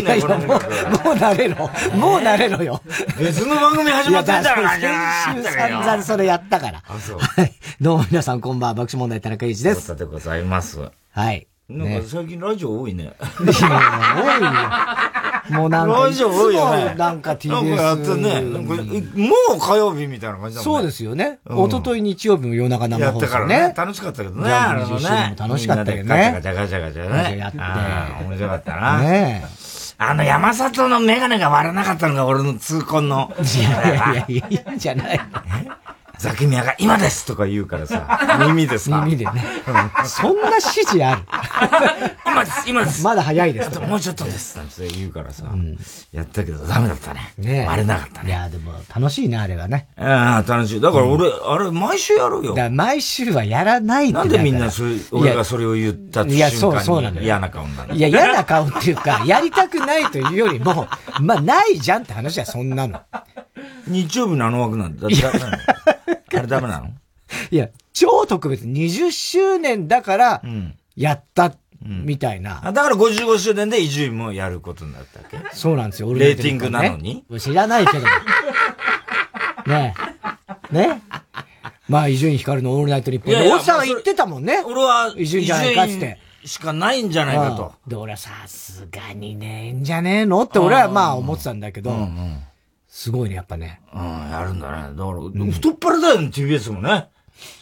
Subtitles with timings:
[0.00, 0.58] いね、このもう、もう
[1.14, 1.56] 慣れろ。
[1.96, 2.80] もう慣れろよ。
[3.18, 4.80] 別の番組始まってんだから先
[5.42, 6.82] 週散々それやったから。
[6.86, 7.18] あ、そう。
[7.18, 7.52] はい。
[7.80, 9.96] どうも皆さんこんばんは、爆笑問題田中裕二です。
[9.96, 10.80] でございます。
[11.12, 11.46] はい。
[11.70, 13.12] なんか最近ラジオ多いね。
[13.38, 13.52] 多いよ。
[15.50, 16.94] もうなんか、ラジオ多いよね。
[16.96, 17.50] なんか TBS。
[17.50, 18.40] なんかやってね。
[18.40, 21.38] もう火曜日みたいな感じだもんそうですよね。
[21.48, 23.72] 一昨日日曜日も夜中生放送ね。
[23.76, 24.50] 楽しかったけどね。
[24.50, 25.36] あれもね。
[25.38, 26.32] 楽しかったけどね。
[26.34, 27.38] ガチャガチャガチャガチャね。
[27.38, 27.58] やって。
[28.24, 29.00] 面白かったな。
[29.02, 29.44] ね
[30.02, 33.30] あの山里のメガネが割れなかったのが俺の痛恨の。
[33.38, 35.20] いやいやいや、いいんじゃない
[36.20, 39.00] ザキミヤが今ですとか言うからさ、 耳ですか？
[39.00, 39.42] 耳でね。
[40.04, 41.22] そんな指示ある？
[42.26, 43.02] 今です、今です。
[43.02, 43.78] まだ早いです。
[43.80, 44.58] もうちょっとです。
[44.58, 45.46] なんて言うからさ、
[46.12, 47.32] やったけどダメだったね。
[47.38, 48.28] ね割れなかったね。
[48.28, 49.88] いや、でも楽しいね、あれはね。
[49.96, 50.80] ああ、楽しい。
[50.82, 52.54] だから俺、あれ、毎週やるよ。
[52.54, 60.86] だ毎週はやらないってなんでみんなそれ、俺がそれを言った瞬間に嫌な顔になるいや、嫌な顔っていうか、やりたくないというよりも、
[61.20, 63.00] まあ、ないじゃんって話はそんなの。
[63.86, 65.08] 日曜日のあの枠なんだ。
[66.38, 66.88] あれダメなの？
[67.50, 68.64] いや、超特別。
[68.66, 70.42] 20周年だから、
[70.96, 72.60] やった、みたいな。
[72.60, 75.38] だから55周年で伊集院もやることになったわけ？
[75.56, 76.12] そうなんですよ。
[76.14, 77.24] レーティングなのに？
[77.38, 78.04] 知らないけど。
[79.66, 79.94] ね
[80.72, 80.74] え。
[80.74, 81.00] ね
[81.88, 83.34] まあ、伊集院光のオールナイトニッポン。
[83.34, 84.62] で、おっさんは言ってたもんね。
[84.64, 86.18] 俺は、伊集院じゃないかって。
[86.44, 87.72] しかないんじゃないかと。
[87.86, 90.42] で、俺はさすがにねえんじゃねえの？
[90.44, 91.90] って俺はまあ思ってたんだけど、
[92.90, 93.80] すごいね、やっぱね。
[93.94, 94.96] うん、やるんだね。
[94.96, 97.08] だから、太っ腹だよね、TBS もね。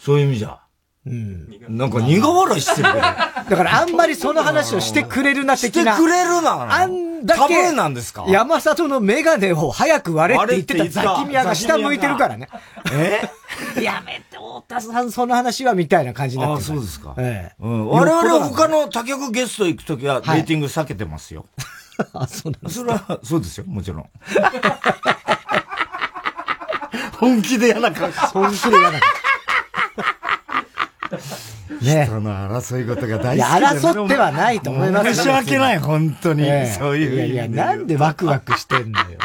[0.03, 0.57] そういう意味じゃ。
[1.05, 1.47] うん。
[1.69, 5.93] なんか苦笑いしてる だからあんまりその話をしてくれるな的な。
[5.93, 6.73] してくれるな。
[6.81, 7.39] あんだけ。
[7.41, 8.25] タブーなんですか？
[8.27, 12.49] 山里のメガネを早く割れって言ってたザキミヤが下向いてるからね。
[12.91, 13.21] え？
[13.81, 17.13] やめて、太田さんその話はみたいな感じになってあ、そうですか。
[17.17, 17.63] ええ。
[17.63, 17.87] うん。
[17.89, 21.45] 我々は他の他局ゲスト行くときは、レーティング避けてますよ。
[22.13, 24.09] あ、そうなんそれは、そうですよ、もちろん。
[27.19, 28.09] 本気で嫌な顔。
[28.11, 29.09] 本気で嫌な顔。
[31.81, 36.43] ね人の争い事が大好きいや、争ってはないと思います申し訳ない、本当に。
[36.43, 37.15] ええそういう。
[37.15, 39.19] いやいや、なんでワクワクしてんのよ。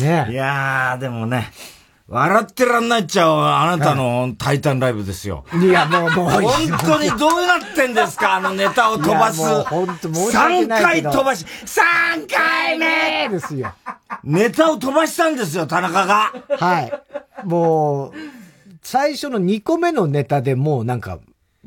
[0.00, 1.50] ねいやー、でもね、
[2.10, 5.44] 笑ってらんないっちゃう、あなたのタイタンライブですよ。
[5.62, 6.30] いや、もう、もう。
[6.42, 6.52] 本
[6.84, 8.34] 当にどうなってんですか？
[8.36, 9.40] あのネタを飛ばす。
[9.64, 13.72] 本当申し訳ない3回飛ばし、3回目ですよ。
[14.24, 16.32] ネタを飛ばしたんですよ、田中が。
[16.58, 16.92] はい。
[17.46, 18.12] もう、
[18.82, 21.18] 最初の2個目のネタでもうなんか、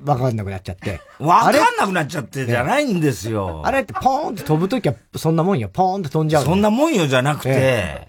[0.02, 1.02] わかんなくなっちゃって。
[1.20, 3.62] わかんなくなっちゃってじゃないんですよ。
[3.64, 3.81] あれ？
[3.81, 5.70] ってポーンって飛ぶときはそんなもんよ。
[5.72, 6.44] ポーンって飛んじゃう。
[6.44, 8.08] そんなもんよじゃなくて、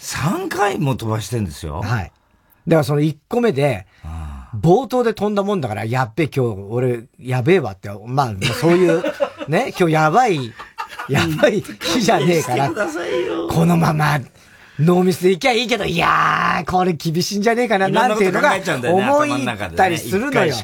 [0.00, 1.82] 3回も飛ばしてんですよ。
[1.82, 2.12] はい。
[2.66, 3.86] だからその1個目で、
[4.58, 9.02] 冒頭で飛んだもんだから、やっべえ今日俺、やべえわって、まあ、そういう、
[9.48, 10.52] ね、今日やばい、
[11.08, 14.18] やばい日じゃねえから、このまま、
[14.78, 18.52] ノーミスでいきゃいいけど、いやー、これ厳しいんじゃねえかな、なんていうのが、
[18.92, 20.54] 思いったりするのよ。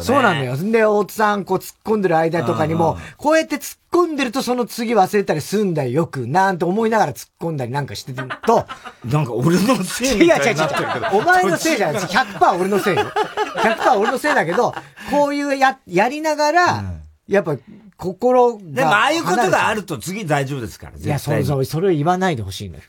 [0.00, 0.56] そうなのよ。
[0.56, 8.66] で、大津さん、こう突っ込んでる間とかにも、こうやって突っ込んでるとその次忘れたりすんだよ、よく、なんて思いながら突っ込んだりなんかしてると、
[9.04, 11.18] なんか俺のせいみたいになってるけど。
[11.18, 12.16] お前のせいじゃないです。
[12.16, 13.02] 100%俺のせいよ。
[13.56, 14.74] 100%俺のせいだけど、
[15.10, 16.84] こういうや、やりながら、
[17.28, 17.56] やっぱ、
[17.98, 18.62] 心が。
[18.62, 22.82] でも、ああいうことがあると次大丈夫ですから、いや、そうそう、それを言わないでほしいのよ。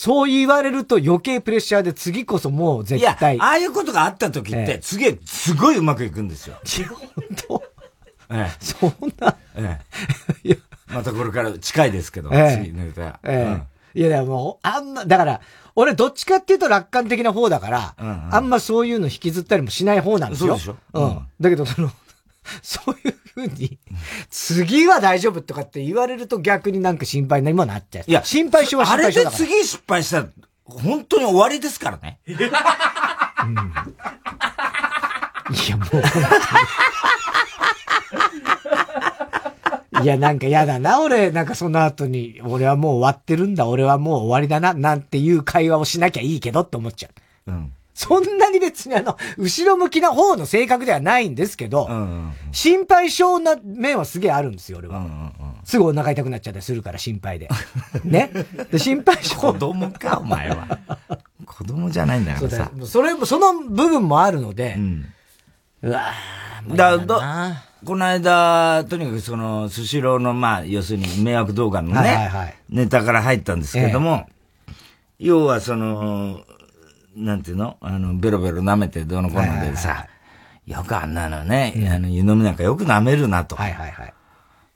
[0.00, 3.34] そう言われると余計プレッシャーで次こそもう絶対。
[3.34, 6.56] いや、ああいうことがあった時って、次、すごいうまくいくんですよ。
[7.16, 7.62] 本 当
[8.30, 8.64] ええ。
[8.64, 9.36] そんな。
[9.56, 9.80] え
[10.44, 10.58] え。
[10.86, 13.18] またこれから近いですけど、ええ、次の歌。
[13.24, 13.58] え
[13.96, 13.98] え。
[13.98, 15.40] いや、いや、もう、あんま、だから、
[15.74, 20.56] 俺どっちかっていうと楽観的な方だから、うんうん、あんまそういうの引きずったりもしない方なんですよ。
[20.58, 21.26] そうでしょうん。
[21.40, 21.90] だけど、その、
[22.62, 23.78] そういうふうに、
[24.30, 28.04] 次は大丈夫とかって言われると逆になんか心配になっちゃう。
[28.06, 29.36] いや、心配性は心配性だから。
[29.36, 30.28] あれで次失敗したら、
[30.64, 32.18] 本当に終わりですからね。
[32.26, 32.40] うん、い
[35.68, 35.88] や、もう
[40.02, 41.32] いや、なんか嫌だな、俺。
[41.32, 47.08] なんかその後に、俺はもう終わってるんだ、俺はもう終わりだな、なんていう会話をしなきゃいいけどって思っちゃ
[47.46, 47.52] う。
[47.52, 47.72] うん。
[47.98, 51.88] そんなに別にあの、後ろ向きな方の性格ではないんですけど、
[52.52, 54.98] 心配性な面はすげえあるんですよ、俺は。
[54.98, 55.32] うんうんうん、
[55.64, 57.48] すぐお腹痛くなっちゃったりするから、心配で。
[58.04, 58.30] ね？
[58.70, 59.34] で、心配性。
[59.34, 60.78] 子供か、お前は。
[61.44, 62.70] 子供じゃないんだからさ。
[62.86, 65.06] それ、その部分もあるので、うん、
[65.82, 74.74] うわぁ、だだこの間、とにかくその、スシローの、まあ、要するに迷惑動画のね、はいはいはい、ネタから入ったんですけども、ええ、
[75.18, 76.42] 要はその、
[77.18, 77.76] なんていうの？
[77.80, 80.06] あの、ベロベロ舐めてどのこうのでさ、
[80.66, 83.56] よくあんなのね、うん、あの、湯飲みなんかよく舐めるなと。
[83.56, 84.14] はいはいはい。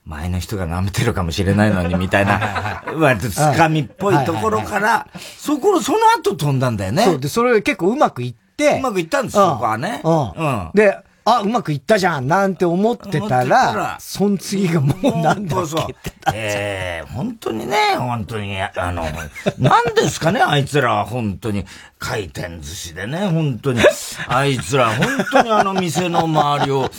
[0.04, 5.06] 前の人が舐めてるかもしれないのに、みたいな、 割とつかみっぽいところから、
[5.38, 7.04] そこ、その後飛んだんだよね。
[7.04, 10.00] そう、で、それ結構うまくいって、うまくいったんですよ、ここはね。
[10.02, 10.30] うん。
[10.30, 10.70] うん。
[10.74, 19.04] で、あ、うまくいったじゃん、なんて思ってたら、その次がもうなんだっけってええー、本当にね、本当に、あの、
[19.58, 21.04] なんですかね、あいつらは。
[21.04, 21.64] 本当に、
[21.98, 23.80] 回転寿司でね、本当に、
[24.26, 26.90] あいつら本当にあの店の周りを、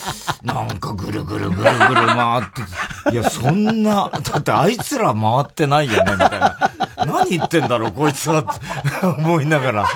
[0.44, 2.44] なんかぐるぐるぐるぐる回っ
[3.06, 6.58] て、いや、そんな、だってあいつら回ってないよね、みたいな。
[7.06, 8.46] 何言ってんだろう、こいつは、
[9.18, 9.88] 思いながら。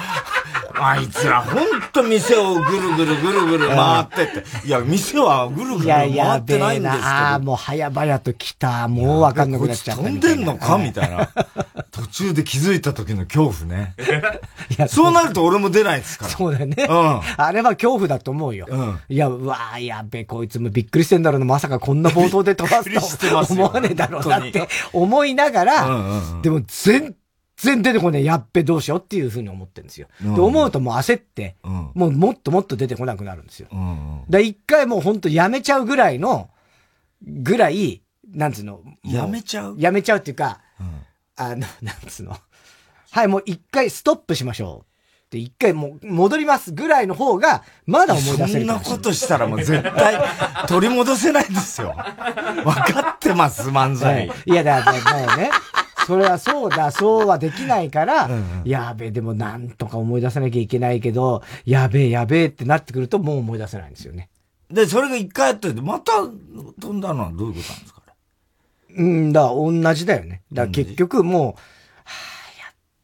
[0.80, 4.28] あいつら、ほんと店をぐるぐるぐるぐる回ってっ
[4.62, 4.68] て。
[4.68, 7.06] いや、店はぐるぐる回ってないんですけど。
[7.06, 8.88] ああ、もう早々と来た。
[8.88, 10.78] もうわかんなくなっちゃった飛んでんのか？
[10.78, 11.30] みたいな。
[11.92, 13.96] 途中で気づいた時の恐怖ね。
[14.78, 16.32] いや、そうなると俺も出ないですから。
[16.32, 16.88] そうだよね。
[16.88, 17.22] うん。
[17.38, 18.68] あれは恐怖だと思うよ。
[18.70, 19.00] うん。
[19.10, 21.46] いや、うわあやべ、こいつもびっくりしてんだろうな。
[21.46, 25.88] まさかこんな冒頭で飛ばすと思わねえだろうなって思いながら、
[26.42, 27.16] でも全
[27.58, 30.08] 然出てこない、やっべどうしようっていうふうに思ってるんですよ。
[30.22, 33.68] で、思うともう焦って、うん、もうもっともっと出てこなくなるんですよ。
[33.72, 36.50] うんうん、だ一回もう本当やめちゃうぐらいの、
[37.26, 38.82] ぐらい、なんつうの。
[39.04, 39.76] やめちゃう？
[39.80, 41.02] やめちゃうっていうか、うん、
[41.36, 42.38] あの、 なんつうの。
[43.12, 44.88] はい、もう一回ストップしましょう。
[45.28, 50.20] って一回もう戻りますぐらいの方が、まだ思い出せるそんなことしたらもう絶対
[50.68, 51.94] 取り戻せないんですよ。
[52.64, 54.32] 分かってます、漫才。
[54.46, 55.50] いや、だからね、
[56.08, 64.30] それはそうだ、そうはできないから、うんうん、やべえ、でもなんとか思い出さなきゃいけないけど、やべえ、やべえってなってくるともう思い出せないんですよね。
[64.72, 66.14] で、それが一回やっといて、また
[66.80, 68.02] 飛んだのはどういうことなんですか？
[68.98, 70.44] うん、だ同じだよね。
[70.54, 71.62] だ結局もう、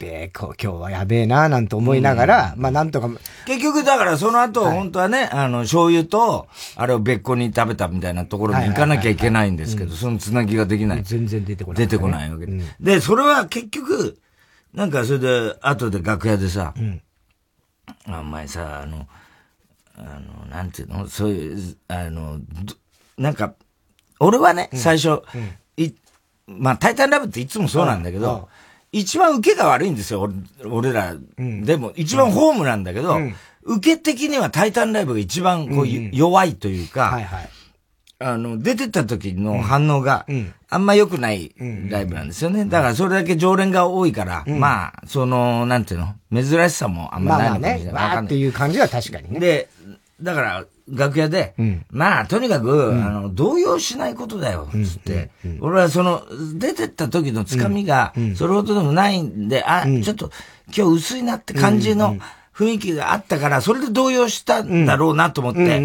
[0.03, 3.09] べえ、今日はやべえな、なんて思いながら、うん、まあなんとか。
[3.45, 11.03] 結局だからその後、はい、本当はね、あの、醤油と、あれを別個に食べたみたいなところに行かなきゃいけないんですけど、そのつなぎができない。
[11.03, 14.19] 全然出てこない、ね、出てこないわけで、うん、で、それは結局、
[14.73, 17.01] なんかそれで、後で楽屋でさ、うん、
[18.07, 19.07] お前さ、あの、
[19.95, 21.07] あの、なんていうの？
[21.07, 22.39] そういう、あの、
[23.17, 23.53] なんか、
[24.19, 25.21] 俺はね、最初、
[25.77, 25.91] い、
[26.47, 28.49] まあ、タイタンラブっていつもそうなんだけど、
[28.93, 30.31] 一番受けが悪いんですよ、
[30.63, 31.15] 俺ら。
[31.37, 37.49] うん、でも、一番ホームなんだけど、うん、受け的にはタイタンライブが一番こう、弱いというか、はいはい、
[38.19, 40.27] あの、出てった時の反応が、
[40.69, 41.55] あんま良くない
[41.89, 42.65] ライブなんですよね。
[42.65, 47.93] だからそれだけ常連が多いから、まあ、その、なんていうの、珍しさもあんまないのかもしれない。
[47.93, 49.39] まあまあね、っていう感じは確かにね。
[49.39, 49.69] で、
[50.23, 56.23] だから、楽屋で、うん、まあ、とにかく、うん、あの、動揺しないことだよ、つって、うん、俺はその、
[56.55, 60.31] 出てった時のつかみが、それほどでもないんで、あ、ちょっと、
[60.75, 62.17] 今日薄いなって感じの
[62.53, 65.81] 雰囲気があったから、それで動揺したんだろうなと思って、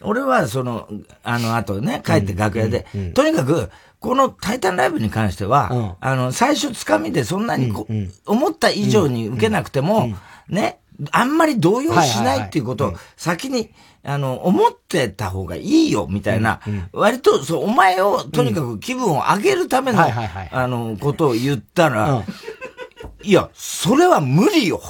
[0.00, 0.88] 俺はその、
[1.22, 7.86] あの後ね、帰って楽屋で、とにかく、このタイタンライブに関しては、あの、最初つかみでそんなにこ、
[8.26, 10.14] 思った以上に受けなくても、
[10.48, 10.79] ね、
[11.12, 13.70] あんまり動揺しないっていうことを先に、
[14.02, 16.60] あの、思ってた方がいいよ、みたいな、
[16.92, 20.04] 割と、そう、お前を、とにかく気分を上げるための、
[20.52, 22.24] あの、ことを言ったら、
[23.22, 24.80] いや、それは無理よ。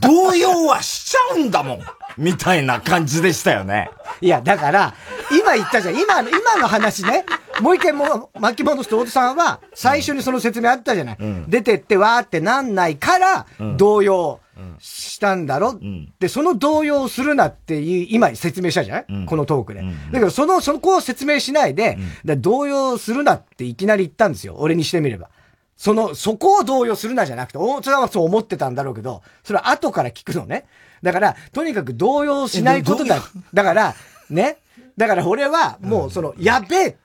[0.00, 1.80] 動揺はしちゃうんだもん。
[2.18, 3.90] みたいな感じでしたよね。
[4.20, 4.94] いや、だから、
[5.30, 6.00] 今言ったじゃん。
[6.00, 7.24] 今の、今の話ね。
[7.60, 11.16] もう一回もう巻き戻すと、大戸さんは、最初にその説明あったじゃない。
[11.18, 14.40] うん、出てってわーってなんないから、動揺
[14.78, 19.82] したんだろ、うん、で、その動揺をするなっていう、今説明したじゃない、うん、このトークで。
[19.82, 24.56] だけど、その、そこを説明しないで、動揺するなっていきなり言ったんですよ。
[24.58, 25.30] 俺にしてみれば。
[25.76, 30.66] その、そこを動揺するなじゃなくて、大津さんはそう思ってたんだろうけど、それは後から聞くのね。
[31.02, 33.22] だから、とにかく動揺しないことだ。
[33.52, 33.94] だから、
[34.30, 34.56] ね？
[34.96, 36.96] だから俺は、もうその、やべえ、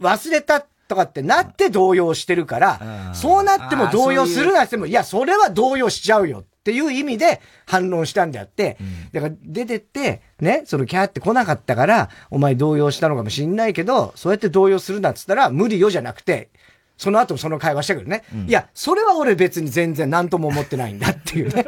[0.00, 8.76] 忘れたとかってなって動揺してるから、そうなっても動揺するなっても、いや、それは動揺しちゃうよっていう意味で反論したんであって、
[9.12, 16.50] だから出てって、ね、そのキャーって来なかったから、お前動揺したのかもしんないけど、そうやって動揺するなっつったら、無理よじゃなくて、
[16.98, 21.64] その後その会話したけどね、うん、いや、それは俺別に全然何とも思ってないんだっていうね。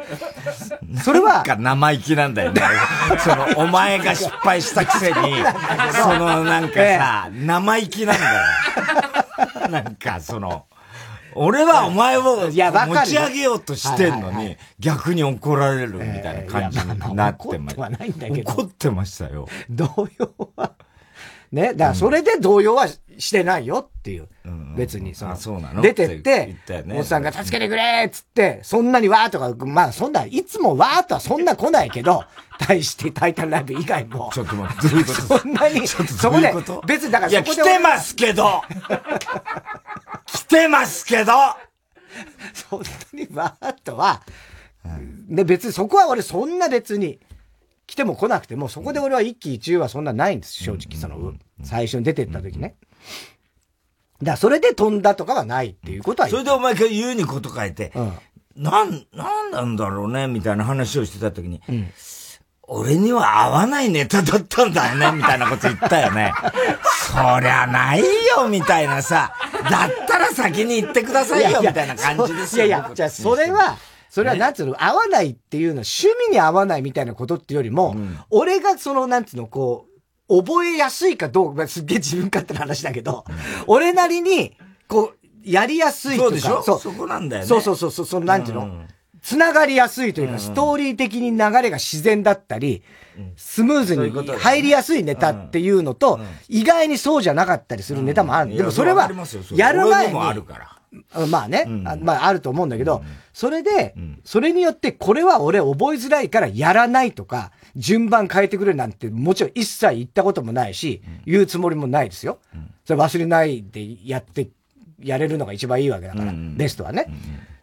[1.03, 1.35] それは。
[1.35, 2.61] なんか生意気なんだよね。
[3.17, 5.15] その、お前が失敗したくせに、
[5.93, 9.69] そのなんかさ、生意気なんだよ。
[9.69, 10.65] なんかその、
[11.35, 17.89] 俺はお前を持ち上げようとしてんのに、逆に怒られるみたいな感じになってました。
[18.53, 19.47] 怒ってましたよ。
[19.69, 20.73] 動揺は。
[21.51, 21.73] ね。
[21.73, 24.27] だからそれで動揺はしてないよっていう。
[24.75, 25.81] 別に、その、そうなの？
[25.81, 26.55] 出てって、
[26.93, 32.23] おっさんが助けてくれっつって、そんなにわーとか、まあそんな、いつもわーとはそんな来ないけど、
[32.57, 34.31] 対してタイタンライブ以外も。
[34.33, 35.39] ちょっと待って、どういうこと？
[35.39, 35.97] そんなに、そ
[36.31, 36.53] こで、
[36.87, 37.61] 別にだからそこで。
[37.61, 38.61] いや、来てますけど
[40.25, 41.31] 来てますけど
[42.53, 44.21] そんなにわーとは、
[45.29, 47.19] で、別にそこは俺そんな別に、
[47.91, 50.97] 来ても来なくても、そこで俺は一喜一憂はそんなないんです、正直。
[50.97, 52.75] その、最初に出てった時ね。
[54.21, 58.01] だからそれで飛んだとかはないっていうことはそれでお前が言うにこと書いて、う
[58.61, 61.91] ん、なん、なんなんだろうね、みたいな話をしてた時に、うん、
[62.61, 66.31] 俺には合わないネタだったんだよね、 みたいなこと言ったよね。
[67.11, 69.33] そりゃないよ、みたいなさ、
[69.69, 72.65] だったら先に言ってくださいよ、みたいな感じですよ。
[72.67, 73.77] いやいや、じゃあそれは、
[74.11, 79.87] それはなんつうの、合わないっていうのは趣味に合わないみたいなことっていうよりも、うん、俺がその、なんつうの、こ
[80.27, 83.35] う、覚えやすいかどうか、すっげえ自分勝手な話だけど、うん、
[83.67, 84.57] 俺なりに、
[84.89, 86.29] こう、やりやすいとか。
[86.29, 86.61] そうでしょ？
[86.61, 86.79] そう。
[86.79, 87.47] そこなんだよね。
[87.47, 88.87] そうそうそう、その、なんていうの、うん
[89.23, 92.81] つながりやすいというか、ストーリー的に流れが自然だったり、
[93.35, 98.57] スムーズに入りやすいネタっていうのと、意外にそうじゃなかったりするネタもある。
[98.57, 99.11] でもそれは、
[99.53, 100.19] やる前に、
[101.29, 112.39] まあね、まああると思うんだけど、それで、それによってこれは俺覚えづらいからやらないとか、順番変えてくれなんてもちろん一切言ったこともないし、言うつもりもないですよ。
[112.85, 114.49] それ忘れないでやって、
[114.99, 117.07] やれるのが一番いいわけだから、ベストはね。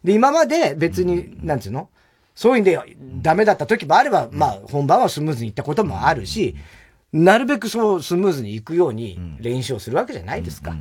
[0.03, 1.91] で、今まで別に、なんつうの？
[2.35, 2.79] そういうんで
[3.21, 6.55] ダメだった時もあれば、まあ本番はスムーズにいったこともあるし、
[7.13, 10.77] なるべくそうスムーズにいくように練習をするわけじゃないですか。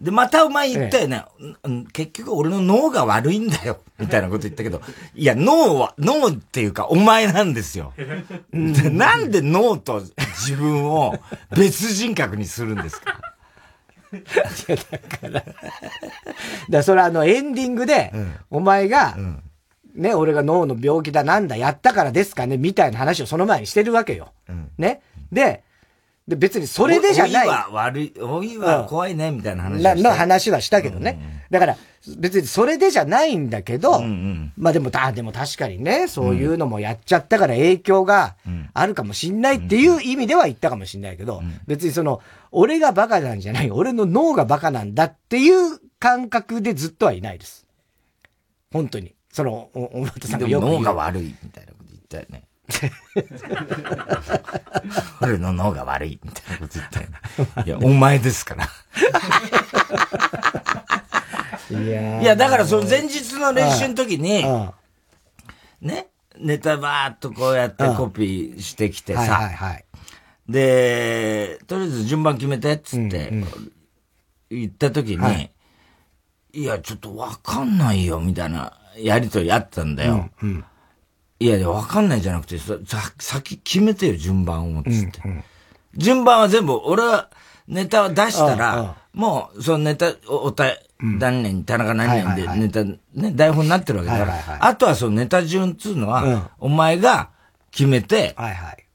[0.00, 3.80] で、またお前言ったよね、ええ、結局俺の脳が悪いんだよ。
[4.00, 4.80] みたいなこと言ったけど、
[5.14, 7.92] いや、脳は、脳っていうかお前なんですよ。
[8.52, 11.14] なんで脳と自分を
[11.54, 13.20] 別人格にするんですか？
[14.16, 14.16] い
[14.70, 15.30] や、だから。
[15.30, 15.52] だか
[16.70, 18.12] らそれあのエンディングで、
[18.50, 19.16] お前が、
[19.94, 24.32] ね、俺が脳の病気だなんだ、やったからですかね、みたいな話をその前にしてるわけよ。
[24.78, 25.02] ね。
[25.30, 25.62] で、
[26.28, 27.46] で、別にそれでじゃない。
[27.46, 31.44] 老いは悪い、老いは怖いね、みたいな話はの話はしたけどね。
[31.50, 31.76] だから、
[32.18, 38.36] 別にそれでじゃないんだけど、うんうん、まあでも、あ、でも確かにね、そういうのもやっちゃったから影響が
[38.72, 42.20] あるかもしんないっていう意味では言ったかもしんないけど、うん、別にその、
[42.52, 47.66] 俺がバカなんじゃない、俺の脳がバカなんだっていう感覚でずっとはいないです。
[48.72, 49.14] 本当に。
[49.32, 52.44] その、お、おまたさんがよく脳が悪いみたいなこと言ったよね。
[55.20, 57.06] 俺の脳が悪いみたいなこと言ったよ
[57.56, 57.64] な。
[57.64, 58.68] いや、お前ですから。
[61.70, 64.44] いやいや、だからその前日の練習の時に、
[65.80, 66.08] ね、
[66.38, 69.84] ネタばーっとこうやってコピーしてきてさ、はいはい、
[70.48, 73.32] で、とりあえず順番決めてっつって、
[74.50, 75.50] 言った時に、はい、
[76.52, 80.30] いや、ちょっとわかんないよ、みたいなやりとりあったんだよ。
[80.42, 80.64] うんうん
[81.40, 82.76] いやいや、わかんないじゃなくて、さ、
[83.18, 85.44] 先決めてよ、順番を、つって、うんうん。
[85.96, 87.30] 順番は全部、俺は
[87.66, 90.66] ネタを出したら、もう、そのネタ、おた、
[91.00, 97.30] 何年、田中何年でネタ、ね、台本になってるわけだから、あとはそのネタ順っつうのは、お前が
[97.70, 98.36] 決めて、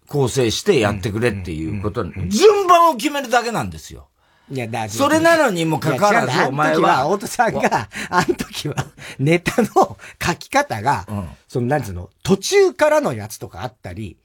[0.08, 4.08] 構成してやってくれっていうこと、順番を決めるだけなんですよ。
[4.52, 7.08] いや、だそれなのにもかかわらず、お前は。
[7.08, 8.76] 大戸さんが、あの時は、
[9.18, 14.18] ネタの書き方が、うん、その、なんつうの、途中からのやつとかあったり、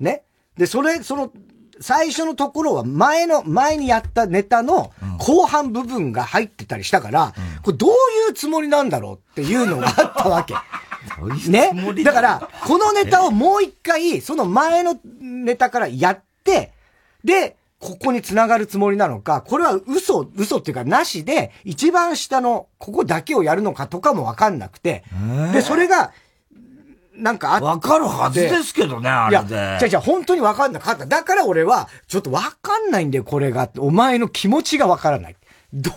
[0.00, 0.22] ね。
[0.56, 1.32] で、それ、その、
[1.80, 7.94] 最初のところは前の、前にやったネタの後半部分が入ってたりしたから、うん、これどうい
[8.30, 10.54] うつもりなんだろうっていうのがあったわけ。
[11.48, 11.72] ね。
[12.04, 16.72] だから、このネタをもう一回、その前のネタからやって、
[17.24, 25.04] で、ここに繋がるつもりなのか、これは嘘、嘘っていうかなしで、一番下のここだけをやるのかとかもわかんなくて、
[25.52, 26.12] で、それが、
[27.14, 27.64] なんかあって。
[27.64, 29.54] わかるはずですけどね、あれで。
[29.54, 31.06] いや、じゃじゃ本当にわかんなかった。
[31.06, 33.68] だから俺は、ちょっとわかんないんだよ、これが。
[33.78, 35.36] お前の気持ちがわからない。
[35.72, 35.92] ど、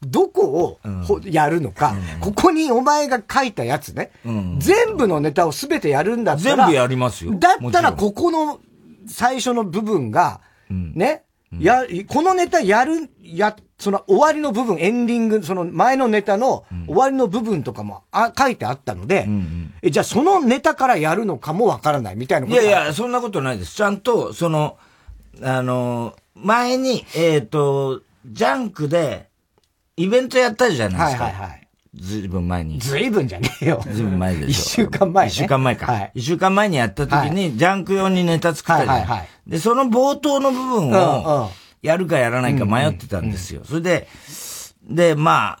[0.00, 0.78] どこを、
[1.24, 7.32] やるのか、うん、ここにお前が書いたやつね、うん、全部のネタをすべてやるんだったら、全部やりますよ。
[7.34, 8.60] だったら、ここの
[9.06, 10.51] 最初の部分が、うん、
[10.94, 11.24] ね、
[11.58, 22.60] や、このネタやる、や、その終わりの部分、エンディング、その前のネタの終わりの部分とかもあ書いてあったので、うんうん、え、じゃあそのネタからやるのかもわからないみたいなこと？
[22.60, 23.74] いやいや、そんなことないです。
[23.74, 24.78] ちゃんと、その、
[25.42, 29.28] あの、前に、えっ、ー、と、ジャンクで、
[29.96, 31.24] イベントやったじゃないですか。
[31.24, 31.61] はいはいはい。
[31.94, 32.78] ずいぶん前に。
[32.78, 33.82] ずいぶんじゃねえよ。
[33.90, 34.48] ずいぶん前でしょ。
[34.48, 35.30] 一週間前、ね。
[35.30, 35.92] 一週間前か。
[35.92, 36.12] はい。
[36.14, 38.94] 一週間前にやった時に、ジャンク用にネタ作ったじゃん。
[38.94, 39.28] はいはいはい。
[39.46, 41.50] で、その冒頭の部分を、
[41.82, 43.62] やるかやらないか迷ってたんですよ。
[43.64, 44.08] それで、
[44.88, 45.58] で、ま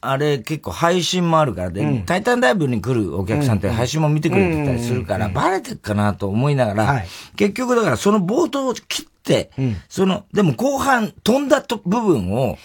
[0.00, 12.56] あれ結構配信もあるからで、うん、タイタンライブに来るお客さんって配信も見てくれてたりするから、バレてるかなと思いながら、はい、結局だからその冒頭を切って、うん、その、でも後半飛んだと部分を、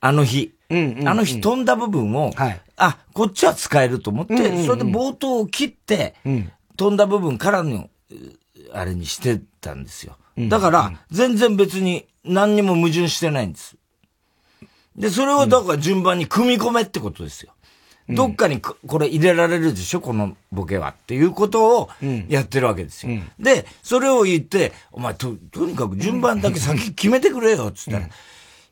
[0.00, 6.14] あの日、あの日飛んだ部分を、はい、あ、こっちは使えると思って、それで冒頭を切って、
[6.76, 7.88] 飛んだ部分からの、
[8.72, 10.16] あれにしてたんですよ。
[10.48, 13.76] だから、全然別に何にも矛盾してないんです。
[14.96, 17.52] で、それをだから順番に組み込めってことですよ。
[18.08, 20.00] どっかにこれ入れられるでしょ？
[20.00, 20.90] このボケは。
[20.90, 21.90] っていうことを
[22.28, 23.12] やってるわけですよ。
[23.12, 28.08] うん、で、それを言って、お前と、とにかく順番だけ先決めてくれよ、つったら。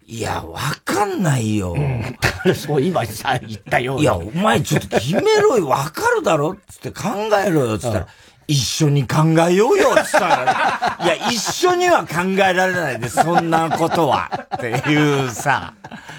[0.06, 1.72] いや、わかんないよ。
[1.72, 2.14] うん、
[2.54, 3.98] そう、今さ、言ったよ。
[3.98, 6.56] いや、お前ちょっと決めろよ、わかるだろ？
[6.68, 7.08] つって考
[7.44, 8.06] えろよ、つったら。
[8.46, 14.46] 一緒に考えようよ、つったら、いや、一緒には考えられないです、そんなことは。
[14.56, 15.72] っていうさ、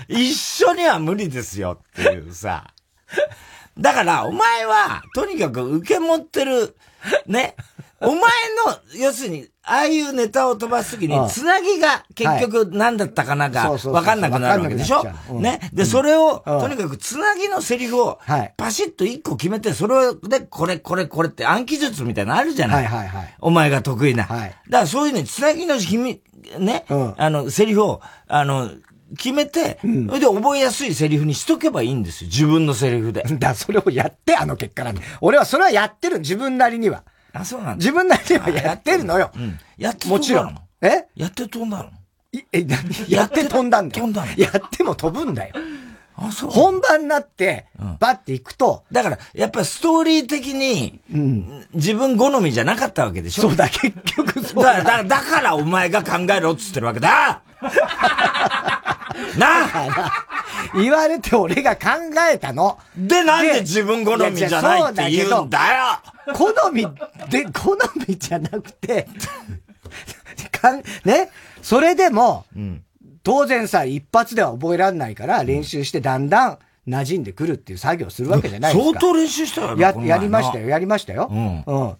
[0.07, 2.65] 一緒には無理ですよっていうさ。
[3.77, 6.75] だから、お前は、とにかく受け持ってる、
[7.27, 7.55] ね。
[8.07, 15.33] お前の、要するに、ああいうネタを飛ばすときに、つなぎが結局何だったかなが分かんなくなるわけでしょ？
[15.39, 15.59] ね？
[15.73, 18.19] で、それを、とにかくつなぎのセリフを、
[18.57, 22.85] パシッと一個決めて、それで、これ、これ、これって暗記術みたいなのあるじゃない？
[23.41, 24.23] お前が得意な。
[24.25, 24.49] はい。
[24.49, 26.19] だからそういうね、つなぎの秘密、
[26.59, 26.85] ね、
[27.17, 28.69] あの、セリフを、あの、
[29.17, 32.27] 決めて、それで覚えやすいセリフにしとけばいいんですよ。
[32.29, 33.23] 自分のセリフで。
[33.39, 35.01] だ、それをやって、あの結果なんで。
[35.21, 37.03] 俺はそれはやってる、自分なりには。
[37.35, 39.31] あ、そうなん自分なりにはやってるのよ。
[39.35, 39.59] うん。
[39.77, 40.57] やってもちろん。
[40.81, 41.05] え？
[41.15, 41.89] やって飛んだの
[42.51, 42.65] え、
[43.07, 44.05] やって飛んだんだよ。
[44.05, 45.55] 飛んだのやっても飛ぶんだよ。
[46.17, 46.49] あ、そう。
[46.49, 47.65] 本番になって、
[47.99, 48.83] バッて行くと。
[48.91, 53.43] だから、やっぱストーリー的に、うん、自分好みじゃなかったわけでしょ？
[53.43, 54.81] そうだ、結局そうだ。
[54.83, 57.41] だ、だからお前が考えろっつってるわけだ
[59.37, 60.25] なあ
[60.73, 61.89] 言われて俺が考
[62.31, 62.79] えたの。
[62.97, 66.87] で、なんで自分好みじゃないって言うんだよ好み、
[67.29, 69.07] で、 好みじゃなくて、
[70.51, 71.29] かん、ね、
[71.61, 72.83] それでも、うん、
[73.23, 78.99] 当然さ、一発では覚えられないから、練習してだんだん馴染んでくるっていう作業するわけじゃないですか。
[78.99, 79.81] 相当練習したよね。
[79.81, 81.29] や、やりましたよ、やりましたよ。
[81.31, 81.63] うん。
[81.65, 81.97] うん。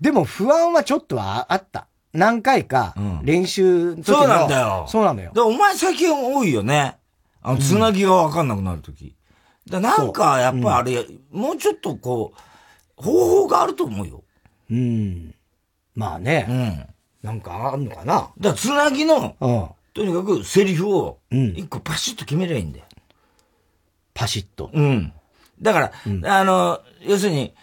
[0.00, 1.86] でも不安はちょっとはあった。
[2.16, 4.86] 何回か、練習の時の、そうなんだよ。
[4.88, 5.32] そうなんだよ。
[5.36, 6.96] お前最近多いよね。
[7.42, 9.14] あの、つなぎがわかんなくなるとき。
[9.68, 12.32] だなんか、やっぱあれ、うん、もうちょっとこ
[12.98, 14.24] う、方法があると思うよ。
[14.70, 15.34] うん。
[15.94, 16.46] まあね。
[16.48, 16.86] うん。
[17.26, 18.30] なんかあんのかな。
[18.38, 22.84] だつなぎの、うん、とにかくセリフを、一個パシッと決めりゃいいんだよ。
[24.14, 24.70] パシッと。
[24.72, 25.12] うん。
[25.60, 27.54] だから、うん、あの、要するに、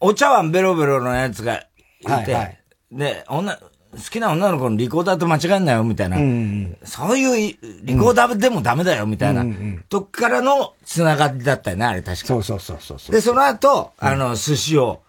[0.00, 1.66] お茶碗ベロベロのやつがい
[2.04, 2.57] て、はいはい、
[2.90, 6.76] で、女、好きな女の子のリコーダーと間違えんなよ、みたいな、うんうん。
[6.84, 12.26] そういうリコーダーでもダメだよ、みたいな、うんうん、とこからの繋がりだったよね、あれ確か。
[12.26, 15.00] そうそうそうそうで、その後、あの、寿司を、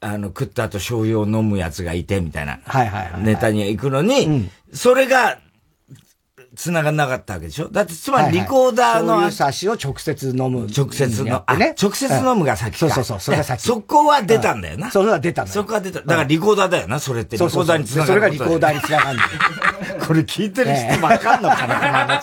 [0.00, 2.60] あの、食った後醤油を飲むやつがいて、みたいな。
[2.64, 5.38] はいはいはい、ネタに行くのに、うん、それが、
[6.54, 7.68] 繋がんなかったわけでしょ？
[7.68, 9.14] だって、つまりリコーダーの。
[9.14, 10.68] はいはい、醤油差しを直接飲む。
[10.76, 12.78] 直接の、ね、直接飲むが先か。
[12.78, 13.62] そうそうそう、それが先。
[13.62, 14.90] そこは出たんだよな。
[14.90, 16.00] それは出たんだそこは出た。
[16.00, 17.36] だからリコーダーだよな、それって。
[17.36, 18.08] リコーダーに繋がる。
[18.08, 19.22] それがリコーダーに繋がるんだ
[19.94, 20.00] よ。
[20.06, 22.22] これ聞いてる人わかんのかな、この話。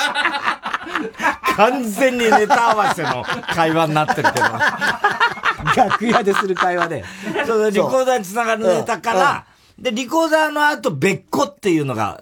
[1.56, 4.46] 完全にネタ合わせの会話になってるけど。
[5.76, 7.04] 楽屋でする会話で。
[7.46, 9.46] そう、リコーダーに繋がるネタから、
[9.78, 12.22] で、リコーダーの後別個っていうのが、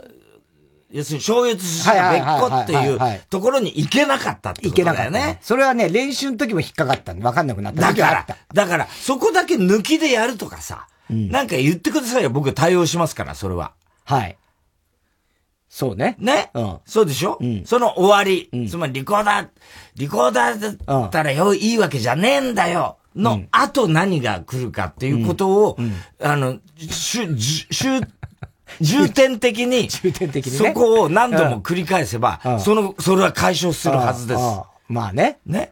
[0.92, 5.20] 要するに、小越寿司が別個っていうところに行けなかったってことだよね。
[5.20, 12.30] ねそれはね、練習の時も引っかかったんで、わかんなくなっただから、だから、そこだけ抜きでやるとかさ、うん、なんか言ってくださいよ。
[12.30, 13.74] 僕対応しますから、それは。
[14.06, 14.38] はい。
[15.70, 16.16] そうね。
[16.20, 16.52] ね？
[16.54, 16.78] うん。
[16.86, 17.38] そうでしょ？
[17.42, 17.66] うん。
[17.66, 18.50] その終わり。
[18.54, 19.50] うん、つまり、リコーダー、
[19.96, 22.98] リコーダーだったらよ、いいわけじゃねえんだよ。
[23.16, 28.02] の、後何が来るかっていうことを、うん、あの、しゅ、しゅ、
[28.82, 34.42] 重点的に、 重点的に、そこを何度も繰り返せば、その、それは解消するはずです。
[34.88, 35.40] まあね。
[35.46, 35.72] ね。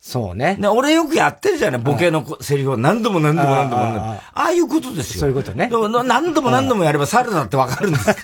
[0.00, 0.56] そうね。
[0.58, 4.06] ね、俺よくやってるじゃないボケのセリフを何度も何度も何度も何度も。
[4.12, 5.20] ああいうことですよ。
[5.20, 5.70] そういうことね。
[5.70, 8.16] 何度も何度もやれば猿だってわかるんです。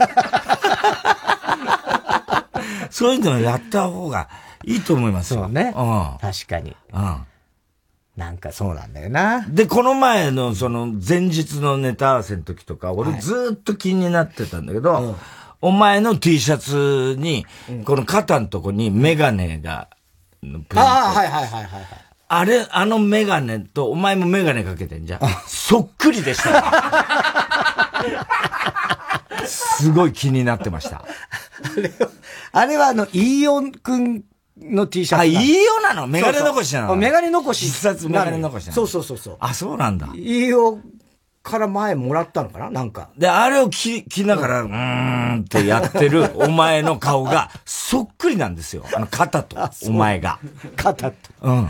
[2.91, 4.29] そういうのをやった方が
[4.65, 5.43] いいと思いますよ。
[5.43, 5.73] そうね。
[5.77, 6.19] うん。
[6.21, 6.75] 確かに。
[6.93, 7.25] うん。
[8.19, 9.47] なんかそうなんだよな。
[9.49, 15.17] で、この前のその前日のネタ合わせの時とか、俺ずっと気になってたんだけど、はいうん、
[15.63, 17.47] お前の T シャツに、
[17.85, 19.89] この肩のとこにメガネが、
[20.75, 21.83] ああ、はいはいはいはい。
[22.27, 25.21] あれ、あのメガネと、お前もメガネかけてんじゃん。
[25.47, 26.65] そっくりでした。
[29.47, 31.05] すごい気になってました。
[31.77, 32.11] れは、
[32.51, 34.25] あれはあの、イーオンくん
[34.61, 35.21] の T シャツ。
[35.23, 35.37] あ、イー
[35.79, 36.07] オなの？
[36.07, 36.97] メガネ残しなの？
[36.97, 37.67] メガネ残し。
[37.67, 38.75] 必殺メガネ残しなの？
[38.75, 39.37] そうそうそうそう。
[39.41, 40.09] あ、そうなんだ。
[40.15, 40.85] イーオン
[41.43, 42.71] から前もらったのかな？
[42.71, 43.11] なんか。
[43.17, 48.85] で、あれを着、着ながら、うーんってやってる お前の顔が、そっくりなんですよ。
[48.95, 50.39] あの、肩と、お前が。
[50.77, 51.17] 肩と。
[51.43, 51.69] うん。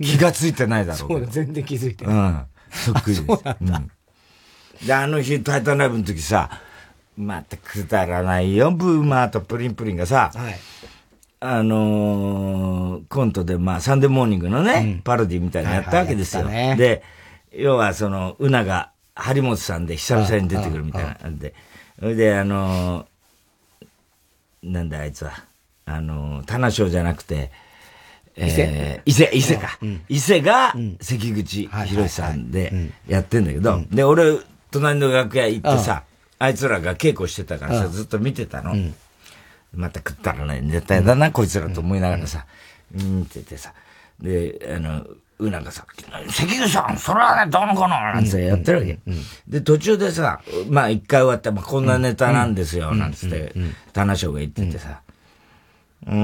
[0.00, 1.08] 気がついてないだろう。
[1.10, 2.14] そうだ、全然気づいてない。
[2.14, 2.42] うん。
[2.70, 3.26] そっくりです。
[3.26, 3.76] そうなんだ。
[3.78, 3.90] うん
[4.84, 6.50] で、あの日、タイタンライブの時さ、
[7.16, 10.58] またくだらないよ、ブーマーとプリンプリンがさ、はい、
[11.40, 16.44] あのー、コントで、まあ、サンデーモーニングのね、うん、パロディみたいなのやったわけですよ。
[16.44, 17.02] はいはいね、で、
[17.52, 21.28] 要はその、うなが、張本さんで久々に出てくるみたいな。
[21.28, 21.54] んで、
[21.98, 25.32] それで、あのー、なんだあいつは、
[25.84, 27.50] あのー、棚章じゃなくて、
[28.36, 29.78] えー、伊勢、伊勢か。
[30.08, 34.38] 伊勢が関口博さんでやってんだけど、で、俺、
[34.70, 36.04] 隣の楽屋行ってさ、
[36.38, 38.74] あいつらが稽古してたからさ、ずっと見てたの。
[39.74, 42.46] また食ったらね、絶対だな、こいつらと思いながらさ、
[42.94, 43.22] うん。
[43.22, 43.72] って言ってさ、
[44.20, 45.04] で、あの、
[45.38, 45.84] うなんかさ、
[46.30, 47.88] 関口さん、それはね、どうのこの？
[47.88, 48.98] なんてやってるわけ。
[49.46, 53.52] で、途中でさ、まあ一回終わって、まあこんなネタなんですよ、なんつって、
[53.92, 55.00] 棚章が言っててさ、
[56.06, 56.14] うー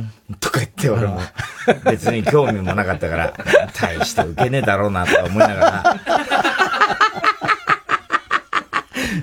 [0.00, 1.20] ん、とか言って俺も、
[1.86, 3.34] 別に興味もなかったから、
[3.80, 6.00] 大して受けねえだろうなと思いながら、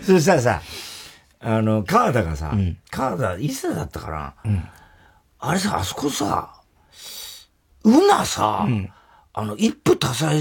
[0.06, 0.62] そしたらさ、
[1.40, 4.64] あの、川田がさ、うん、川田、伊勢だったかな、うん、
[5.40, 6.62] あれさ、あそこさ、
[7.84, 8.92] うなさ、うん、
[9.34, 10.32] あの、一夫多妻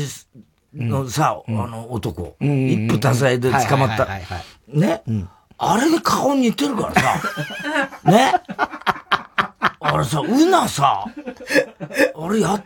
[0.74, 4.08] のさ、あの男、一夫多妻で捕まった。
[4.68, 5.02] ね、
[5.58, 7.20] あれに顔似てるからさ、
[8.10, 8.32] ね？
[9.78, 12.62] あれさ、うなさ、あれや、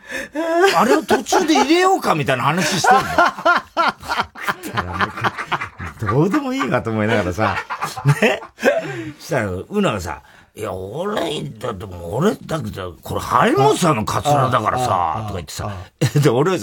[0.75, 3.03] あれを途中で入れようかみたいな話してんの。
[6.05, 7.55] どうでもいいかと思いながらさ、
[8.21, 8.41] ね？
[9.19, 10.21] したら、うながさ、
[10.53, 15.71] いや、俺、だってもう俺、だけど、これ、張本さんのカツラだからさ、とか言ってさ、
[16.21, 16.57] で、俺、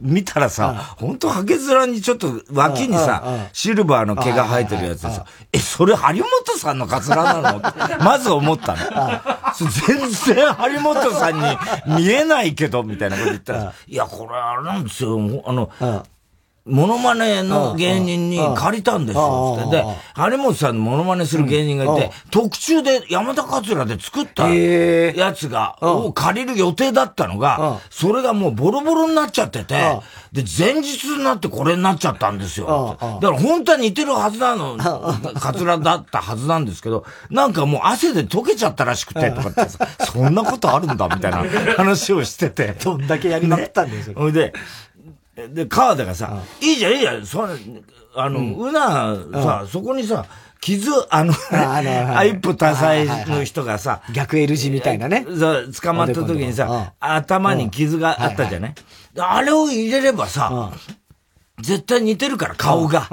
[0.00, 7.60] 見たらさ、本当ハケ面にちょっと脇にさ、シルバーの毛が生えてるやつでさ、え、それ張本さんのカツラなの？
[8.02, 8.78] まず思ったの。
[9.86, 15.70] 全然張本さんに見えないけど、みたいなこと言ったら、いや、これあれなんですよ、あの、
[16.66, 19.58] モノマネの芸人に借りたんですよ。
[19.60, 19.76] って。
[19.76, 29.74] で、張本さんのモノマネする芸人がいて、特注で山田桂で作ったやつが、を借りる予定だったのが、それがもうボロボロになっちゃってて、
[30.32, 32.96] で、前日になってこれになっちゃったんですよ。
[32.98, 34.78] だから本当は似てるはずなの、
[35.34, 41.44] カツラだったはずなんですけど、なんかもう汗で溶けちゃったらしくて、とかってさ、 そんなことあるんだ、みたいな
[41.76, 42.74] 話をしてて。
[42.82, 44.14] どんだけやりまくったんですよ。
[44.16, 44.54] ほいで、
[45.36, 47.44] で、川田がさ、いいじゃん、いいじゃん、そ
[48.16, 50.24] あの、うな、さ、そこにさ、
[50.60, 55.26] 傷、あの、あ一歩多彩の人がさ、逆 L 字みたいなね。
[55.82, 58.74] 捕まった時にさ、頭に傷があったじゃない？
[59.18, 60.72] あれを入れればさ、
[61.60, 63.08] 絶対似てるから、顔が。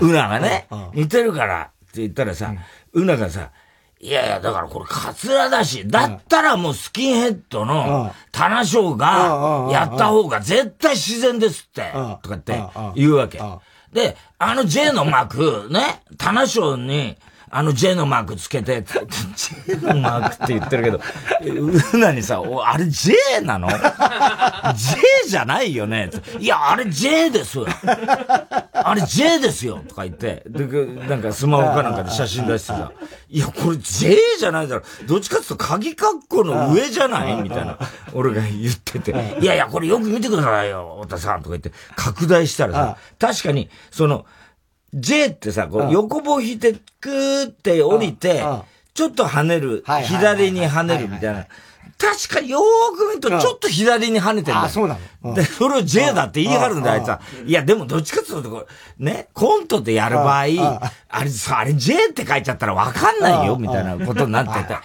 [0.00, 2.52] うながね、似てるからって言ったらさ、
[2.94, 3.50] うながさ、
[4.00, 11.90] いやいや、だからこれカツラだし、だったらもうスキンヘッドの棚章がやった方が絶対自然ですって、
[12.22, 12.62] とかって
[12.94, 13.40] 言うわけ。
[13.92, 17.16] で、あの J のマーク、ね、棚章に、
[17.50, 18.84] あの J のマークつけて、
[19.66, 21.00] J のマークって言ってるけど、
[21.94, 23.76] うなにさ、あれ J なの ?J
[25.28, 26.10] じゃないよね。
[26.38, 27.58] いや、あれ J です
[28.72, 29.82] あれ J ですよ。
[29.88, 30.66] とか言って、で、
[31.08, 32.92] なんかスマホかなんかで写真出してさ、
[33.28, 34.82] いや、これ J じゃないだろ。
[35.06, 37.42] どっちかっていうと鍵括弧の上じゃない？
[37.42, 37.78] みたいな、
[38.12, 41.42] 俺が言ってて、いやいや、これよく見てくださいよ、太田さん。
[41.42, 44.26] とか言って、拡大したらさ、確かに、その、
[44.94, 48.44] J ってさ、こう横棒引いて、クーって降りて、
[48.94, 51.46] ちょっと跳ねる、左に跳ねるみたいな。
[51.98, 54.62] 確かによーく見ると、ちょっと左に跳ねてるんだ。
[54.66, 55.34] あ、そうなの。
[55.34, 57.20] で、それを J だって言い張るんだ、あいつは。
[57.44, 58.68] いや、でもどっちかっていうと、
[59.00, 60.50] ね、コントでやる場合、あれ、
[61.08, 61.24] あ
[61.64, 64.76] れ J って書いちゃったらわかんないよ、みたいなことになってて。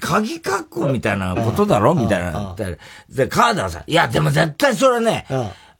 [0.00, 2.54] 鍵括弧みたいなことだろみたいな。
[3.08, 5.26] で、カーダはさ、いや、でも絶対それね、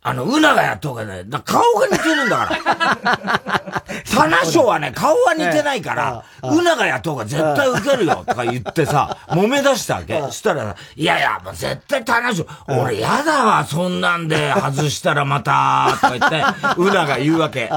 [0.09, 3.83] あの、うながやった方がね、だ顔が似てるんだから。
[4.11, 10.19] 棚章はね、顔は似てないから、うながやった方が絶対受けるよとか言ってさ、揉め出したわけ。
[10.21, 16.45] そしたら、いやいや、もう絶対棚章、俺やだわ、そんなんで外したらまた、とか言って、
[16.79, 17.71] うなが言うわけ。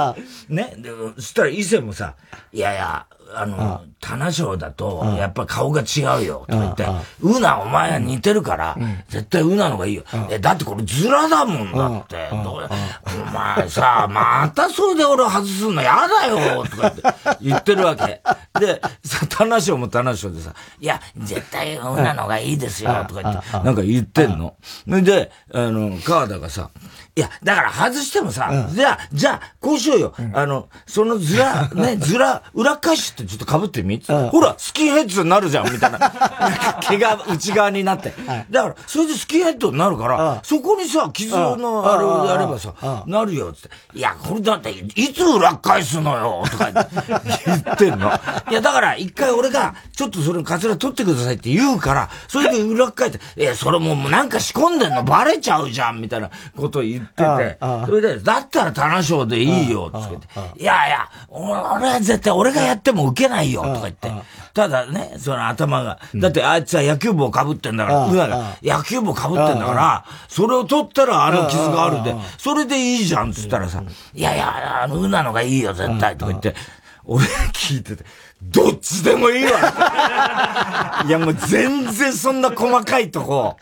[0.47, 0.73] ね。
[0.77, 2.13] で、そしたら伊勢もさ、
[2.53, 6.85] いやいや、あの、棚章だと、やっぱ顔が違うよ、とか言って、
[7.21, 8.77] うな、お前は似てるから、
[9.09, 10.03] 絶対うなのがいいよ。
[10.29, 12.29] え、だってこれズラだもんだって。
[12.31, 17.01] お前さ、またそれで俺外すの嫌だよ、とかって
[17.41, 18.21] 言ってるわけ。
[18.59, 24.55] で、さ、棚章も棚章でさ、いや、絶対うなのがいいですよ、とか言って、なんか言ってんの。
[24.87, 26.69] で、あの、川田がさ、
[27.13, 30.13] いや、だから外してもさ、じゃあ、じゃあ、こうしようよ。
[30.33, 34.01] あの、そのズラ、 ね、ズラ、裏返しってちょっと被ってみ？
[34.31, 35.99] ほら、スキンヘッドになるじゃん、みたいな。
[36.79, 38.13] 毛が内側になって。
[38.49, 42.73] だから、それでスキンヘッドになるから、そこにさ、傷のあれをやればさ、
[43.05, 43.69] なるよ、つって。
[43.93, 48.09] いや、これだって、いつ裏返すのよ、とか言ってんの。
[48.49, 60.61] いや、だから、一回俺が、ちょっとそれカツラ取ってくださいって言うから、それで裏返って、え、それもうなんか仕込んでんのバレちゃうじゃん、みたいなことを言ってて、それで、だったら棚賞でいいよ、つって。
[60.61, 64.11] いやいや、俺は絶対俺がやっても受けないよ、とか言って。
[64.53, 65.99] ただね、その頭が。
[66.15, 76.55] だってあいつは野球帽被ってんだから、うなが野球帽被ってんだから、それを取ったらあの傷があるんで、それでいいじゃん、つったらさ、いやいや、あの、うなのがいいよ、絶対、とか言って。
[77.03, 78.05] 俺聞いてて、
[78.41, 83.57] どっちでもいいわ いやもう全然そんな細かいとこ、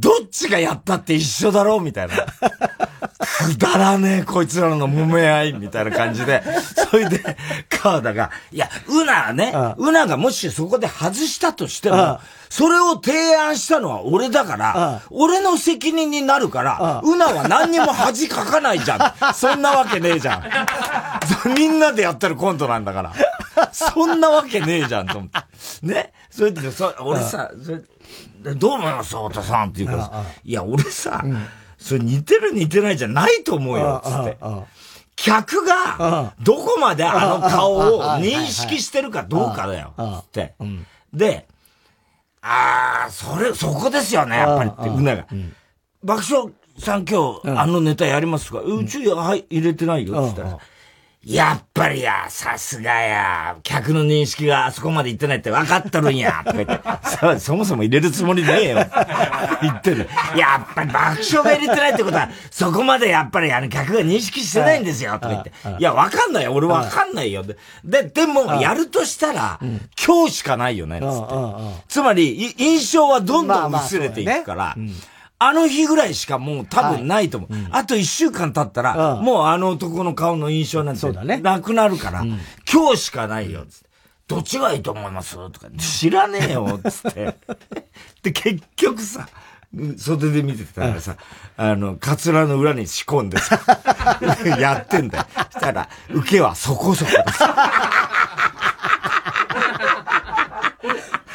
[0.00, 2.14] どっちがやったって一緒だろうみたいな。
[2.16, 6.42] くだらねえ、こいつらの揉め合い、みたいな感じで。
[6.90, 7.36] それで、
[7.68, 19.34] 川田が、いや、うなはね、うながもしそこで外したとしても、それを提案したのは俺だから、俺の責任になるから、うなは何にも恥かかないじゃん。
[19.34, 20.36] そんなわけねえじゃ
[21.46, 21.52] ん。
[21.54, 23.12] みんなでやってるコントなんだから。
[23.72, 25.38] そんなわけねえじゃん、と思って。
[25.86, 26.12] ね？
[26.30, 29.16] それで、そ俺さ、それどう思います？
[29.16, 31.24] 太田さんって言うからさ、いや、俺さ、
[31.78, 34.38] それ似てる似てないじゃないと思うよ、つって。
[35.16, 40.54] 客が、どこまであの顔を認識してるかどうかだよ、つって。
[41.12, 41.46] で、
[42.42, 45.26] ああ、それ、そこですよね、やっぱりって、うなが。
[46.02, 48.60] 爆笑さん今日、あのネタやりますか？
[48.60, 50.58] うち、はい、入れてないよ、つったら。
[51.22, 58.76] やっぱりや、さすがや、客の認識があそこまで行ってないって分かっとるんや、とか言って、そもそも入れるつもりねえよ。
[59.60, 60.08] 言ってる。
[60.34, 65.52] やっぱり爆笑が入れてないってことは、そこまでやっぱりあの客が認識してないんですよ、とか言って。
[65.78, 66.44] いや、分かんない。
[66.44, 67.44] よ、俺分かんないよ。
[67.84, 69.60] で、でも、やるとしたら、
[70.02, 71.34] 今日しかないよね、つって。
[71.86, 74.74] つまり、印象はどんどん薄れていくから、
[75.42, 77.52] あの日ぐらいしかもう多分ないと思う。
[77.52, 82.38] はいうん、あと一週間経ったら、うん、もうあの男の顔の印象なんてなくなるから、うん、
[82.70, 83.88] 今日しかないよ、つって。
[84.28, 85.36] どっちがいいと思います？
[85.50, 87.38] とか、知らねえよ、つって。
[88.22, 89.26] で、結局さ、
[89.96, 91.16] 袖で見てたらさ、
[91.56, 93.58] あの、カツラの裏に仕込んでさ、
[94.58, 95.24] やってんだよ。
[95.50, 97.42] したら、受けはそこそこです。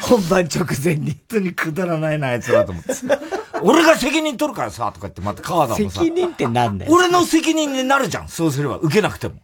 [0.00, 1.10] 本番直前に。
[1.10, 2.92] 本当にくだらないな、あいつらと思って。
[3.62, 6.00] 俺が責任取るからさ、とか言って、また川田もさ。
[6.00, 6.92] 責任ってなんだよ。
[6.92, 8.28] 俺の責任になるじゃん。
[8.28, 9.34] そうすれば、受けなくても。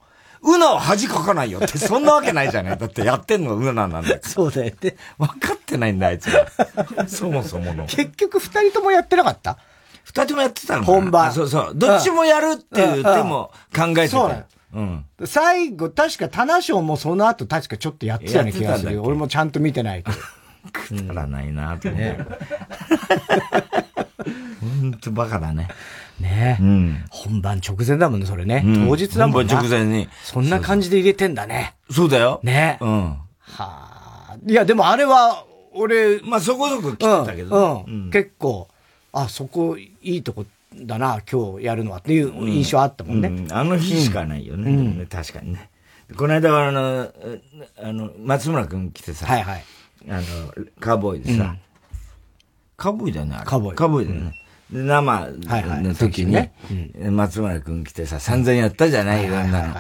[0.45, 2.79] うなは恥かかないよって、そんなわけないじゃない。
[2.79, 4.21] だってやってんのうななんだよ。
[4.23, 4.97] そうだよね。
[5.19, 6.47] 分かってないんだ、あいつら。
[7.07, 7.87] そもそもの。
[7.87, 9.59] 結局二人ともやってなかった？
[10.05, 11.33] 二人ともやってたの本番。
[11.33, 11.73] そうそう。
[11.75, 14.09] どっちもやるっていう手も考えてた。
[14.09, 14.45] そうだよ。
[14.75, 15.05] うん。
[15.27, 19.01] 最後、確か、棚賞もその後確かちょっとやってたような気がする。
[19.01, 20.17] 俺もちゃんと見てないけど。
[20.73, 22.19] くだらないなとね。
[24.61, 25.69] ほんとバカだね。
[26.21, 26.63] ねえ。
[26.63, 27.05] うん。
[27.11, 28.63] 本番直前だもんね、それね。
[28.89, 29.55] 当日だもんね。
[29.55, 30.09] 本番直前に。
[30.23, 31.75] そんな感じで入れてんだね。
[31.91, 32.41] そうだよ。
[32.43, 33.09] ねうん。
[33.11, 33.19] は
[33.59, 34.37] あ。
[34.47, 38.11] いや、でもあれは、俺、まあそこそこ切ったけど、うん。
[38.11, 38.69] 結構、
[39.13, 43.47] あ、そこいいとこだな、今日やるのはっていう印象あったもんね。
[43.51, 45.07] あの日しかないよね。
[45.07, 45.71] 確かにね。
[46.17, 47.13] この間はあの、
[47.83, 49.27] あの、松村くん来てさ。
[49.27, 49.65] はいはい。
[50.09, 50.23] あの、
[50.81, 51.57] カーボーイでさ、
[52.77, 53.77] カーボーイだよね、カーボーイ。
[53.77, 54.35] カーボーイだよね。
[54.71, 55.29] で、生
[55.83, 56.49] の時に、
[57.11, 59.75] 松村くん来てさ、散々やったじゃない、いろんなの。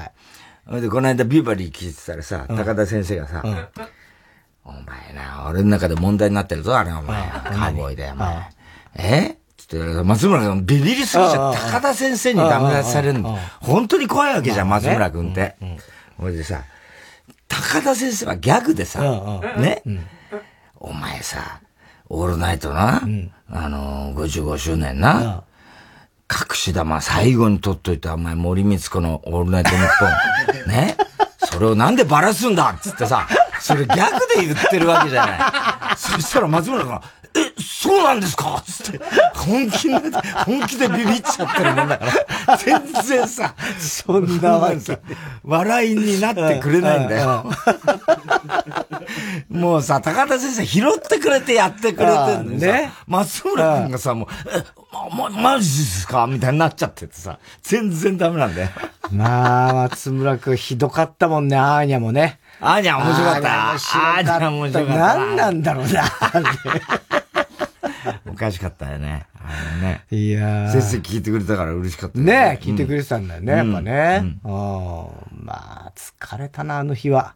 [0.66, 3.42] ほいで、この間ビバリー聞いてたらさ、高田先生がさ、
[4.64, 4.82] お前
[5.14, 7.20] な、俺の中で問題になってるぞ、あれ、お前。
[7.30, 8.50] カーボーイだよ、お前。
[8.96, 9.36] え？
[9.56, 13.38] つって、松村君ビビりすぎちゃ高田先生にダメ出しされるの。
[13.60, 15.56] 本当に怖いわけじゃん、松村君って。
[16.16, 16.62] ほいでさ、
[17.52, 19.00] 高田先生はギャグでさ、
[19.58, 19.82] ね、
[20.78, 21.60] お前さ、
[22.08, 23.02] オールナイトな、
[23.50, 25.44] あの、55周年な、
[26.30, 30.06] 隠し玉最後に取っといたお前森光子のオールナイトニッポ
[30.64, 30.68] ン。
[30.72, 30.96] ね？
[31.44, 33.28] それをなんでバラすんだっつってさ、
[33.60, 35.96] それギャグで言ってるわけじゃない。
[35.98, 37.21] そしたら松村が、え、
[37.82, 38.62] そうなんですか？
[38.64, 39.00] つって、
[39.34, 39.94] 本気で、
[40.46, 42.04] 本気でビビっちゃってるもんだか
[42.46, 44.78] ら、全然さ、そんなわけ
[45.42, 47.44] 笑いになってくれないんだよ。
[49.50, 54.62] もうさ、高田先生拾ってくれてやってくれてんのね、松村君がさ、もう、え、
[55.16, 56.28] ま、マジですか？
[56.28, 58.68] みたいになっちゃっててさ、全然ダメなんだよ。
[59.10, 62.38] まあ、松村君ひどかったもんね、アーニャもね。
[62.60, 63.70] アーニャ面白かった。
[63.72, 65.16] アーニャ面白かった。
[65.16, 66.04] 何なんだろうな、
[68.26, 69.26] おかしかったよね。
[69.34, 70.04] あのね。
[70.10, 72.24] いや先生聞いてくれたから嬉しかったね。
[72.24, 74.20] ね聞いてくれてたんだよね、やっぱね。
[74.22, 74.40] うん。
[75.44, 77.34] まあ、疲れたな、あの日は。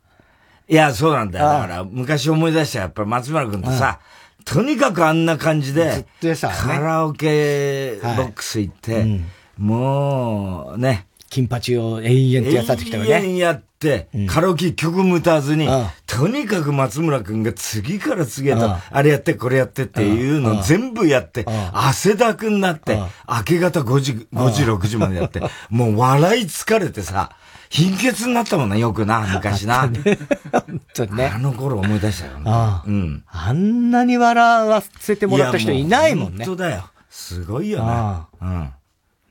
[0.68, 1.44] いや、そうなんだよ。
[1.46, 4.00] だから、昔思い出したやっぱり松村君とさ、
[4.44, 9.20] とにかくあんな感じで、カラオケボックス行って、
[9.58, 11.06] もう、ね。
[11.28, 13.10] 金八を永遠とやってきたよね。
[13.10, 15.68] 永遠やって、カラオケ曲も歌わずに、
[16.06, 27.30] とにかく松村くんが次から次へと、あれやってこれやってっていうの全部やって、汗だくになって、明け方5時、5時、6時までやって、 もう笑い疲れてさ、
[27.68, 29.82] 貧血になったもんな、よくな、昔な。
[30.52, 31.32] 本当にね。
[31.34, 32.32] あの頃思い出したよ。
[32.44, 33.24] ああうん。
[33.26, 36.44] あんなに笑わせてもらった人いないもんね。
[36.44, 36.88] 本当だよ。
[37.10, 37.92] すごいよね。
[38.40, 38.70] うん。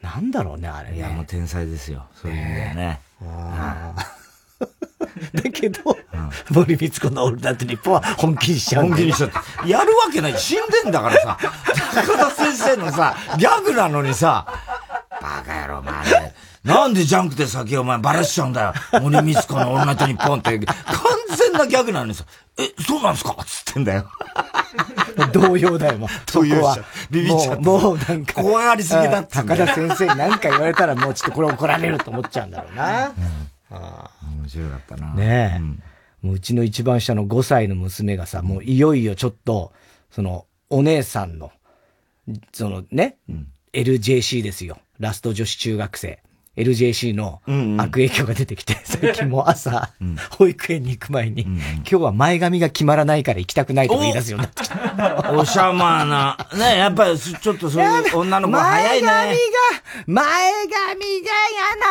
[0.06, 0.98] なんだろうね、あれね。
[0.98, 2.06] いや、もう天才ですよ。
[2.22, 3.02] そういう意味でね。
[5.34, 5.98] だけど、
[6.52, 8.84] 森光子のオールナイトニッポンは本気にしちゃう。
[8.84, 9.70] 本気にしちゃって。
[9.70, 10.38] やるわけない。
[10.38, 11.39] 死んでんだからさ。
[11.96, 14.46] 高田先生のさ、ギャグなのにさ、
[15.10, 16.36] バカ野郎、まあね。
[16.65, 18.73] なんでジャンクで先お前バラしちゃうんだよ。
[18.99, 20.75] 森光子のオールナイトニッポンって、完
[21.38, 22.25] 全なギャグなのにさ、
[22.58, 23.36] え、そうなんすか？
[23.45, 24.10] つってんだよ。
[25.32, 26.10] 同様だよ、もう。
[26.34, 26.78] 同様は。
[27.12, 27.62] ビビっちゃった。
[27.62, 28.41] もうなんか。
[28.41, 29.36] 怖がりすぎだって。
[29.36, 33.10] 高田先生に何か言われたらもうちょっとこれ怒られると思っちゃうんだろうな。
[33.10, 33.13] うん、
[33.69, 34.10] あ
[34.41, 35.13] 面白かったな。
[35.13, 35.60] ねえ。
[35.60, 35.84] うん、
[36.23, 39.71] もううちの一番下の5歳の娘がさ、もういよいよちょっと、
[40.10, 41.51] その、お姉さんの、
[42.54, 44.80] そのね、うん、LJC ですよ。
[44.99, 46.23] ラスト女子中学生。
[46.58, 47.41] LJC の
[47.78, 49.89] 悪影響が出てきて、 最近も朝、
[50.32, 55.32] 保育園に行く前に、今日は前髪が決まらないから行きたくないとか言い出すようになってきた。
[55.34, 56.38] おしゃまな。
[56.54, 59.08] ね、やっぱりちょっとそういう女の子早いね。
[59.08, 59.38] 前髪が、
[60.08, 61.32] 前髪が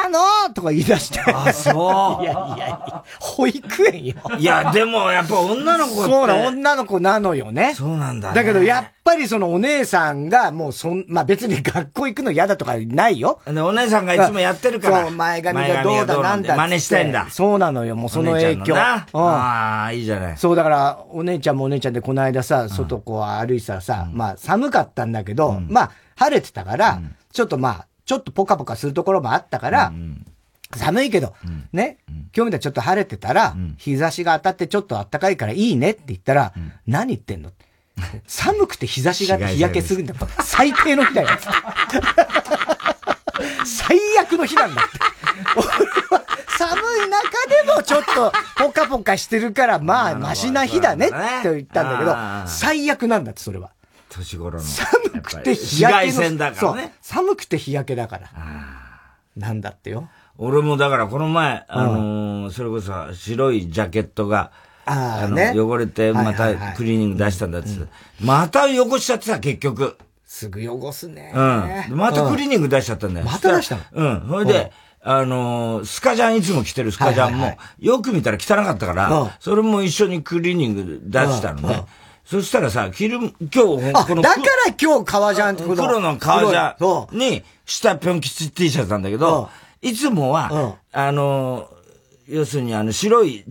[0.04, 1.20] 嫌なのとか言い出して。
[1.20, 2.22] あ、そう。
[2.24, 4.14] いやいや保育園よ。
[4.38, 7.74] いや、でもやっぱ女の子そうな、女の子なのよね。
[7.74, 13.40] そうなんだ、だけどやっぱりそのお姉さんがもうそん、まあ別に学校行くの嫌だとかないよ。
[13.46, 15.02] お姉さんがいつもやってるから。
[15.02, 17.28] そう、前髪がどうだなんだ真似したいんだ。
[17.30, 18.74] そうなのよ、もうその影響。
[18.76, 19.04] あ
[19.86, 20.38] あ、いいじゃない。
[20.38, 27.00] そう、だから、お姉ちゃんもお姉ちゃんでこの間さ、外こう歩いてたらさ、まあ寒かったんだけど、まあ晴れてたから、
[27.32, 29.92] ちょっとまあ、ちょっとポカポカするところもあったから、
[30.74, 31.34] 寒いけど、
[31.72, 36.52] ね、今日みたいにちょっと晴れてたら、日差しが当たってちょっと暖かいからいいねって言ったら、
[36.86, 37.50] 何言ってんの
[38.26, 40.14] 寒くて日差しが日焼けするんだ。
[40.42, 41.28] 最低の日だよ。
[43.64, 44.98] 最悪の日なんだって。
[45.56, 46.24] 俺は
[46.58, 51.16] 寒い中でもちょっとポカポカしてるから、まあ、マシな日だねって
[51.54, 53.70] 言ったんだけど、最悪なんだって、それは。
[54.08, 54.64] 年頃の。
[54.64, 56.36] 寒くて日焼けの。
[56.36, 56.94] だからね。
[57.00, 58.30] 寒くて日焼けだから。
[59.36, 60.08] なんだってよ。
[60.38, 64.52] 俺もだからこの前、あのそれこそ白いジャケットが、
[64.86, 67.88] あの、汚れて、またクリーニング出したんだっつって。
[68.20, 69.96] また汚しちゃってさ、結局。
[70.26, 71.32] すぐ汚すね。
[71.34, 71.40] う
[71.94, 71.96] ん。
[71.96, 73.26] またクリーニング出しちゃったんだよ。
[73.26, 73.82] また出したの？
[73.92, 74.28] うん。
[74.28, 74.72] それで、
[75.06, 81.84] あのスカジャンいつも着てるスカジャンも、よく見たら汚かったから、それも一緒にクリーニング出したのね。
[82.24, 84.22] そしたらさ、着る、今日、この。
[84.22, 89.50] だから今日革ジャンって黒の革ジャンに、下ぴょん吉 T シャツなんだけど、
[89.82, 91.68] いつもは、あの
[92.26, 93.44] 要するにあの白い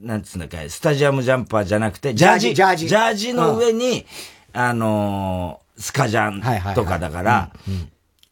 [0.00, 2.88] なんつうんだっけ、スタジアムジャンパーじゃなくて、ジャージ、ジャージ。
[2.88, 3.34] ジャージ。
[3.34, 4.06] の上に、
[4.54, 7.50] うん、あのー、スカジャンとかだから、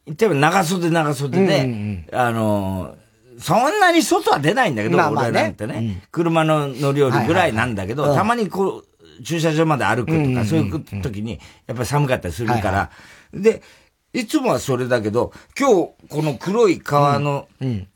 [0.05, 8.83] 言っても長袖長袖で、うんうん、あのー、そんなに外は出ないんだけど、まあまあね、俺なんてね、うん、車の乗り降りぐらいなんだけど、はいはい、たまにこ
[9.19, 12.91] う、駐車場まで歩くとか、そういう時に、やっぱり寒かったりするから、はいは
[13.33, 13.61] い、で、
[14.13, 15.73] いつもはそれだけど、今日、
[16.09, 17.87] この黒い革の、うん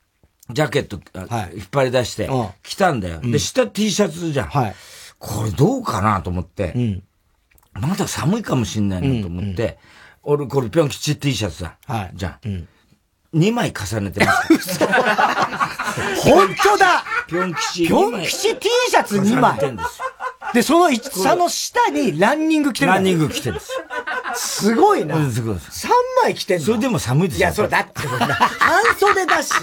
[0.54, 2.30] ジャケット、はい、引っ張り出して、
[2.64, 3.20] 着たんだよ。
[3.22, 4.48] で、下 T シャツじゃん。
[4.48, 4.76] はい、
[5.20, 7.04] これどうかなと思って、うん、
[7.74, 9.78] まだ寒いかもしんないなと思って、
[10.24, 11.78] うんうん、俺、これぴょん吉 T シャツだ。
[11.86, 12.48] はい、じゃん。
[12.48, 12.68] うん
[13.34, 14.80] 2枚重ねてます。
[16.20, 17.88] 本当だぴょん吉。
[17.88, 19.58] ぴょん吉 T シャツ2枚。
[20.54, 23.72] で、その下の下にランニング着てるランニング着てるんです。
[24.36, 25.16] すごいな。
[25.32, 25.56] すごい。
[25.56, 25.90] 3
[26.24, 26.66] 枚着てんの？
[26.66, 27.48] それでも寒いですよ。
[27.48, 29.54] いや、それだって、 半袖だし。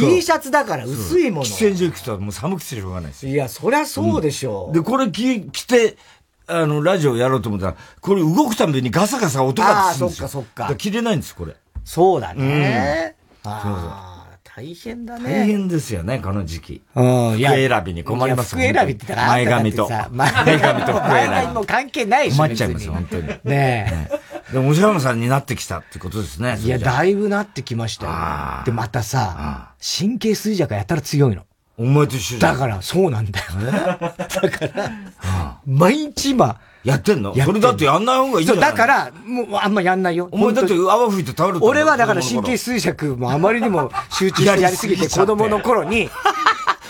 [0.00, 1.44] T シャツだから薄いもの。
[1.44, 3.26] 喫煙所行くともう寒くてしょうがないです。
[3.26, 4.74] いや、そりゃそうでしょう。
[4.74, 5.96] で、これ着着て、
[6.46, 10.26] あの、ラジオやろうと思ったら、これ動くたびにガサガサ音がするんですよ。
[10.26, 10.74] ああ、そっかそっか。
[10.76, 11.56] 着れないんです、これ。
[11.84, 13.16] そうだね。
[13.44, 13.90] うん、そうそう。
[14.56, 15.24] 大変だね。
[15.24, 16.82] 大変ですよね、この時期。
[16.94, 17.32] うん。
[17.32, 19.88] 服選びに困ります服選びって言ったら、前髪と。
[20.10, 21.08] 前髪と服選び。
[21.10, 22.36] 前髪も関係ないし。
[22.36, 23.28] 困っちゃいます、本当に。
[23.44, 24.10] ねえ。
[24.52, 26.56] でも、おしゃさんになってきたってことですね。
[26.62, 28.64] いや、だいぶなってきましたよ。
[28.64, 31.42] で、またさ、神経衰弱やったら強いの。
[31.78, 33.46] お前と一緒だから、そうなんだよ。
[34.00, 37.34] だから、毎日今、やってんの？
[37.34, 38.60] それだってやんない方がいいじゃん。
[38.60, 40.28] だから、もうあんまやんないよ。
[40.30, 46.08] お前だって泡吹いて倒れて俺はだから神経衰弱もあまりにも集中してやりすぎて 子供の頃に、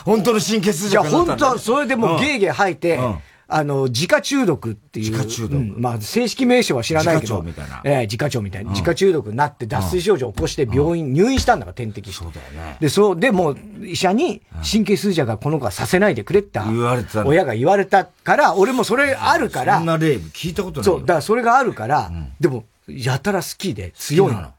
[0.04, 3.00] 本当の神経衰弱いや、本当それでもうゲーゲー吐いて、
[3.48, 5.12] あの、自家中毒っていう。
[5.12, 7.42] 自家中毒、うん、まあ、正式名称は知らないけど。
[7.42, 7.80] 自家みたいな。
[7.84, 8.70] ええー、自家長みたいな。
[8.72, 12.24] 自家中毒になって脱水症状を起こして病院、入院したんだから、点滴して。
[12.24, 12.76] そうだよね。
[12.80, 16.58] で、そう、でも、医者に神経衰弱がこの子はさせないでくれって。
[16.58, 17.24] 言われた。
[17.24, 19.76] 親が言われたから、俺もそれあるから。
[19.76, 20.84] そんな例聞いたことない。
[20.84, 24.52] そう、だからそれがあるから、でも、やたら好きで強いの。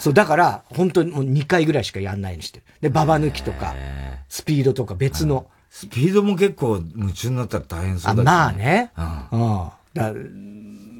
[0.00, 2.64] そう、だから、本当にもう2回ぐらいしかやんないようにしてる。
[2.80, 3.74] で、ババ抜きとか、
[4.28, 5.46] スピードとか別の。
[5.70, 8.24] スピードも結構夢中になったら大変そうだね。
[8.24, 8.92] まあね。
[9.30, 9.40] うん。
[9.40, 9.70] うん。
[9.94, 10.12] だ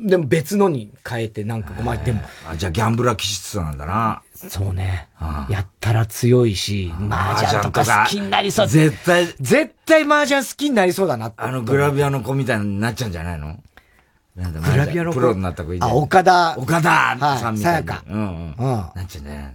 [0.00, 2.20] でも別のに変えてなんか、まあでも。
[2.48, 4.22] あ、じゃあギャンブラー気質なんだな。
[4.32, 5.08] そうね。
[5.48, 8.68] やったら強いし、麻雀とか好きになりそう。
[8.68, 9.26] 絶対。
[9.40, 13.60] 絶対麻雀好きになりそうだなあのグラビアの子みたいになっちゃうんじゃないの？
[14.36, 15.18] なんだグラビアの子？
[15.18, 16.56] プロになった子いあ、岡田。
[16.56, 17.92] 岡田さんみたいな。
[17.94, 18.04] さやか。
[18.08, 18.56] うんうん。
[18.56, 19.50] なっちゃうんじゃないの？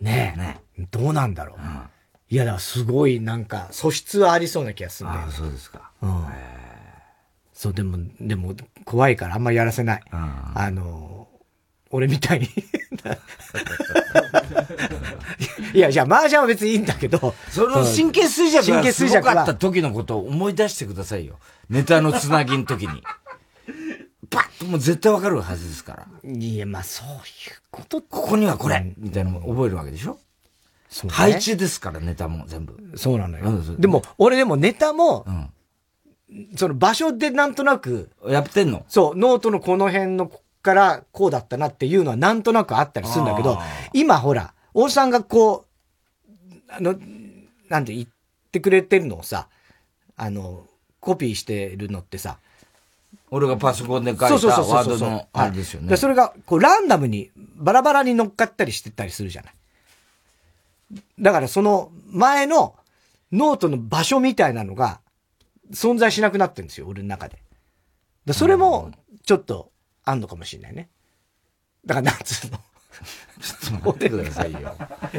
[0.00, 0.38] ねえ。
[0.40, 0.60] ね
[0.90, 1.58] どうなんだろう。
[2.30, 5.32] いや、だからすごいなんか素質はありそうな気がするんだよ、ね。
[5.32, 5.90] ああ、そうですか。
[6.00, 6.24] うん。
[7.52, 8.54] そう、でも、でも
[8.84, 10.02] 怖いからあんまりやらせない。
[10.12, 11.28] あの、
[11.90, 12.46] 俺みたいに
[15.74, 17.34] いや、じゃあ、麻雀は別にいいんだけど。
[17.50, 21.38] その神経衰弱がすごかった時のことを思い出してくださいよ。
[21.68, 23.02] ネタのつなぎの時に。
[24.30, 26.30] パッともう絶対わかるはずですから。
[26.30, 27.20] いや、まあそういう
[27.70, 30.18] ことここにはこれ、みたいなの覚えるわけでしょ？
[31.04, 32.76] ね、配置ですから、ネタも全部。
[32.96, 33.44] そうなのよ。
[33.78, 38.10] でも、俺でもネタも、うん、その場所でなんとなく。
[38.26, 38.84] やってんの？
[38.88, 40.30] そう、ノートのこの辺の
[40.62, 43.58] からこうだったなっていうのはなんとなくあったりするんだけど、
[43.92, 45.66] 今ほら、大さんがこ
[46.28, 46.96] う、あの、
[47.68, 48.08] なんて言っ
[48.52, 49.48] てくれてるのをさ、
[50.16, 50.66] あの、
[51.00, 52.38] コピーしてるのってさ、
[53.30, 55.96] 俺がパソコンで書いたワードのあれですよね。
[55.96, 59.54] それが、こう、ランダムに、バラバラに乗っかったりしてたりするじゃない。
[61.18, 62.74] だからその前の
[63.32, 65.00] ノートの場所みたいなのが
[65.72, 67.42] 存在しなくなってるんですよ、俺の中で。
[68.26, 68.90] でそれも
[69.24, 69.70] ちょっと
[70.04, 70.90] あんのかもしれないね。
[71.86, 72.58] だからなんつうの？
[73.40, 74.76] ちょっと待ってくださいよ。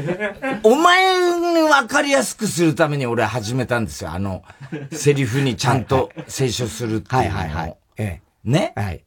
[0.64, 4.12] お前に分かりやすくするために俺始めたんですよ。
[4.12, 4.44] あの、
[4.92, 7.38] セリフにちゃんと清書するっていうのを。
[7.38, 7.78] はいはいはい。
[7.98, 8.74] ええ、ね？
[8.76, 9.04] はい。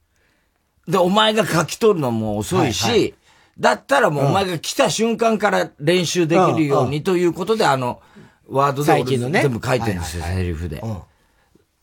[0.88, 3.14] で、お前が書き取るのも遅いし、はいはい
[3.58, 8.00] だったらもうお前が来た瞬間から練習できるようにということで、あの、
[8.48, 10.82] ワードで全部書いてるんですよ、セリフで。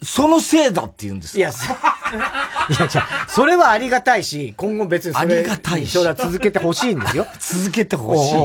[0.03, 1.53] そのせいだって言うんですいや、 い
[2.79, 5.93] や、じゃそれはありがたいし、今後別にありがたいし。
[5.93, 7.27] 続けてほしいんですよ。
[7.39, 8.35] 続けてほしい。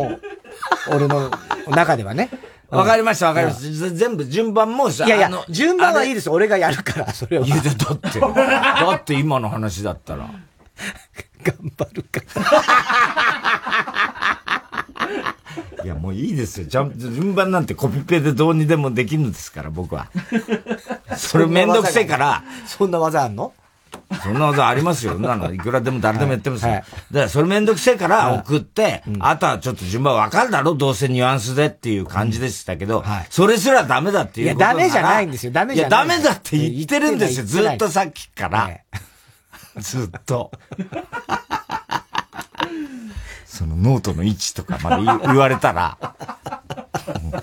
[0.89, 1.31] 俺の
[1.68, 2.29] 中ではね。
[2.68, 3.91] わかりました、わかりました。
[3.91, 6.29] 全部順番もさ、いやいや、順番はいいです。
[6.29, 7.47] 俺がやるから、それは。
[7.47, 10.29] いや、だって、だって今の話だったら。
[11.43, 12.20] 頑張るか
[15.85, 16.66] いや、もういいですよ。
[16.66, 20.09] じゃ順番なんてコピペでどうにでもできるんですから、僕は。
[21.16, 22.43] それめんどくせえから。
[22.66, 23.53] そんな技あんの？
[24.22, 25.18] そんな技ありますよ。
[25.18, 26.68] なの、いくらでも誰でもやってますよ。
[26.70, 35.53] はいはい、だからそれめんどくせえから送って、あとはちょっと順番わかるだろどうせニュアンスでっていう感じでしたけど、はい、それすらダメだっていうこといや、ダメじゃないんですよ。
[35.53, 36.07] ダメじゃない。
[36.07, 37.47] いや、ダメだって言ってるんですよ。
[37.47, 38.70] ずっとさっきから。
[39.79, 40.51] ずっと。
[43.45, 45.97] そのノートの位置とかまで言われたら、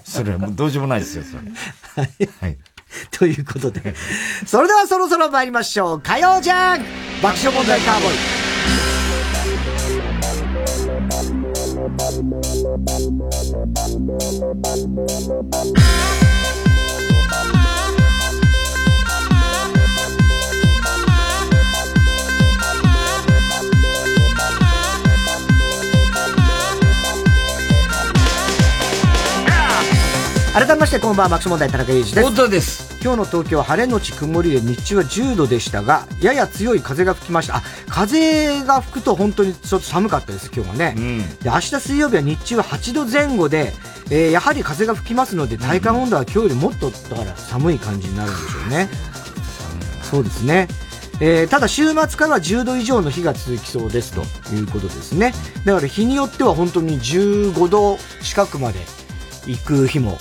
[0.04, 1.44] それはもうどうしようもないですよ、それ。
[2.42, 2.58] はい。
[3.12, 3.96] ということで、
[4.46, 6.02] それではそろそろ参りましょう。
[6.02, 6.82] 火曜じゃん
[7.22, 8.12] 爆笑問題カーボー
[16.30, 16.33] イ。
[30.54, 32.24] 改めましてこんばんは爆笑問題田中裕二です。
[32.24, 33.00] 本当です。
[33.02, 37.56] 今日の東京は晴れのち曇りで日中は10度でしたがやや強い風が吹きました。
[37.56, 43.74] あ風が吹くと本当にちょっと寒かったです今日はね、うん、で明日水曜日は日中は8度前後で、
[44.12, 48.90] えー、やはり風が吹きますので体感温度は今日よりもっとだから寒い感じになるんでしょうね、
[50.04, 50.68] そうですね。
[51.20, 54.22] えー、ただ週末からは10度以上の日が続きそうですと
[54.54, 55.34] いうことですね。
[55.66, 58.80] だから日によっては本当に15度近くまで
[59.48, 60.20] 行く日も、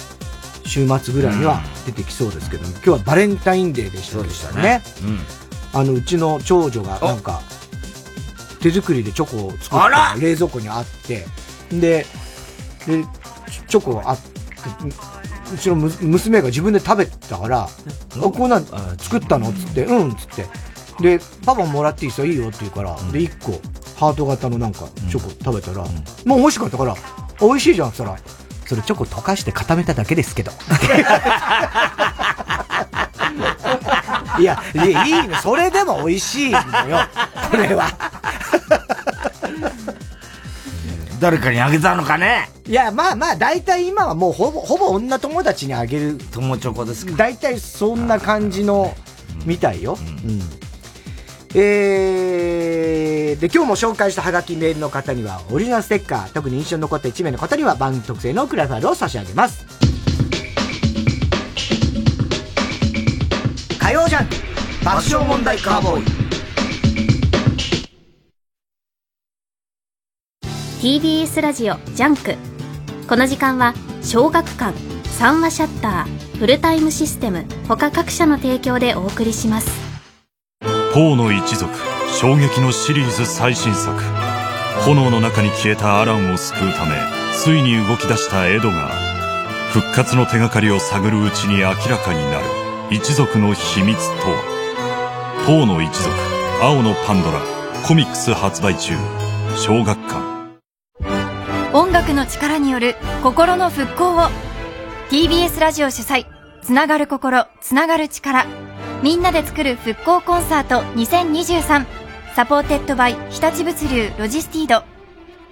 [0.65, 4.83] 週末ぐらいには出てきそうですけど、今日はバレンタインデーでしたそうでしたね。
[5.03, 5.19] うん、
[5.81, 7.43] あの、うちの長女がなんか、
[8.61, 11.27] 手作りでチョコを作って冷蔵庫にあって、
[11.71, 12.07] で、
[12.87, 13.05] で、
[13.69, 14.31] チョコあって、
[15.53, 17.69] うちの娘が自分で食べたから、あ、
[18.17, 18.65] こんなん
[18.99, 19.53] 作ったの？
[19.53, 20.47] つって、うん、つって。
[21.01, 23.53] で、パパもらっていいですよ、いいよって言うから、で、1個、
[23.99, 25.85] ハート型のなんか、チョコ食べたら、
[26.25, 26.95] もう美味しかったから、
[27.41, 28.23] 美味しいじゃんって言ったら、
[28.67, 30.53] それチョコ溶かして固めただけですけど。
[34.39, 34.89] いや、い
[35.25, 35.37] いの。
[35.37, 36.59] それでも美味しいの
[36.89, 37.01] よ。
[37.51, 37.89] これは。
[41.21, 42.51] 誰かにあげたのかね？
[42.67, 46.19] いや、まあまあ、大体今はもうほぼ、ほぼ女友達にあげる。
[46.33, 48.95] 友チョコですか大体そんな感じの、
[49.45, 49.99] みたいよ。
[50.01, 50.43] うん、うん
[51.55, 59.67] えー、で、今日も紹介したハガキメールの方には、オリジナルステッカー、特に印象に残った1名の方には番組特製のクリアファイルを差し上げます。
[63.79, 64.29] 火曜ジャンク
[64.83, 66.05] 爆笑問題カーボーイ。
[70.81, 72.35] TBS ラジオジャンク。
[73.07, 79.92] この時間は、小学館、三話シャッター、フルタイムシステム、他各社の提供でお送りします。
[80.93, 81.73] ポーの一族
[82.21, 83.99] 衝撃のシリーズ最新作。
[84.85, 86.93] 炎の中に消えたアランを救うため
[87.35, 88.91] ついに動き出したエドが
[89.73, 92.47] 復活の手がかりを探るうちに明らかになる。
[92.91, 95.45] 一族の秘密とは？
[95.47, 96.15] ポーの一族
[96.61, 97.41] 青のパンドラ
[97.87, 98.93] コミックス発売中。
[99.57, 100.21] 小学館。
[101.73, 104.29] 音楽の力による心の復興を。
[105.09, 106.27] TBS ラジオ主催。
[106.63, 108.45] つながる心つながる力。
[109.03, 111.85] みんなで作る復興コンサート2023
[112.37, 114.85] supported by 日立物流ロジスティード。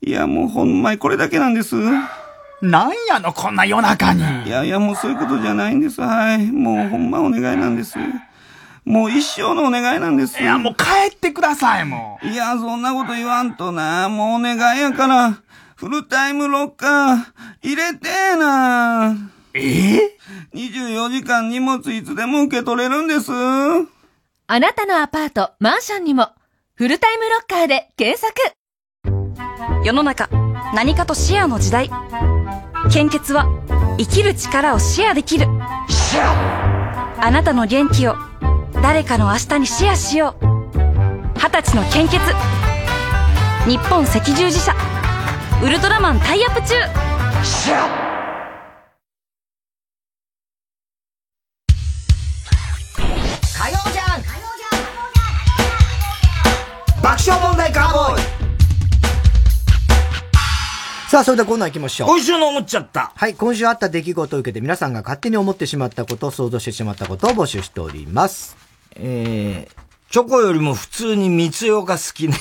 [0.00, 1.76] いや、もうほんまにこれだけなんです。
[2.62, 4.22] なんやの、こんな夜中に。
[4.46, 6.00] いやいや、もうそういうことじゃないんです。
[6.00, 6.46] はい。
[6.50, 7.98] もうほんまお願いなんです。
[8.84, 10.40] もう一生のお願いなんです。
[10.40, 12.26] いや、もう帰ってください、もう。
[12.26, 14.08] いや、そんなこと言わんとな。
[14.08, 15.38] もうお願いやから、
[15.76, 17.18] フルタイムロッカー、
[17.62, 19.16] 入れてーな。
[19.54, 19.96] え？
[19.96, 20.16] え
[20.54, 23.30] ?24 時間荷物いつでも受け取れるんです。
[23.32, 26.30] あなたのアパート、マンションにも、
[26.74, 28.32] フルタイムロッカーで検索。
[29.84, 30.28] 世の中
[30.74, 31.90] 何かとシェアの時代。
[32.90, 33.44] 献血は
[33.98, 35.46] 生きる力をシェアできる。
[37.20, 38.16] あなたの元気を
[38.82, 40.46] 誰かの明日にシェアしよう。
[41.36, 42.18] 二十歳の献血。
[43.68, 44.74] 日本赤十字社。
[45.62, 46.74] ウルトラマンタイアップ中。
[57.22, 58.22] シェア爆笑問題カーボーイ
[61.08, 62.08] さあ、それではコーナー行きましょう。
[62.08, 63.12] 今週の思っちゃった。
[63.14, 68.56] はい、今週あった出来事を受けて皆さんが勝手に思ってしまったこと、想像してしまったことを募集しております。
[68.96, 72.34] えー、チョコよりも普通に蜜代が好きね。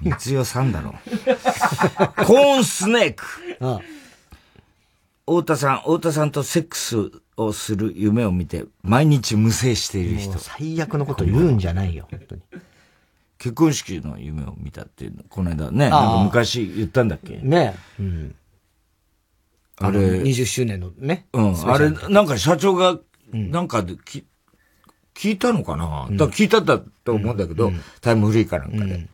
[0.00, 0.92] 蜜代さんだろ。
[0.92, 3.24] コーンスネーク。
[3.60, 3.80] ああ
[5.26, 10.38] 太田さん、太田さんとセックスをする夢を見て、毎日無精している人。
[10.38, 12.42] 最悪のこと言うんじゃないよ、本当に。
[13.42, 17.40] 結婚式の夢を見たっていう、この間ね、なんか昔言ったんだっけ？
[17.42, 18.36] ねうん。
[19.78, 19.98] あれ。
[20.20, 21.26] 20周年のね。
[21.32, 21.68] うん。
[21.68, 23.00] あれ、なんか社長が、
[23.32, 24.24] なんかでき、
[25.16, 28.82] 聞いたのかな、うん、だ聞いたんだと思うんだけど、うん、タイムフリーかなんかで。
[28.84, 29.08] うん、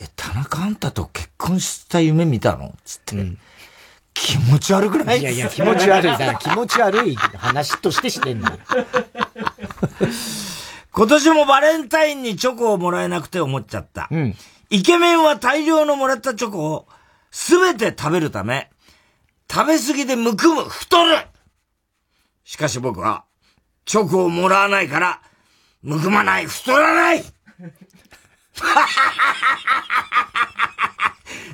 [0.00, 2.72] え、田中あんたと結婚した夢見たの？
[2.84, 3.16] つって。
[4.14, 5.18] 気持ち悪くない？
[5.18, 6.06] いやいや、気持ち悪い。
[6.06, 8.56] だから気持ち悪い話としてしてんだ。
[10.96, 14.06] 今年もバレンタインにチョコをもらえなくて思っちゃった。
[14.12, 14.36] うん、
[14.70, 16.86] イケメンは大量のもらったチョコを
[17.32, 18.70] すべて食べるため、
[19.50, 21.16] 食べ過ぎでむくむ、太る
[22.44, 23.24] しかし僕は、
[23.86, 25.20] チョコをもらわないから、
[25.82, 27.24] むくまない、太らない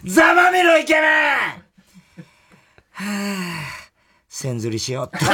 [0.05, 1.05] ざまみろイケメン
[2.93, 3.07] はぁ、
[4.29, 5.25] せんずりしようって。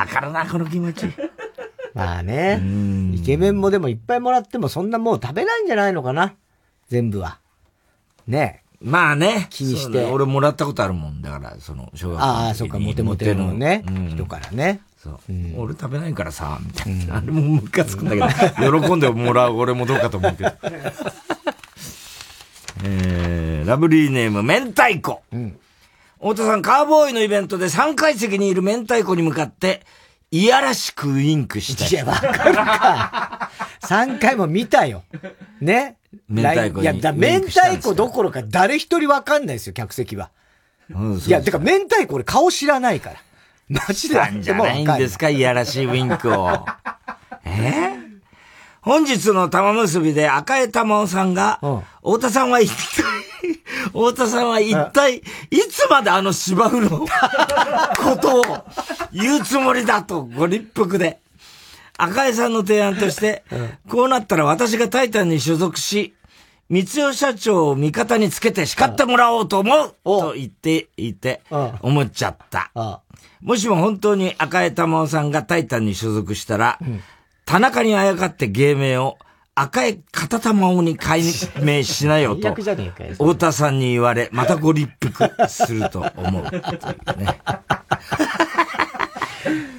[0.00, 1.06] わかるな、この気持ち。
[1.94, 2.62] まあね。
[3.14, 6.34] イケメンもでもいっぱいもらってもそんなもう食べないんじゃないのかな。
[6.88, 7.38] 全部は。
[8.26, 9.48] ねまあね。
[9.50, 10.04] 気にして。
[10.06, 11.20] 俺もらったことあるもん。
[11.20, 14.80] だから、その、小学校ああ、そっか、モテモテのね、うん、人からね。
[14.96, 15.54] そう、うん。
[15.58, 17.18] 俺食べないからさ、みたいな。
[17.18, 18.20] あれもムカつくんだけ
[18.70, 20.52] ど、喜んでもらう俺もどうかと思うけど。
[22.82, 25.22] えー、ラブリーネーム、明太子。
[25.32, 25.58] うん。
[26.20, 29.86] 太田さん、カーボーイのイベントで3階席にいる明太子に向かって、
[30.30, 33.50] いやらしくウインクしたいや、わかるか。
[33.82, 35.02] 3回も見たよ。
[35.60, 35.96] ね？
[36.28, 40.30] 明太子いや、だ明太子どころか誰一人わかんないですよ、客席は。
[40.90, 43.16] うん、いや、てか明太子俺顔知らないから。
[43.70, 44.16] マジで。
[44.16, 46.50] なんじゃないんですか、いやらしいウインクを。
[47.44, 47.94] え？
[47.96, 48.10] ー
[48.82, 51.60] 本日の玉結びで赤江玉緒さんが、
[52.02, 53.02] 太田さんは一体、
[53.86, 55.22] 太田さんは一体、い
[55.70, 57.06] つまであの芝生の
[57.98, 58.44] ことを
[59.12, 61.18] 言うつもりだと、ご立腹で。
[61.96, 63.44] 赤江さんの提案として、
[63.88, 66.14] こうなったら私がタイタンに所属し、
[66.70, 71.42] 三代社長を味方につけて叱ってもらおうと思うと言っていて、
[71.82, 72.70] 思っちゃった。
[73.42, 76.78] もしも本当に赤江玉緒さんがタイタンに所属したら、
[77.44, 79.18] 田中にあやかって芸名を
[79.54, 81.22] 赤い片玉緒に改
[81.62, 86.44] 名しなよと、太田さんに言われ、またご立腹すると思う。
[86.44, 86.50] ね、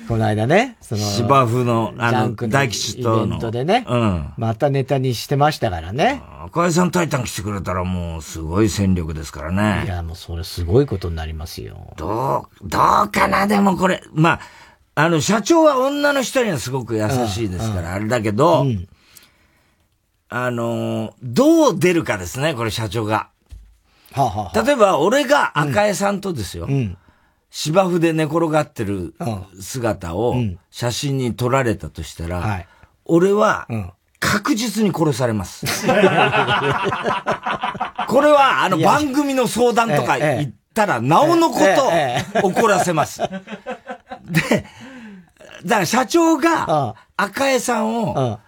[0.08, 3.26] この間ね、その、芝生の、あの、大吉との。
[3.26, 4.34] イベントでね、うん。
[4.38, 6.22] またネタにしてましたからね。
[6.46, 9.86] 赤井さんタイタン来てくれたらもう、すごい戦力ですからね。
[9.86, 11.94] いや、もうそれすごいことになりますよ。
[11.96, 14.40] どう、どうかな、でもこれ、まあ、
[14.96, 18.88] あの、社長は女の人にはすごく優しいですから、あれだけど、うん、
[20.34, 23.28] あの、どう出るかですね、これ社長が。
[24.14, 26.98] はあはあ、例えば、俺が赤江さんとですよ、うん、
[27.50, 29.14] 芝生で寝転がってる
[29.60, 30.36] 姿を
[30.70, 32.68] 写真に撮られたとしたら、はい、
[33.04, 33.68] 俺は、
[34.22, 35.66] 確実に殺されます。
[35.86, 35.98] これ
[38.32, 43.20] は、あの、番組の相談とか言ったら、なおのこと怒らせます。
[43.20, 43.28] で、
[45.66, 48.40] だから社長が、赤江さんを、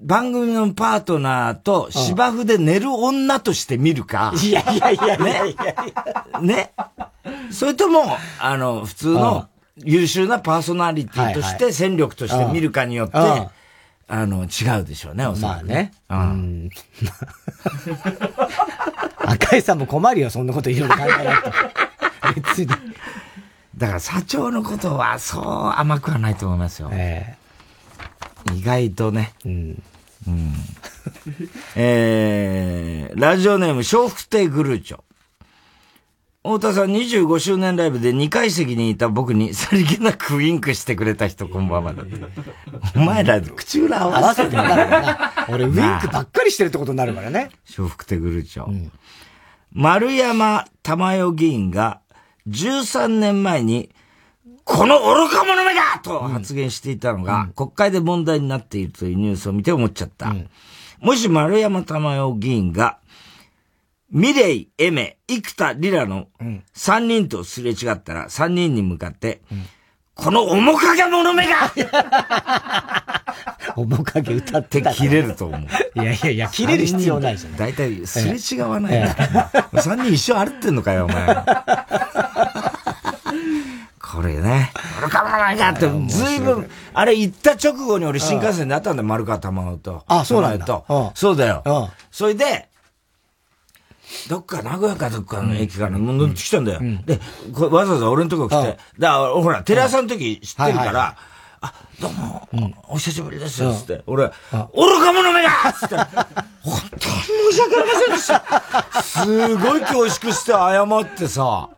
[0.00, 4.32] 番組のパートナーと芝生で寝る女として見るか。
[4.40, 5.56] いやいやいやいやい
[6.32, 6.40] や。
[6.40, 6.72] ね。
[7.50, 8.04] それとも、
[8.38, 15.66] あの、普通の優秀なパーソナリティとして、戦力として見るかによって、あの、違うでしょうね、おそらく。
[15.66, 15.92] まあね。
[16.08, 16.70] うん。
[19.18, 21.52] 赤井さんも困るよ、そんなこといろいろ考えないと。
[22.40, 22.68] 別に。
[23.76, 25.44] だから社長のことはそう
[25.76, 26.90] 甘くはないと思いますよ。
[26.92, 27.37] えー、
[28.54, 29.34] 意外とね。
[29.44, 29.82] うん。
[30.26, 30.52] うん。
[31.76, 35.00] えー、ラジオネーム、笑福亭グルーチョ。
[36.44, 42.16] 太田さん25周年ライブで2階席にいた僕にさりげなくウィンクしてくれた人こんばんはだって。
[42.96, 45.32] お前ら口裏合わせてなるな。
[45.50, 47.50] 俺ウィンクばっかりしてるってことになるからね。
[47.76, 48.66] 笑福亭グルーチョ。
[48.66, 48.90] うん、
[49.72, 52.00] 丸山玉代議員が
[52.48, 53.90] 13年前に、
[54.68, 60.28] この愚か者めだと発言していたのが、うん、国会で問題になっているというニュースを見て思っちゃった。
[60.28, 60.50] うん、
[61.00, 62.98] もし丸山玉代議員が、
[64.10, 66.28] ミレイ、エメ、生田リラの
[66.76, 69.64] 3人とすれ違ったら、3人に向かって、うん、
[70.14, 71.72] この面影者めが
[73.74, 75.60] 面影歌って切れると思う。
[76.02, 77.56] いやいやいや、切れる必要ないじゃん。
[77.56, 78.92] 大体すれ違わない。
[79.72, 81.24] 3人一生歩ってんのかよ、お前。
[84.18, 84.72] これね。
[84.96, 86.40] 丸川玉がって、ずい。
[86.40, 90.02] ぶん、あれ行った直後に俺新幹線になったんだよ、丸川玉緒と。
[90.08, 90.66] あ、そうなんだ。
[91.14, 91.92] そうだよ。
[92.10, 92.68] それで、
[94.28, 96.80] どっか名古屋かどっかの駅から乗ってきたんだよ。
[97.06, 97.20] で、
[97.52, 101.16] わざわざ俺のとこ来て、だからほら、テレ朝の時知ってるから、
[101.60, 105.94] あ、どうも、お久しぶりですつって、俺、愚か者めがつって、
[106.60, 107.12] 本当に
[107.52, 109.02] 申し訳ありませんでした。
[109.02, 111.68] すごい恐縮して謝ってさ、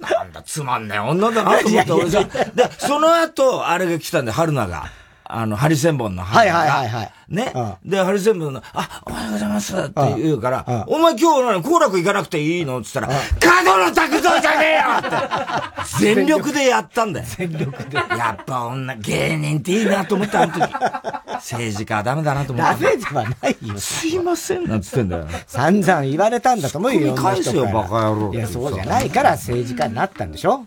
[0.00, 2.24] なんだ、つまんない女だなと思った俺さ。
[2.54, 4.99] で、その後、あれが来たんで、春菜が。
[5.32, 7.12] あの、ハリセンボンのはいはいはいはい。
[7.28, 7.52] ね。
[7.84, 13.20] で、ハリセンボンの、あ、おはようございますって言うから、お前今日何、好楽行かなくていいのって言ったら、
[13.64, 17.26] 角野拓造じゃねえよって 全力でやったんだよ。
[17.36, 17.96] 全力で。
[17.96, 20.60] やっぱ女、芸人っていいなと思った、あの時。
[21.40, 22.72] 政治家はダメだなと思った。
[22.74, 23.78] ダメではないよ。
[23.78, 25.26] すいません、なんつってんだよ。
[25.46, 27.14] 散々言われたんだと思うよ。
[27.14, 28.32] 返すよ、バカ野郎。
[28.34, 30.66] いや、そうじゃないから政治家になったんでしょ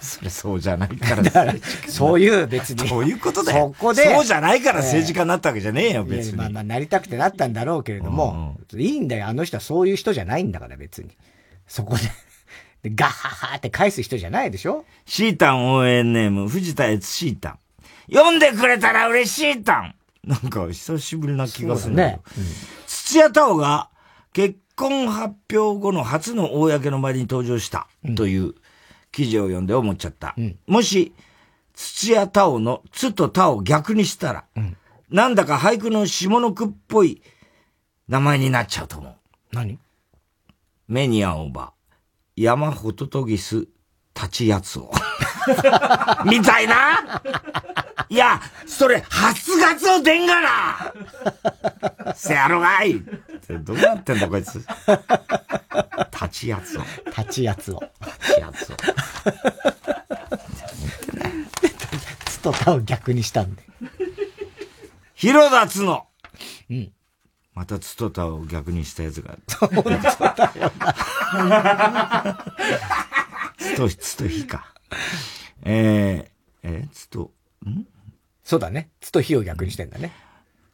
[0.00, 1.54] それそうじゃないから。
[1.88, 2.88] そういう別に。
[2.88, 3.74] そういうことだよ。
[3.76, 4.04] そこで。
[4.04, 6.36] そうじゃないから政治家になったわけじゃねえよ、別に。
[6.36, 9.26] まあまあ、なりたくてなったんだろうけれども、いいんだよ。
[9.26, 11.10] あの人はそういう人じゃないんだから、別に。
[11.66, 12.02] そこで。
[12.82, 14.84] で、ガッハハって返す人じゃないでしょ？
[15.04, 17.58] シータン応援ネーム、藤田悦シータン。
[18.12, 19.94] 読んでくれたら嬉しいタン
[20.24, 22.20] なんか久しぶりな気がするね。
[22.36, 22.44] うん、
[22.86, 23.88] 土屋太鳳が
[24.32, 27.86] 結婚発表後の初の公の場に登場した
[28.16, 28.54] という
[29.18, 30.34] 記事を読んで思っちゃった。
[30.38, 31.12] うん、もし、
[31.74, 34.76] 土屋太鳳のつと太を逆にしたら、うん、
[35.10, 37.20] なんだか俳句の下の句っぽい
[38.06, 39.16] 名前になっちゃうと思う。
[39.52, 39.80] 何？
[40.86, 41.72] 目に合おば、
[42.36, 43.66] 山ホトトギス、
[44.14, 44.92] 立ちやつを。
[46.24, 47.20] みたいな？
[48.10, 50.94] いや、それ、初ガツオでんがな
[52.16, 53.02] せやろがい
[53.64, 54.64] どうなってんだこいつ。
[56.12, 56.82] 立ちやつを。
[57.06, 57.82] 立ちやつを。
[58.00, 58.76] 立ちやつを。
[62.26, 63.62] つとたを逆にしたんで。
[65.14, 66.06] 広田つの。
[66.70, 66.92] うん。
[67.54, 69.36] またつとたを逆にしたやつが。
[69.48, 70.72] そうだよ
[71.48, 72.44] な。
[73.58, 74.72] つと、つとひか。
[75.62, 77.32] えー、えー、つと、
[77.66, 77.86] ん？
[78.48, 78.88] そうだね。
[79.02, 80.10] つと火を逆にしてんだね。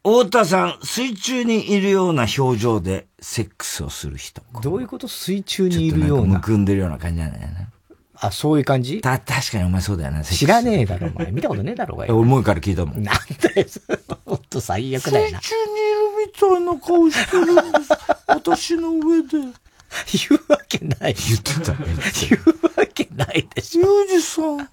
[0.01, 4.41] 太田さん、水中にいるような表情でセックスをする人。
[4.61, 5.09] どういうこと？
[5.09, 6.35] 水中にいるような。
[6.35, 7.67] むくんでるような感じなんだよね。
[8.15, 9.01] あ、そういう感じ？
[9.01, 10.23] た、確かにお前そうだよね。
[10.23, 11.31] 知らねえだろ、お前。
[11.31, 12.17] 見たことねえだろうがよ。
[12.17, 13.03] 思いから聞いたもん。
[13.03, 13.67] なんだよ、
[14.25, 15.41] ほんと最悪だよな。
[15.41, 17.89] 水中にいるみたいな顔してるんです。
[18.27, 19.27] 私の上で。
[19.31, 19.49] 言
[20.31, 21.13] うわけない。
[21.13, 21.73] 言ってた。
[21.73, 23.81] 言うわけないでしょ。
[23.81, 24.69] ユージさん。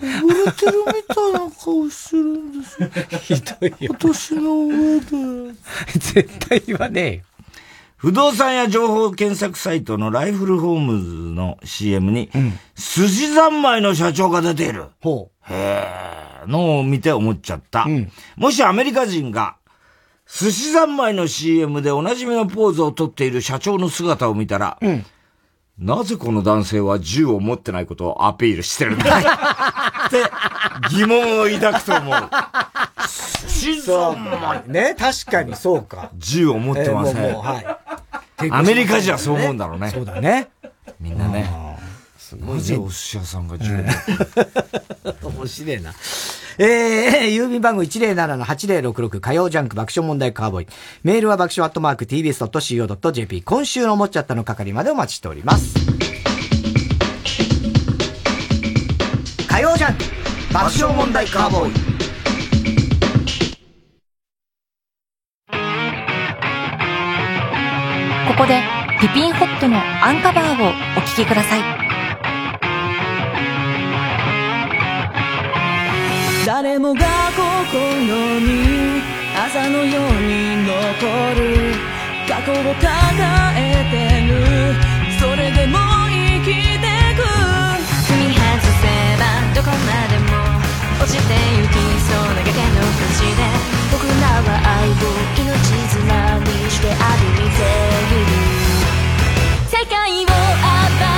[0.00, 2.88] 溺れてるみたいな顔してるんですよ。
[3.20, 3.94] ひどいよ。
[3.98, 5.54] 私の上で。
[5.94, 7.22] 絶対言わねえよ。
[7.96, 14.86] 不動産や情報検索サイトのライフルホームズの CM に、うん、寿司三昧の社長が出ている。
[15.00, 15.52] ほう。
[15.52, 15.84] へ
[16.44, 17.84] え、のを見て思っちゃった。
[17.88, 19.56] うん、もしアメリカ人が、
[20.28, 25.04] 寿司三昧の CM でおなじみのポーズをとっている社長の姿を見たら、うん
[25.78, 29.18] なぜこの男性は銃を持ってないことをアピールしてるんだ
[30.08, 30.24] って
[30.90, 32.30] 疑問を抱くと思う。
[33.82, 34.16] そ
[34.66, 34.70] う。
[34.70, 36.10] ね、確かにそうか。
[36.16, 37.16] 銃を持ってません。
[37.24, 38.50] えー、はい。
[38.50, 39.90] アメリカ人はそう思うんだろうね。
[39.90, 40.48] そうだね。
[41.00, 41.48] みんなね。
[42.18, 42.54] すごい、ね。
[42.54, 45.94] なぜお寿司屋さんが銃を持って 面白いな。
[46.58, 50.66] えー、郵便番号107-8066火曜ジャンク爆笑問題カーボーイ。
[51.04, 53.42] メールは爆笑アットマーク tbs.co.jp。
[53.42, 55.74] 今週の思っちゃったの係までお待ちしております。
[59.48, 60.04] 火曜ジャンク
[60.52, 61.72] 爆笑問題カーボーイ。
[68.28, 68.62] ここで
[69.00, 71.87] ピピンホットのアンカバーをお聴きください。
[76.48, 77.04] 誰もが
[77.36, 79.02] 心に
[79.36, 80.72] 朝のように残
[81.36, 81.76] る
[82.26, 82.88] 過去を抱
[83.54, 84.32] えてる。
[85.20, 85.76] それでも
[86.08, 86.88] 生きて
[87.20, 87.20] く。
[88.08, 88.88] 踏み外せ
[89.20, 90.32] ばどこまでも
[91.04, 91.76] 落ちてゆき
[92.08, 93.44] そうな崖の口で。
[93.92, 95.04] 僕らは愛を
[95.36, 95.44] 命
[95.92, 96.00] 綱
[96.40, 98.32] にして歩いている。
[99.68, 100.26] 世界を
[100.98, 101.17] ジ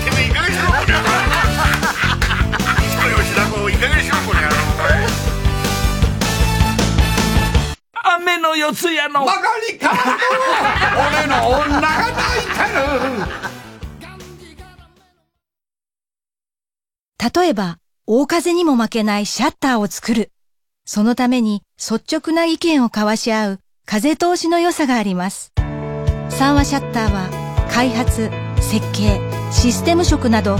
[8.15, 9.25] 雨の四つ谷の。
[9.25, 9.93] 曲がり角
[10.97, 12.59] 俺の女が泣いて
[17.29, 17.41] る。
[17.41, 20.31] 例えば、大風にも負けないシャッターを作る。
[20.85, 25.53] そのために率直な意見を交わし合う風通しの良さがあります。
[26.29, 27.29] 三和シャッターは
[27.71, 30.57] 開発、設計、システム職など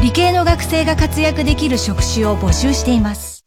[0.00, 3.44] 理系の学生が活躍できる職種を募集しています。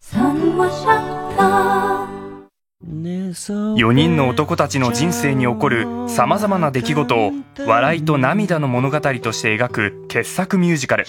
[2.87, 7.31] 4人の男たちの人生に起こる様々な出来事を
[7.65, 11.05] 笑いと涙の物語として描く傑作ミュージカル。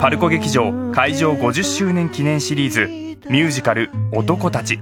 [0.00, 2.86] パルコ劇場開場50周年記念シリーズ
[3.30, 4.80] ミュージカル「男たち」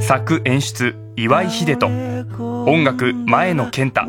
[0.00, 1.86] 作演出岩井秀人。
[2.66, 4.02] 音楽前野健太。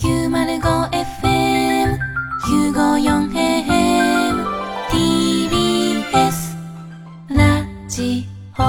[0.01, 1.97] 905FM
[2.43, 4.45] 954AM
[4.89, 6.55] TBS
[7.29, 8.25] ラジ
[8.57, 8.63] オ。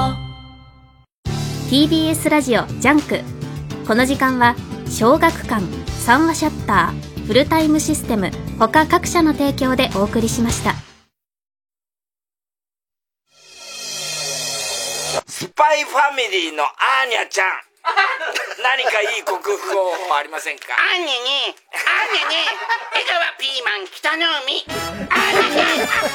[1.69, 3.19] TBS ラジオジャンク。
[3.87, 4.55] この時間は
[4.87, 10.73] 小学館三和シャッターフルタイムシステム他各社の提供でお送りしました
[15.27, 17.47] スパイファミリーのアーニャちゃん。
[18.63, 20.65] 何かいい克服方法ありませんか？
[20.79, 22.39] あんにに、あんにに、
[22.95, 24.65] 江川ピーマン北の湖。
[25.09, 25.61] あんにに、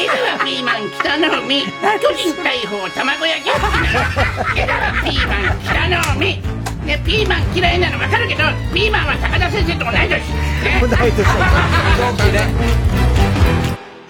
[0.00, 1.62] 江川ピーマン北の海。
[2.00, 3.48] 巨人大砲卵焼き。
[3.50, 6.42] 江川ピーマン北の海。
[6.86, 10.10] ね、ピーマン嫌いなの分かるけど、ピーマンは高田先生と同い年。
[10.10, 11.89] ね、同い年。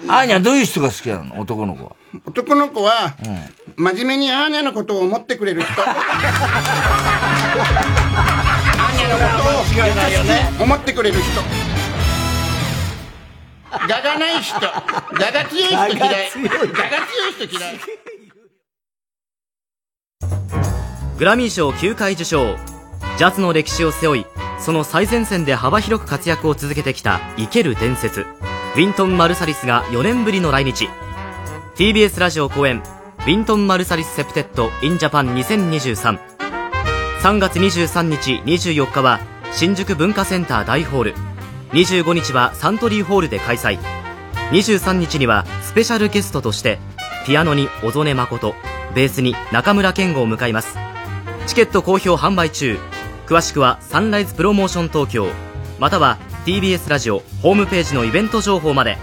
[0.09, 1.41] アーニャどういう人が好きなの？
[1.41, 1.97] 男の子は。
[2.25, 3.17] 男の子は、
[3.77, 5.71] 真面目にアーニャのことを思ってくれる人。
[5.71, 5.89] アー
[8.97, 11.41] ニャのことを優しく思ってくれる人。
[13.73, 14.57] 我がない人。
[14.57, 16.31] 我が強い人嫌い。
[16.35, 16.59] 我が
[17.07, 17.81] 強い人嫌い。
[21.19, 22.57] グラミー賞9回受賞
[23.19, 24.27] ジャズの歴史を背負い
[24.61, 30.89] その最前線で幅広く活躍を続けてきた生ける伝説ウィントン・マルサリスが4年ぶりの来日。
[31.75, 32.83] TBS ラジオ公演
[33.21, 36.19] ウィントン・マルサリス・ Septet in Japan 20233
[37.21, 39.19] 3月23日24日は
[39.53, 41.15] 新宿文化センター大ホール。
[41.73, 43.79] 25日はサントリーホールで開催。
[44.51, 46.79] 23日にはスペシャルゲストとして
[47.27, 48.55] ピアノに小曽根誠
[48.95, 50.77] ベースに中村健吾を迎えます。
[51.47, 52.79] チケット好評販売中。
[53.31, 55.29] 詳しくはサンライズプロモーション東京
[55.79, 58.97] または TBS ラジオホームページのイベント情報まで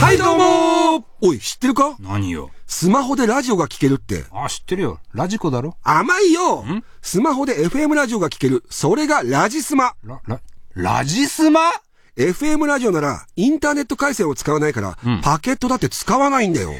[0.00, 1.96] はいどうもーおい、知ってるか？
[2.00, 2.50] 何よ。
[2.66, 4.24] スマホでラジオが聴けるって。
[4.32, 4.98] あ、知ってるよ。
[5.14, 5.76] ラジコだろ？
[5.82, 6.64] 甘いよ
[7.02, 8.64] スマホで FM ラジオが聴ける。
[8.70, 9.94] それがラジスマ。
[10.04, 10.40] ラ、ラ、
[10.74, 11.60] ラジスマ？
[12.16, 16.72] ?FM ラジオなら、インターネット回線を使わないから、パケットだって使わないんだよ。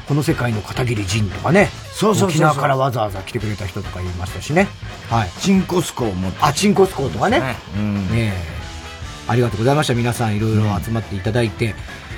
[0.09, 4.67] この世界の片桐仁とかね、そうそうそうそう沖縄からわざわざ来てくれた人とかいましたしね。
[5.09, 5.31] はい。
[5.41, 6.39] チンコスコを持って。
[6.41, 7.55] あ、チンコスコとかね。
[7.77, 8.09] うん。
[8.11, 8.56] ねえ
[9.29, 9.95] ありがとうございました。
[9.95, 11.75] 皆さんいろいろ集まっていただいて。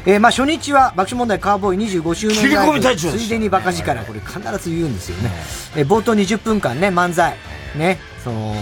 [0.06, 5.30] えー、まあ初日は爆笑問題カーボーイ25周年切り込み隊長ついでにバカ力、これ必ず言うんですよね。
[5.76, 7.36] えー、冒頭20分間ね、漫才、
[7.76, 8.54] ね、その、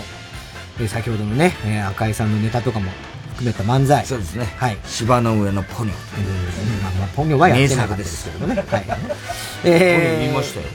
[0.80, 2.90] えー、先ほどのね、えー、赤井さんのネタとかも
[3.34, 4.04] 含めた漫才。
[4.06, 4.46] そうですね。
[4.56, 4.78] はい。
[4.86, 5.94] 芝の上のポニョ。
[5.94, 6.20] う
[6.78, 8.54] ん、まあ、まあ、ポニョはやってなかったですけどね。
[8.54, 8.84] はい。
[9.64, 10.66] えー、ポニョ言いましたよ。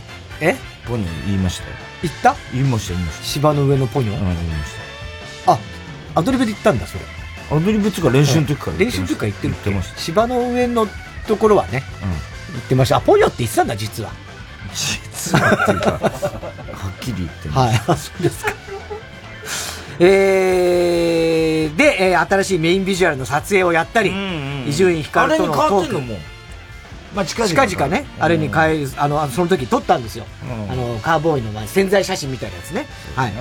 [0.42, 0.56] え？
[0.88, 1.76] ポニョ言いましたよ。
[2.04, 2.36] 言った？
[2.54, 3.24] 言いました、言いました。
[3.26, 4.14] 芝の上のポニョ？
[4.14, 4.72] うん、言いまし
[5.46, 5.54] た。
[5.54, 5.60] あ、
[6.16, 7.02] アドリブで言ったんだ、それ。
[7.52, 10.00] アドリブっていうか練習の時から練習の時から言ってるってました。
[10.00, 10.88] 芝の上の
[11.28, 11.84] ところはね、
[12.54, 12.98] 言ってました。
[12.98, 14.12] あ、ポニョって言ってたんだ、実は。
[14.74, 18.54] 実はっていうか、 はっきり言ってはい、あ、そうですか。
[20.00, 24.12] えー、で、えー、新しいメインビジュアルの撮影をやったり、
[24.68, 26.00] 伊集院光とのトーク。
[26.00, 26.18] も
[27.14, 30.26] まあ、近々近々ね、あれに変える、あの、その時撮ったんですよ。
[30.70, 32.88] あの、カーボーイの前潜在写真みたいなやつね。
[33.16, 33.34] はい。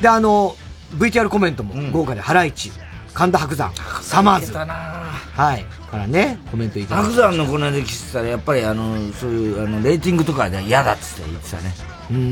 [0.00, 0.56] で、あの、
[0.96, 2.72] VTR コメントも豪華で、ハライチ、
[3.14, 4.52] 神田伯山、サマーズ。
[4.52, 5.64] はい。
[5.94, 11.74] からね、コメントいただ白山のこの間聞いてたら、やっぱりあの、そういう、あの、レーティングとかで嫌だっつって言ってたね。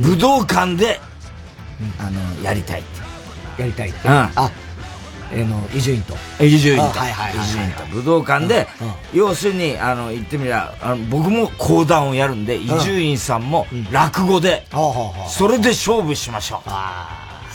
[0.02, 1.00] 武道館で、
[1.98, 2.82] あの、やりたいっ
[3.56, 3.62] て。
[3.62, 4.08] やりたいって。
[4.08, 4.14] うん。
[4.14, 4.50] あ、
[5.32, 6.14] えの、伊集院と。
[6.44, 6.82] 伊集院と。
[6.82, 7.84] はいはい伊集院と。
[7.86, 8.66] 武道館で、
[9.14, 14.66] 要するに、あの、言ってみりゃ、あの僕も講談をやるんで、伊集院さんも落語で、
[15.28, 16.68] それで勝負しましょう。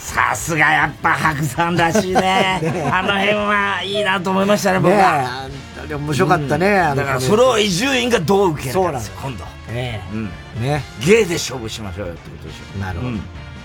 [0.07, 2.61] さすがやっぱ白山らしい ね。
[2.91, 5.47] あの辺はいいなと思いましたね、僕は。
[5.87, 6.75] ね面白かったね。
[6.95, 9.45] だからそれを伊集院がどう受けるかですよ、今度。
[9.73, 10.31] ねうん。
[10.61, 10.83] ね。
[11.05, 12.79] 芸で勝負しましょうよってことでしょ。
[12.79, 13.11] なるほど。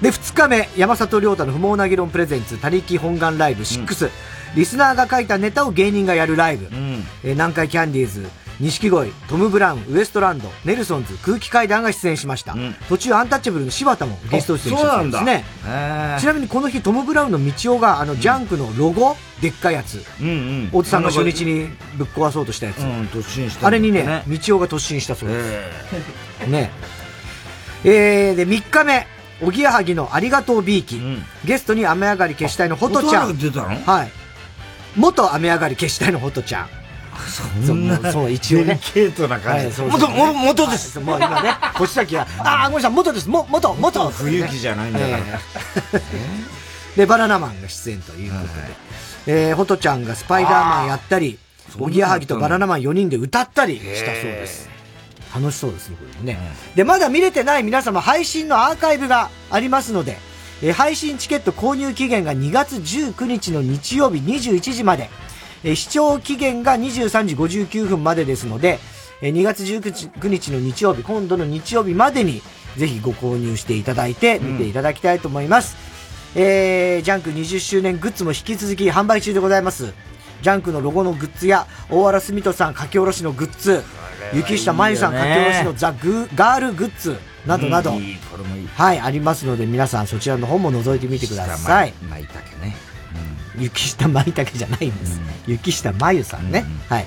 [0.03, 4.11] で、2日目、山里亮太の不毛な議論プレゼンツ、他力本願ライブ6、
[4.57, 7.03] リスナーが書いたネタを芸人がやるライブ、えー
[7.34, 8.28] 南海キャンディーズ、
[8.61, 12.55] 錦鯉、トム・ブラウン、ウエストランド、ネルソンズ、空気階段が出演しました。
[12.88, 15.44] 途中アンタッチャブルの柴田もゲスト出演したそうですね。
[16.20, 20.05] ちなみにこの日、トム・ブラウンの道夫が、あの、ジャンクのロゴ、でっかいやつ、
[20.72, 22.80] 大津さんが初日にぶっ壊そうとしたやつ。
[22.80, 25.42] うん、突進した、あれにね、道夫が突進したそうで
[26.44, 26.46] す。
[26.48, 26.70] ね。
[27.84, 29.07] えー、で、3日目、
[29.42, 31.00] おぎやはぎのありがとうビーキ、
[31.44, 33.34] ゲストに雨上がり消し隊のホトちゃん。
[33.34, 34.12] はい。
[34.96, 36.82] 元雨上がり消し隊のホトちゃん。
[37.66, 38.64] そんなそう、一応ね。
[38.64, 39.82] デリケートな感じ。
[39.82, 40.98] 元も元です。
[41.00, 44.10] もう今ね、 星崎は、ああ、ごめんなさい、元です、も、元、元。
[44.10, 45.18] 冬木じゃないんだから。
[45.18, 45.22] え
[46.96, 46.96] え。
[46.96, 49.42] で、バナナマンが出演ということで。
[49.48, 51.38] えー、ホトちゃんがスパイダーマンやったり、
[51.78, 54.68] おぎやはぎとバナナマン4人で歌ったりしたそうです。
[55.34, 56.38] 楽しそうですね、これもね。
[56.74, 60.18] で、まだ見れてない皆様、配信のアーカイブがありますので、
[60.62, 65.10] えー配信チケット購入期限が2月19日の日曜日21時まで、
[65.64, 68.78] えー視聴期限が23時59分までですので、
[69.20, 72.42] えー2月19日の日曜日、今度の日曜日までに、
[72.76, 75.76] ぜひご購入していただいて、見ていただきたいと思います。
[76.34, 79.92] えー、ジャンク20周年グッズも引き続き販売中でございます。
[80.42, 83.82] ジャンクのロゴのグッズや、大原澄人さん書き下ろしのグッズ、
[84.34, 88.18] 雪下まゆさん書き下ろしのザ・グガールグッズなどなど、いい
[88.74, 91.92] はい、ありますので、皆さんそちらの方も覗いてみてください。
[92.08, 92.74] まいたけね。
[93.59, 95.20] 雪下まいたけじゃないんです。
[95.46, 96.64] 雪下まゆさんね。
[96.88, 97.07] はい。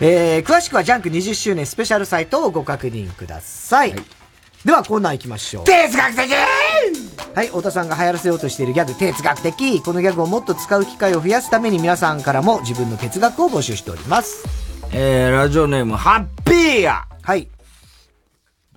[0.00, 3.94] えー、詳しくはジャンク20周年スペシャルサイトをご確認ください。
[4.64, 5.64] ではコーナー行きましょう。
[5.64, 6.32] 哲学的
[7.34, 9.82] はい、太田さんが流行らせようとしているギャグ、哲学的。
[9.82, 14.44] このギャグをもっと使う機会を増やすために皆さんからも自分の哲学を募集しております。
[14.92, 17.48] えー、ラジオネーム、ハッピーやはい。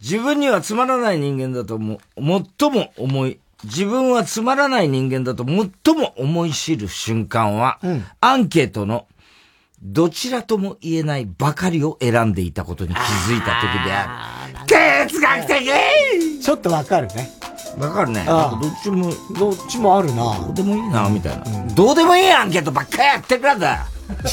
[0.01, 7.79] 自分にはつまらない人間だとも、最も思い、自分はつまらない人間だと最も思い知る瞬間は、
[8.19, 9.07] アンケートの
[9.81, 14.67] どちらとも言えないばかりを選んでいたことに気づいた時である。
[15.07, 17.31] 哲学的ちょっとわかるね。
[17.79, 18.25] わかるね。
[18.27, 20.37] ああなんかどっちも、どっちもあるな。
[20.39, 21.45] どうでもいいな、みたいな。
[21.73, 23.87] どうでもいいアンケートばっかりやってくらだ。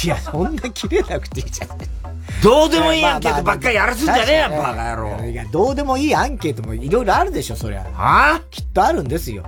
[0.05, 1.98] いや、そんな切れなくていいじゃん。
[2.43, 5.26] どうでもいいアンケートばっかりやらすんじゃねえよ、まあまあバカ野郎。
[5.26, 7.82] いや、どうでもいいアンケートもいろいろあるでしょ、そりゃ。
[7.82, 8.41] はあ？
[8.51, 9.45] きっとあるんですよ。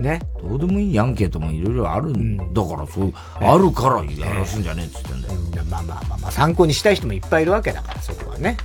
[0.00, 0.20] ね。
[0.42, 5.28] どうでもいいアンケートもいろいろあるんだから、そう、あるからやらすんじゃねえっつってんだ
[5.58, 5.64] よ。
[5.70, 8.56] まあまあまあまあ、参考にしたい人もいっぱいいるわけだから、そこはね。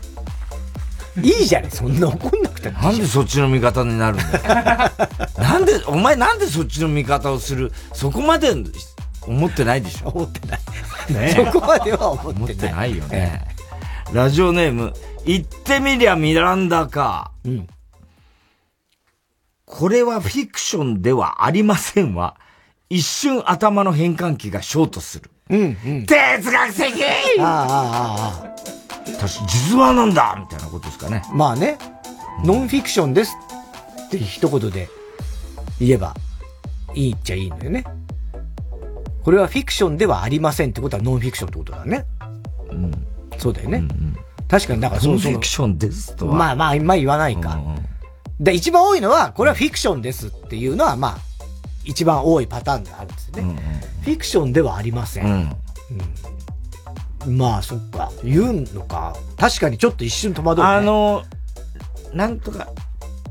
[1.21, 2.79] いいじゃねそんな怒んなくても。
[2.79, 4.91] なんでそっちの味方になるんだよ。
[5.37, 8.53] なんで、お前なんでそっちの味方をする、そこまで
[9.28, 10.09] 思ってないでしょ。
[10.09, 10.59] 思ってない。
[11.09, 12.36] ねそこまでは思ってない。
[12.36, 13.45] 思ってないよね。
[14.13, 14.93] ラジオネーム、
[15.26, 17.32] 言ってみりゃミランダか。
[19.65, 22.36] これはフィクションではありませんわ。
[22.89, 25.32] 一瞬頭の変換器がショートする。
[25.49, 26.05] うんうん。
[26.05, 27.03] 哲学的
[27.39, 28.53] ああ、ああ、ああ。
[29.05, 31.24] 確か実話なんだみたいなことですかね。
[31.34, 31.78] まあね、
[32.45, 33.36] ノンフィクションです
[34.07, 34.89] って一言で
[35.80, 36.13] 言えば
[36.93, 37.84] いいっちゃいいんだよね。
[39.24, 42.05] これはフィクションではありませんってことはノンフィクションってことだね。
[42.69, 42.91] うん。
[43.38, 43.84] そうだよね。
[44.47, 46.36] 確かに、だからそノのンフィクションですとは。
[46.36, 47.59] まあまあ、まあ言わないか。
[48.39, 51.17] で、一番多いのは、これはフィクションですっていうのは、まあ、
[51.86, 53.84] 一番多いパターンがあるんですよね。
[54.01, 55.26] フィクションではありません。
[55.26, 55.55] うん
[57.26, 58.11] まあ、そっか。
[58.24, 59.15] 言うのか。
[59.38, 60.69] 確かにちょっと一瞬戸惑う、ね。
[60.69, 61.24] あの、
[62.13, 62.67] なんとか、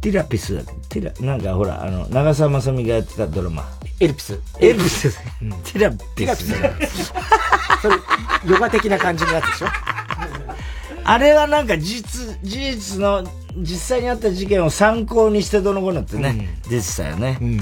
[0.00, 3.64] ティラピス、ティラ、なんかほら、あの、長澤まさみがやってたドラマ。
[4.02, 4.40] エルピス。
[4.58, 5.12] エルピス。
[5.12, 6.14] ティラピス。
[6.16, 7.12] ティラピス。
[7.80, 7.96] それ、
[8.50, 9.68] ヨガ的な感じのやつでしょ？
[11.04, 13.24] あれはなんか実、事実の、
[13.56, 17.38] 実際にあった事件を参考にしてどの頃ってね、出てたよね。
[17.40, 17.60] うん。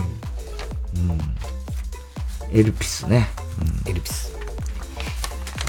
[2.52, 3.28] エルピスね。
[3.86, 4.34] エルピス。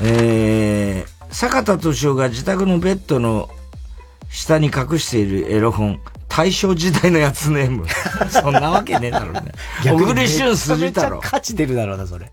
[0.04, 3.50] えー、坂田敏夫が自宅のベッドの
[4.30, 6.00] 下に隠しているエロ本、
[6.34, 7.86] 大正時代のやつネーム。
[8.32, 9.52] そんなわけねえだろうね。
[9.84, 11.20] 小栗旬するだろ。
[11.22, 12.32] 価値出るだろうな、それ。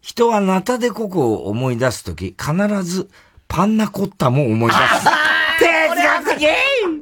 [0.00, 3.08] 人はナタデココを思い出すとき、必ず
[3.46, 4.80] パンナコッタも思い出す。
[5.60, 6.48] 哲学的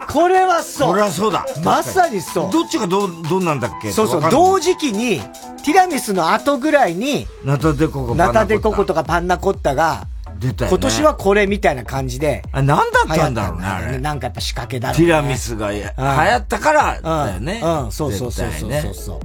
[0.06, 0.88] これはそう。
[0.90, 1.46] これはそうだ。
[1.64, 2.52] まさにそう。
[2.52, 3.90] どっちがどう、どうなんだっけ？
[3.90, 4.30] そうそう。
[4.30, 5.20] 同時期に、
[5.64, 10.04] ティラミスの後ぐらいに、ナタデココ、ナタデココとかパンナコッタが、
[10.41, 12.43] 出たよ、ね、今年はこれみたいな感じで。
[12.51, 13.99] あ、なんだったんだろうね、あれ。
[13.99, 15.07] なんかやっぱ仕掛けだろう、ね。
[15.07, 17.61] ティラミスが流行ったからだよね。
[17.62, 19.20] うん、そうそうそうそうそう。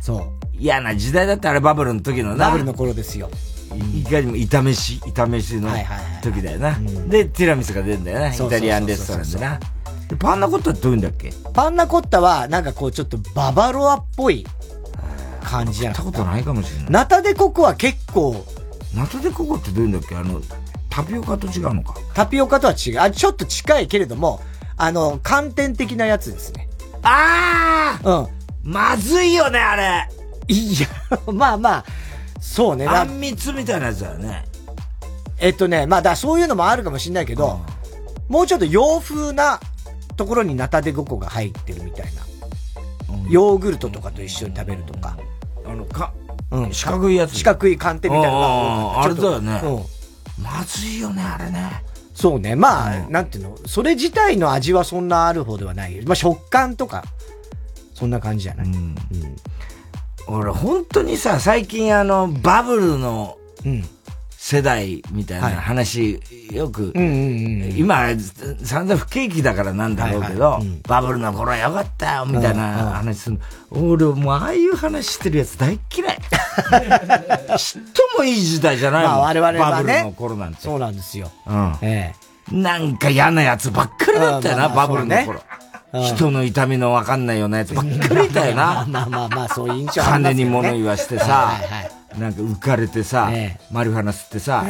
[0.00, 0.22] そう。
[0.58, 2.46] 嫌な時代だったあれバブルの時のな。
[2.46, 3.30] バブルの頃ですよ。
[3.94, 5.68] いかにも炒めし、炒めしの
[6.22, 6.78] 時だよな。
[7.08, 8.34] で、ティラミスが出るんだよな。
[8.34, 9.58] イタリアンレストランでな。
[10.08, 11.32] で、パンナコッタってどういうんだっけ？
[11.52, 14.46] パンナコッタは、なんかこう、ちょっとババロアっぽい
[15.42, 16.02] 感じじゃないった？
[16.04, 16.90] ことないかもしれない。
[16.90, 18.46] ナタデココは結構、
[18.94, 20.14] ナタデココってどういうんだっけ？
[20.14, 20.40] あの、
[20.88, 23.00] タピオカと違うのかタピオカとは違う。
[23.00, 24.40] あ、ちょっと近いけれども、
[24.76, 26.68] あの、寒天的なやつですね。
[27.02, 28.22] ああ
[28.64, 28.72] うん。
[28.72, 30.08] まずいよね、あれ。
[30.48, 30.86] いや、
[31.32, 31.84] まあまあ、
[32.40, 32.86] そうね。
[32.86, 34.44] あんみつみたいなやつだよね。
[35.38, 37.60] えっとね、まあだそういうのもあるかもしれないけど、
[38.28, 39.60] もうちょっと洋風な
[40.16, 42.22] ところにナタデココが入ってるみたいな。
[43.28, 45.18] ヨーグルトとかと一緒に食べるとか。
[45.66, 46.12] あの、か、
[46.54, 47.34] うん、四角いやつ。
[47.34, 49.02] 四角い寒天みたいなのが。
[49.02, 49.60] あれだよね。
[50.40, 51.82] まずいよね、あれね。
[52.14, 52.54] そうね。
[52.54, 56.00] まあ、なんていうの、それ自体の味はそんなある方ではない。
[56.06, 57.04] まあ食感とか、
[57.94, 58.66] そんな感じじゃない？
[58.66, 58.94] うん。
[60.26, 63.36] 俺、本当にさ、最近あの、バブルの、
[64.46, 66.20] 世代みたいな話、
[66.52, 68.08] よく、今、
[68.62, 73.40] 散々不景気だからなんだろうけど、バブルの頃はよかったよ、みたいな話する。
[73.70, 76.18] 俺、もうああいう話してるやつ大嫌い。
[77.56, 79.12] ちっともいい時代じゃないもん。
[79.12, 79.60] まあ我々はね。
[79.60, 80.60] バブルの頃なんて。
[80.60, 81.30] そうなんですよ。
[82.52, 85.40] なんか嫌なやつばっかりだったよな、バブルの頃。
[86.14, 88.84] 人の痛みのわかんないようなやつばっかりいたよな。
[88.86, 91.52] まあまあまあ、そういう印象金に物言わしてさ、
[92.18, 93.30] なんか浮かれてさ、
[93.70, 94.64] マリファナ吸ってさ、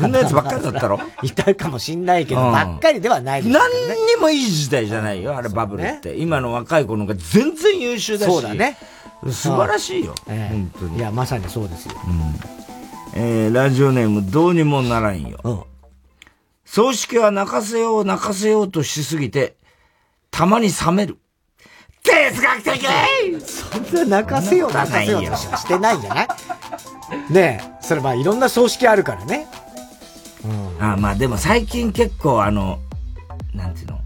[0.00, 0.98] そんなやつばっかりだったろ？
[1.22, 6.14] いたかもしんないけど、ばっかりではない何にもいい時代じゃないよ、あれバブルって。
[6.16, 8.32] 今の若い子の方が全然優秀だし。
[8.32, 8.76] そうだね。
[9.32, 10.14] 素晴らしいよ。
[10.26, 10.98] 本当に。
[10.98, 11.94] いや、まさにそうですよ。
[13.14, 15.66] えラジオネームどうにもならんよ。
[16.64, 19.56] 葬式は泣かせよう泣かせようとしすぎて、
[20.30, 21.16] たまに冷める。
[22.02, 22.86] 哲学的
[23.44, 26.28] そんな泣かせよう泣かせようとしてないんじゃない？
[27.30, 29.46] ねえ、それまあいろんな葬式あるからね。
[30.44, 30.48] う
[30.82, 32.78] ん、あまあでも最近結構あの、
[33.54, 34.00] なんていうの、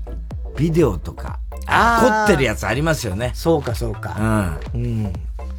[0.57, 3.33] ビデオとか、凝ってるやつありますよね。
[3.35, 4.61] そうかそうか。
[4.75, 4.81] うん。
[4.83, 5.03] うん。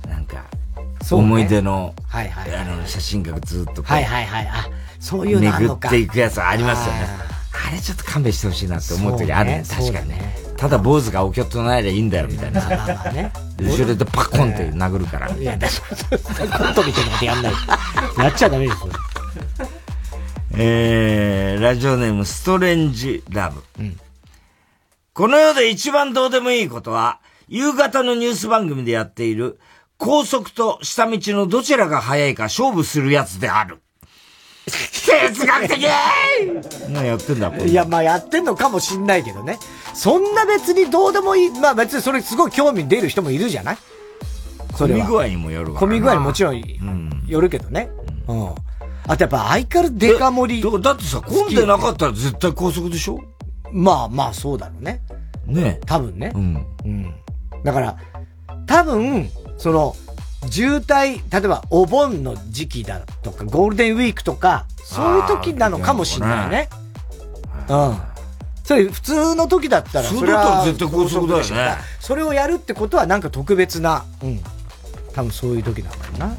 [0.09, 0.45] なんか、
[1.09, 4.47] 思い出の、はいはい、あの、写真がずっとはいはいはい。
[4.47, 7.07] あ、そういうの巡っていくやつありますよね。
[7.67, 9.63] あれちょっと勘弁してほしいなって思う時あるね。
[9.67, 10.35] 確かにね。
[10.61, 12.61] ただ坊主がおきょっとないりゃいいんだよ、みたいな。
[13.11, 13.33] ね。
[13.59, 15.27] 後ろでパコンって殴るから。
[15.31, 17.53] いや、だコントみたいなことやんない。
[18.19, 18.93] やっちゃダメですよ。
[20.53, 23.63] えー、ラジオネームストレンジラブ。
[23.79, 23.99] うん、
[25.13, 29.59] この世で一番どうでもいいことは、夕方のニュース番組でやっている、
[29.97, 33.81] 高速と下道のどちらが速いか勝負するやつである。
[34.65, 35.87] 哲学的
[36.89, 39.57] 何やってんだいや、まあやってんのかもしんないけどね。
[39.93, 41.49] そんな別にどうでもいい。
[41.49, 43.77] まあ別にそれすごい興味出る人もいるじゃない？
[44.75, 44.95] それ。
[44.95, 46.61] 込み具合にもよる込み具合にもちろん、
[47.27, 47.89] よるけどね。
[48.27, 48.55] うん。
[49.07, 50.81] あとやっぱ相変わらずデカ盛り。
[50.81, 53.19] だってさ、混んでなかったら絶対高速でしょ？
[53.71, 55.01] まあまあそうだろうね。
[55.47, 56.31] ね多分ね。
[56.35, 56.65] うん。
[56.85, 57.13] うん。
[57.63, 57.97] だから、
[58.67, 59.95] 多分、その、
[60.49, 66.69] 渋滞、例えばお盆の時期だとか、ゴールデンウィークとか、そういう時なのかもしれないね。
[67.69, 68.01] うん。
[68.63, 71.77] それ普通の時だったら、それは絶対高速だよね。
[71.99, 74.39] それをやるってことはなんか特別な、うん。
[75.13, 76.35] 多分そういう時なんだろうな。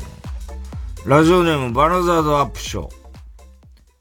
[1.04, 2.90] ラジオネームバナザードアップショー。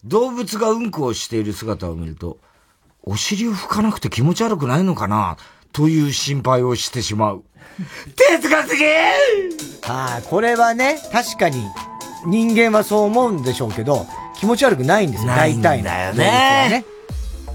[0.03, 2.37] 動物がうんこをしている姿を見ると、
[3.03, 5.37] お尻を拭かなくて気持ち悪くないのかな
[5.73, 7.43] という心配をしてしまう。
[8.15, 8.77] 哲学的
[9.88, 11.63] ああ、これはね、確かに
[12.25, 14.05] 人間はそう思うんでしょうけど、
[14.35, 15.85] 気持ち悪くないんですよ、大体の。
[15.85, 16.85] だよね。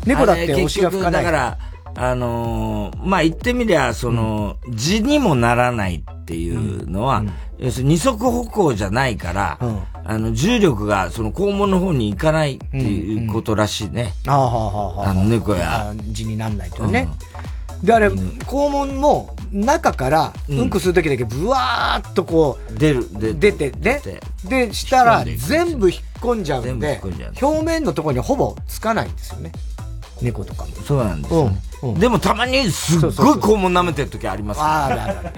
[0.07, 1.24] 猫だってお尻が拭かない。
[1.24, 1.59] だから、
[1.99, 14.12] あのー、まあ、言ってみりゃ、その、うん、字にもならないっていうのは、うん、要するに二足歩行じゃないから、うん、あの、重力がその肛門の方に行かないっていうことらしいね。
[14.27, 15.11] ああ、はあ、はあ。
[15.11, 15.95] あの、猫や。
[16.09, 17.09] 字になんないとね。
[17.83, 23.06] で、あれ、肛門も、中から、うんこするときだけブワーっとこう、出る、
[23.39, 24.02] 出て、ね。
[24.44, 27.01] で、したら、全部引っ込んじゃうんで、
[27.40, 29.52] 表面のところにほぼつかないんですよね。
[30.23, 30.74] 猫とかも。
[30.77, 31.51] そうなんですよ、
[31.98, 35.31] でもたまにすっごい肛門舐めてる時ありますあるある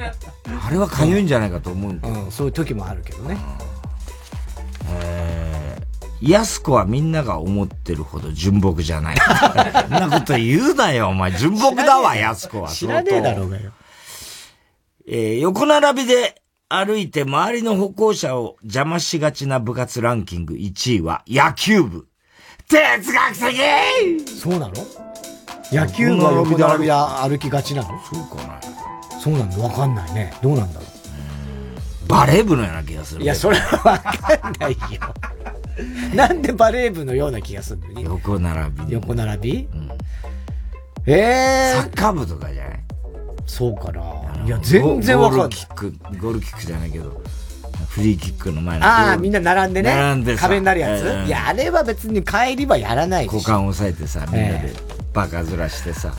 [0.64, 3.36] あれはかゆいんじゃないかと思うんだうん、そういう時もあるけどね。
[4.90, 9.16] えー、安子はみんなが思ってるほど純朴じゃない。
[9.20, 11.32] そんなこと言うなよ、お前。
[11.32, 12.68] 純朴だわ、安子は。
[12.68, 13.72] 知らねえだろうがよ。
[15.10, 22.06] えー、横並びで歩いて周りの歩行者を邪魔しがちな部活ランキング1位は野球部。
[22.68, 24.74] 哲学的そうなの？
[25.72, 27.88] 野球部は横並びで歩きがちなの？
[28.04, 28.60] そうかな。
[29.18, 30.34] そうなんだ、わかんないね。
[30.42, 30.84] どうなんだろ
[32.04, 32.06] う？
[32.06, 33.22] バレー部のような気がする。
[33.22, 34.78] いや、それはわかんないよ。
[36.14, 38.02] なんでバレー部のような気がするの？
[38.02, 38.92] 横並び。
[38.92, 39.90] 横並び、うん、
[41.06, 42.80] ええー、サッカー部とかじゃない？
[43.46, 44.02] そうかな。
[44.48, 45.48] いや、全然わかんない。
[45.48, 47.22] ゴールキック、ゴールキックじゃないけど、
[47.90, 48.86] フリーキックの前の。
[48.86, 49.94] ああ、みんな並んでね。
[49.94, 53.34] 並んで壁になるやつ、うん、いや、あれは別に帰りはやらないし。
[53.34, 54.72] 股間を押さえてさ、みんなで
[55.12, 56.14] バカずらしてさ。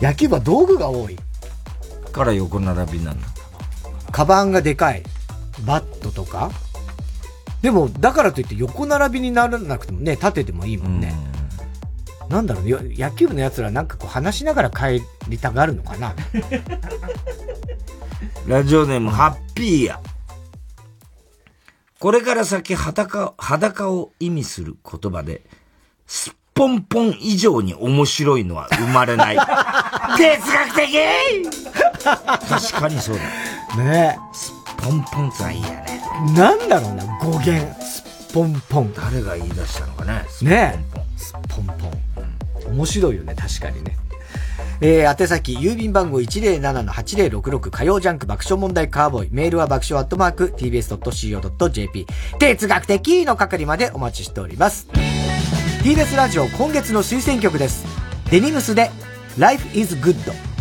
[0.00, 1.18] 野球部は道具が多い。
[2.12, 3.26] から横並びなんだ。
[4.10, 5.02] カバンがでかい。
[5.66, 6.50] バットとか。
[7.60, 11.14] でも、だからといって横並びにならなくてもね、立ててもいいもんね。
[11.30, 11.36] うん
[12.28, 16.14] なんだろう、野球部の奴らなんかこう話しながら帰りたがるのかな
[18.46, 20.00] ラジオネーム、ハッピーや。
[21.98, 25.42] これから先裸、裸を意味する言葉で、
[26.06, 29.36] すっぽんぽん以上に面白いのは生まれない。
[30.16, 30.92] 哲学的
[32.48, 33.82] 確かにそうだ。
[33.82, 34.36] ねえ。
[34.36, 36.00] すっぽんぽんっていいやね。
[36.36, 37.82] なんだろうな、語源。
[37.82, 38.94] すっぽんぽん。
[38.94, 40.24] 誰が言い出したのかね？
[40.42, 41.18] ねえ。
[41.18, 42.72] すっぽんぽん。
[42.76, 43.96] 面白いよね、確かにね。
[44.80, 49.28] えー、宛先、郵便番号107-8066火曜ジャンク爆笑問題カーボーイ。
[49.32, 52.06] メールは爆笑アットマーク tbs.co.jp。
[52.38, 54.88] 哲学的の係までお待ちしております。
[55.82, 57.84] TBS ラジオ今月の推薦曲です。
[58.30, 58.90] デニムスで
[59.38, 60.55] Life is Good。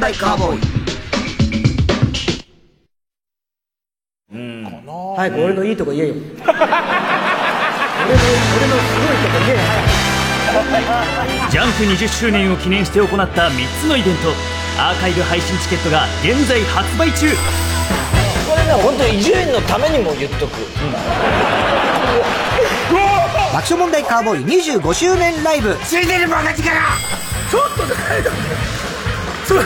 [0.00, 0.60] カーボーイ。
[5.16, 6.14] 早く俺のいいとこ言えよ。
[6.46, 6.60] 俺の、
[8.06, 9.60] 俺のすごいとこ言えよ、
[11.50, 14.32] ジャンプ20周年を記念して行った3つのイベント。
[14.78, 17.28] アーカイブ配信チケットが現在発売中。
[18.48, 20.52] これね本当伊集院のためにも言っとく、
[23.52, 24.44] 爆笑問題カーボーイ
[24.78, 25.76] 25周年ライブ。
[25.84, 26.62] ついてるバカ力。
[27.50, 28.30] ちょっと誰だ
[29.48, 29.64] そう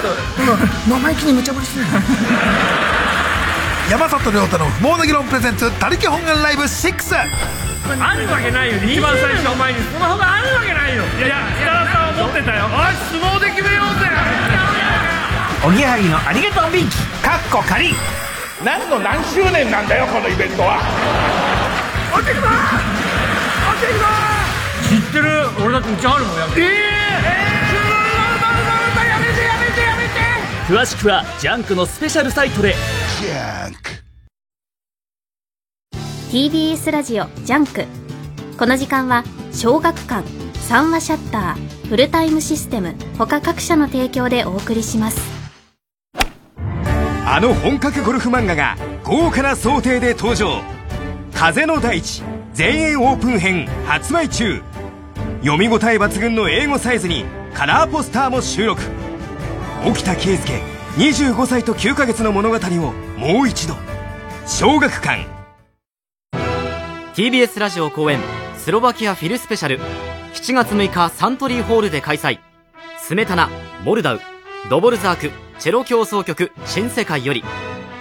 [0.87, 1.85] 今生意気に無茶ぶりする。
[3.91, 7.19] 山里亮太の不毛な議論プレゼンツ他力本願ライブ6
[7.99, 11.03] あるわけないよ一番最初の前にスマホがあるわけないよ。
[11.19, 12.71] いやいや設楽さんは持ってたよ。
[12.71, 14.07] おい相撲で決めようぜ。
[15.67, 16.97] おぎやはぎのありがとうビーチ。
[17.21, 17.93] かっこ仮。
[18.65, 20.79] 何の何周年なんだよこのイベントは。
[22.15, 24.07] 落ちてきた落ちてきた
[24.87, 25.51] 知ってる？
[25.67, 27.62] 俺だってうちあるもんやめてええ
[30.69, 32.75] 詳しくはジャンクのスペシャルサイトで。
[36.31, 37.85] TBS ラジオジャンク。
[38.57, 40.25] この時間は小学館
[40.55, 45.21] 三和シャッターフルタイムシステム他各社の提供でお送りします。
[47.27, 50.63] あの本格ゴルフ漫画が豪華な想定で登場
[51.35, 52.23] 「風の大地
[52.53, 54.63] 全英オープン編」発売中。
[55.41, 58.81] 読み応え抜群の英語サイズにカラーポスターも収録
[59.85, 60.63] 沖田圭介
[60.97, 62.61] 25歳と9ヶ月の物語を
[63.19, 63.75] もう一度。
[64.47, 65.27] 小学館。
[67.15, 68.21] TBS ラジオ公演
[68.57, 69.81] スロバキアフィルスペシャル。
[70.35, 72.39] 7月6日サントリーホールで開催。
[72.99, 73.51] スメタナ
[73.85, 74.21] モルダウ。
[74.71, 77.43] ドボルザークチェロ協奏曲新世界より。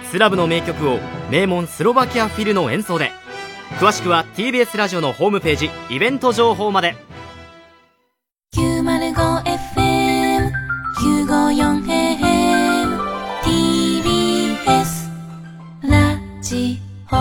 [0.04, 1.00] スラブの名曲を
[1.30, 3.10] 名門スロバキアフィルの演奏で。
[3.80, 6.94] 詳しくは TBS ラジオのホームページイベント情報まで。
[8.54, 9.31] 905FM954AM
[17.12, 17.18] さ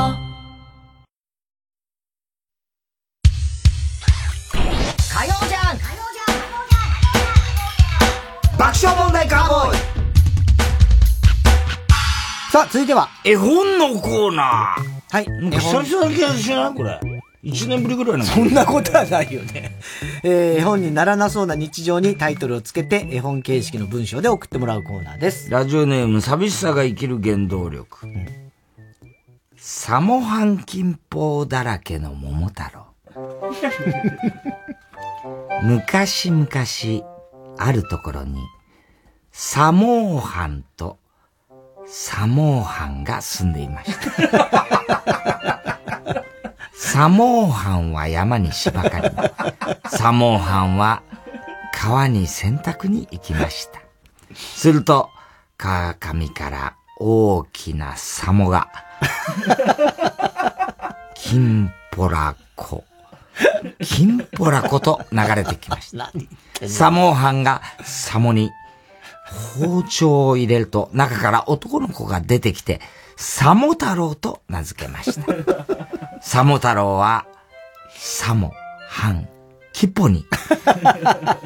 [12.54, 13.10] あ、続いては。
[13.26, 15.12] 絵本のコーナー。
[15.12, 15.26] はい。
[15.60, 16.74] 久々な気がしない？
[16.74, 16.98] これ。
[17.44, 19.78] 一年ぶりぐらいなそんなことはないよね。
[20.24, 25.50] えー、絵本にならなそうな日常にタイトルをつけて、絵本形式の文章で送ってもらうコーナーです。
[25.52, 28.08] ラジオネーム、寂しさが生きる原動力。
[29.64, 32.96] サモハン金峰だらけの桃太郎。
[35.62, 36.48] 昔々、
[37.60, 38.42] あるところに、
[39.32, 40.98] サモーハンと
[41.86, 43.94] サモーハンが住んでいまし
[44.32, 44.50] た。
[46.74, 49.10] サモーハンは山に芝刈り、
[49.92, 51.04] サモーハンは
[51.72, 53.80] 川に洗濯に行きました。
[54.34, 55.12] すると、
[55.56, 58.72] 川上から大きなサモが、
[61.16, 62.84] キンポラコ、
[63.82, 66.12] キンポラコと流れてきました。
[66.68, 68.52] サモーハンがサモに
[69.56, 72.82] 包丁を入れると中から男の子が出てきて、
[73.16, 75.26] サモ太郎と名付けました。
[76.22, 77.26] サモ太郎は、
[77.96, 78.54] サモ、
[78.90, 79.30] ハン、
[79.74, 80.26] キポに、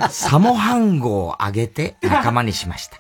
[0.10, 2.98] サモハンゴをあげて仲間にしました。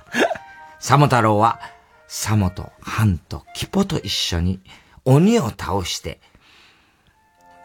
[0.79, 1.59] サモ太郎は、
[2.07, 4.59] サモとハンとキポと一緒に
[5.05, 6.19] 鬼を倒して、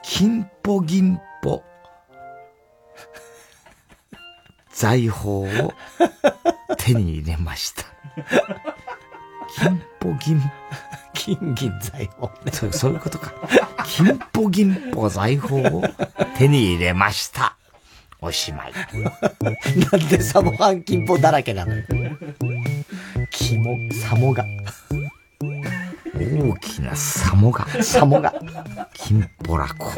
[0.03, 1.62] キンポギンポ、
[4.73, 5.73] 財宝を
[6.79, 7.85] 手に入れました。
[9.57, 10.41] 金ポ銀、
[11.15, 13.33] 金銀財宝、そう、そういうことか。
[13.85, 15.83] 金ポ銀ポ財宝を
[16.39, 17.57] 手に入れました。
[18.23, 18.73] おしまい。
[19.93, 21.85] なんでサモハン金ポだらけなのよ。
[23.51, 24.47] キモ、サモが。
[25.33, 27.67] 大きなサモが。
[27.83, 28.33] サモが。
[28.95, 29.91] 金ポラコ。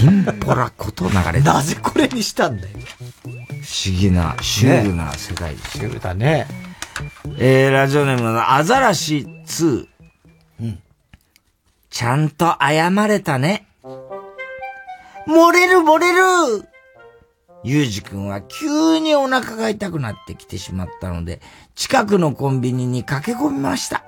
[0.00, 2.76] 金ポラコと流れてなぜこれにしたんだよ。
[3.22, 6.48] 不思議な、シュールな世界シュールだね。
[7.38, 9.86] えー、ラジオネームのアザラシ2。
[10.60, 10.82] うん。
[11.88, 13.68] ちゃんと謝れたね。
[15.28, 16.68] 漏れる漏れる
[17.64, 21.40] ゆうじくんは急にお腹が痛くなってきてしまったので、
[21.74, 24.04] 近くのコンビニに駆け込みました。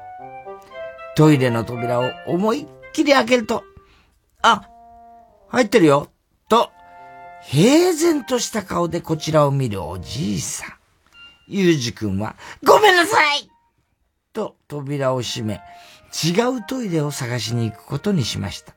[1.16, 3.64] トイレの扉を思いっきり開けると、
[4.42, 4.68] あ、
[5.48, 6.10] 入ってるよ、
[6.50, 6.70] と、
[7.42, 10.70] 平然とした顔でこちらを見るおじいさん。
[11.48, 13.50] ゆうじくんは、ごめんなさい
[14.34, 15.62] と扉を閉め、
[16.12, 18.74] 違うトイレを探しに行くことにしました。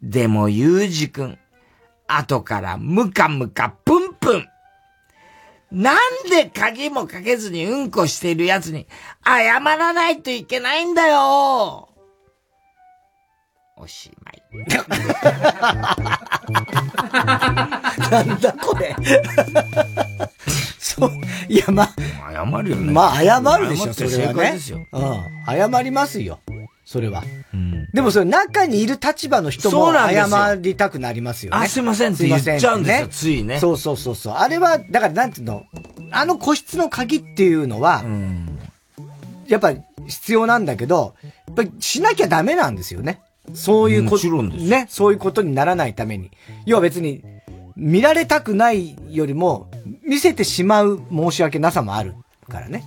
[0.00, 1.38] でもゆうじくん、
[2.08, 4.48] 後からムカムカプンプン。
[5.72, 5.96] なん
[6.30, 8.86] で鍵もかけずにうんこしている奴に
[9.24, 11.88] 謝らないといけないんだよ
[13.78, 14.42] おしまい。
[18.10, 18.96] なんだこれ。
[20.78, 21.10] そう、
[21.46, 21.94] いや、まあ。
[22.32, 22.90] 謝るよね。
[22.90, 24.52] まあ、謝るでしょ、それはね。
[24.52, 24.78] ですよ。
[24.92, 25.22] うん。
[25.46, 26.40] 謝りますよ。
[26.86, 27.24] それは。
[27.92, 31.58] でもそれ中にいる立場の人も謝りたくなりますよね。
[31.58, 33.58] あ、すいませんって言っちゃうんですよ、ついね。
[33.58, 34.34] そうそうそうそう。
[34.34, 35.64] あれは、だからなんていうの、
[36.12, 38.04] あの個室の鍵っていうのは、
[39.48, 39.72] やっぱ
[40.06, 43.20] 必要なんだけど、やっぱりしなきゃダメなんですよね。
[43.52, 46.30] そういうこと、ね、そういうことにならないために。
[46.66, 47.24] 要は別に、
[47.74, 49.68] 見られたくないよりも、
[50.04, 52.14] 見せてしまう申し訳なさもある
[52.48, 52.84] からね。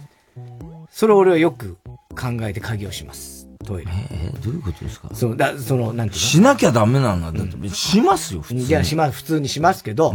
[0.89, 1.77] それを俺はよく
[2.11, 3.38] 考えて鍵をします。
[3.65, 3.91] トイレ。
[4.11, 5.09] えー、どういうことですか？
[5.13, 6.27] そう、だ、その、なんていうの？
[6.27, 7.31] しなきゃダメなんだ。
[7.31, 8.63] だって、しますよ、普通に。
[8.65, 10.13] いや、します、普通にしますけど、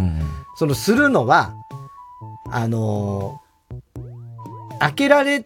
[0.56, 1.54] その、するのは、
[2.50, 3.44] あのー
[4.80, 5.42] 開けられ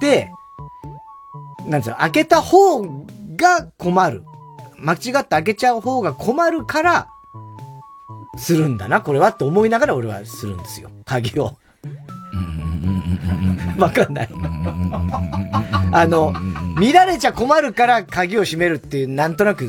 [0.00, 0.30] て、
[1.66, 2.82] なんつうの、開けた方
[3.36, 4.22] が困る。
[4.78, 7.08] 間違って開けちゃう方が困るから、
[8.38, 10.90] するんだな、これはって思いながら俺はするんですよ。
[11.04, 11.56] 鍵を。
[13.78, 14.28] わかんない。
[15.92, 16.32] あの、
[16.78, 19.68] 見られちゃ困るから鍵を閉めるっていう、なんとなく、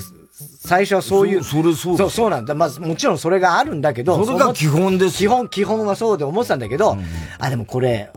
[0.66, 1.44] 最初はそういう。
[1.44, 2.56] それそうそう、そうなんだ。
[2.56, 4.24] まあ、もちろんそれがあるんだけど。
[4.26, 6.98] それが基本です基本、基本はそうで思ってたんだけど、
[7.40, 8.12] あ、でもこれ、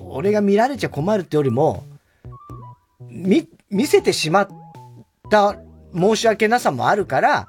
[0.00, 1.84] 俺が見られちゃ困るってよりも、
[3.00, 4.48] 見、見せてしまっ
[5.30, 5.56] た
[5.94, 7.48] 申し訳なさもあるから、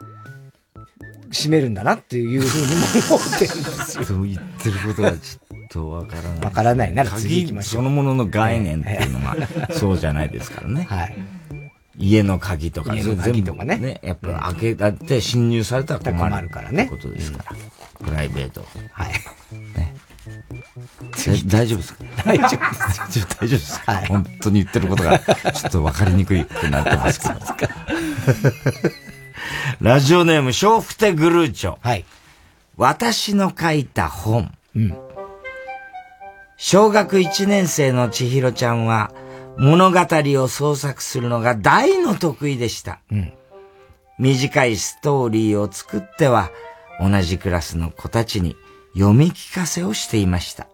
[1.31, 2.75] 閉めるんだなっていうふうに
[3.07, 4.03] も思ってるんですよ。
[4.03, 6.39] そう言ってることがちょっとわからない。
[6.41, 9.35] わからないなら次行きましょう鍵そのものの概念っていうのは、
[9.71, 10.87] そうじゃないですからね。
[10.89, 11.15] はい。
[11.97, 13.99] 家の鍵とか、家の鍵とかね全部ね。
[14.03, 16.19] やっぱ開けられて侵入されたら困る。
[16.19, 17.55] 困るからねってことですから。
[18.07, 18.65] プライベート。
[18.93, 19.09] はい。
[19.77, 19.93] ね。
[21.47, 22.03] 大丈夫ですか？
[22.25, 23.27] 大丈夫です。
[23.39, 27.33] 大丈夫ですか、本当に言ってることが、ちょっとわかりにくいくなってますけど。
[29.81, 31.77] ラジオネーム、笑福亭グルーチョ。
[31.81, 32.05] はい。
[32.77, 34.51] 私の書いた本。
[34.75, 34.97] うん。
[36.61, 39.13] 小学1年生の千尋ちゃんは、
[39.57, 39.99] 物語
[40.41, 42.99] を創作するのが大の得意でした。
[43.09, 43.33] うん。
[44.19, 46.51] 短いストーリーを作っては、
[46.99, 48.57] 同じクラスの子たちに
[48.93, 50.67] 読み聞かせをしていました。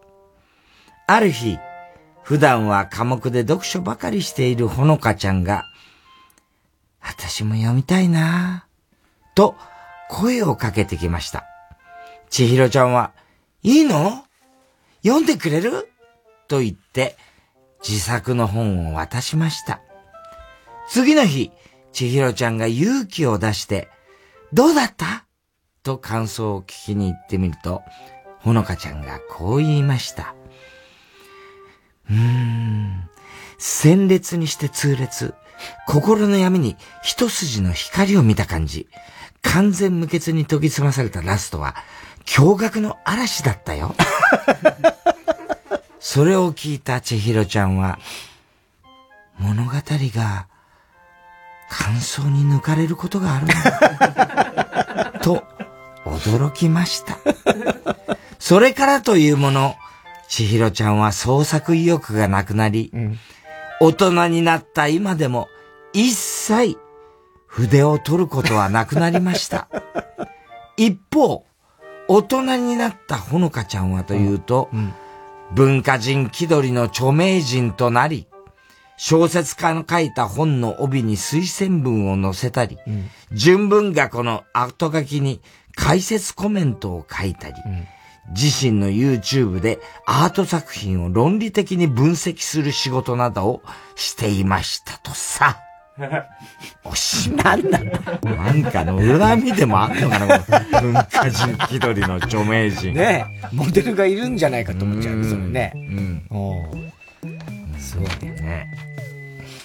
[1.06, 1.60] ある日、
[2.24, 5.66] 普段は科目で読書ばかりしているほのかちゃんが、
[6.99, 9.56] 私も読みたいなぁ、と
[10.10, 11.45] 声をかけてきました。
[12.32, 13.12] 千尋ちゃんは、
[13.62, 14.25] いいの？
[15.06, 15.88] 読んでくれる？
[16.48, 17.15] と言って、
[17.88, 19.80] 自作の本を渡しました。
[20.90, 21.52] 次の日、
[21.91, 23.88] 千尋ちゃんが勇気を出して、
[24.52, 25.27] どうだった？
[25.84, 27.84] と感想を聞きに行ってみると、
[28.40, 30.34] ほのかちゃんがこう言いました。
[32.10, 33.07] うーん、
[33.60, 35.36] 鮮烈にして痛烈。
[35.88, 38.90] 心の闇に一筋の光を見た感じ。
[39.44, 41.76] 完全無欠に研ぎ澄まされたラストは、
[42.26, 43.96] 驚愕の嵐だったよ。
[46.00, 48.00] それを聞いた千尋ちゃんは、
[49.38, 50.48] 物語が
[51.70, 55.44] 感想に抜かれることがあるのだ と
[56.06, 57.18] 驚きました。
[58.40, 59.76] それからというもの、
[60.28, 62.92] 千尋ちゃんは創作意欲がなくなり、
[63.80, 65.48] 大人になった今でも
[65.94, 66.78] 一切
[67.48, 69.68] 筆を取ることはなくなりました。
[70.78, 71.46] 一方、
[72.07, 74.69] 大人になったほのかちゃんはというと、
[75.53, 78.27] 文化人気取りの著名人となり、
[78.98, 82.77] 小説家の書いた本の帯に推薦文を載せたり、
[83.32, 85.41] 純文学の後書きに
[85.76, 87.56] 解説コメントを書いたり、
[88.30, 93.61] 自身の YouTube でアート作品を論理的に分析する仕事などを
[93.95, 95.65] していましたとさ。
[96.84, 97.80] おしなんだ。
[98.24, 102.94] なんかの恨みでもあんのかな、この文化人気取りの著名人。
[102.94, 105.72] ねモデルがいるんじゃないかと思っちゃうね、それね。
[105.76, 106.28] うん。
[106.32, 106.66] お
[107.80, 108.68] すごいね。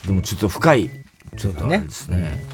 [0.07, 0.91] でもちょっと深い、
[1.37, 1.79] ちょっとね。
[1.79, 2.45] ですね。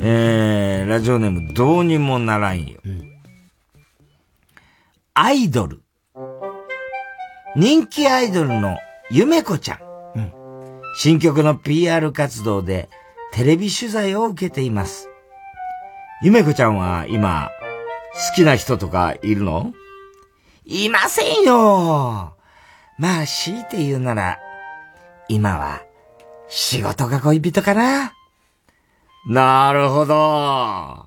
[0.00, 2.80] えー、ラジオネームどうにもならんよ。
[5.14, 5.82] アイドル。
[7.54, 8.78] 人気アイドルの
[9.10, 9.91] ゆめこちゃん。
[10.94, 12.88] 新曲の PR 活動で
[13.32, 15.08] テレビ取材を受けています。
[16.22, 17.50] ゆめこちゃんは今、
[18.30, 19.72] 好きな人とかいるの？
[20.64, 22.36] いませんよ
[22.98, 24.38] まあ、強いて言うなら、
[25.28, 25.82] 今は、
[26.48, 28.12] 仕事が恋人かな
[29.26, 31.06] なるほど。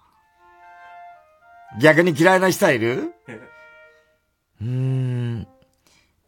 [1.80, 3.14] 逆に嫌いな人はいる？
[4.62, 5.48] うーん、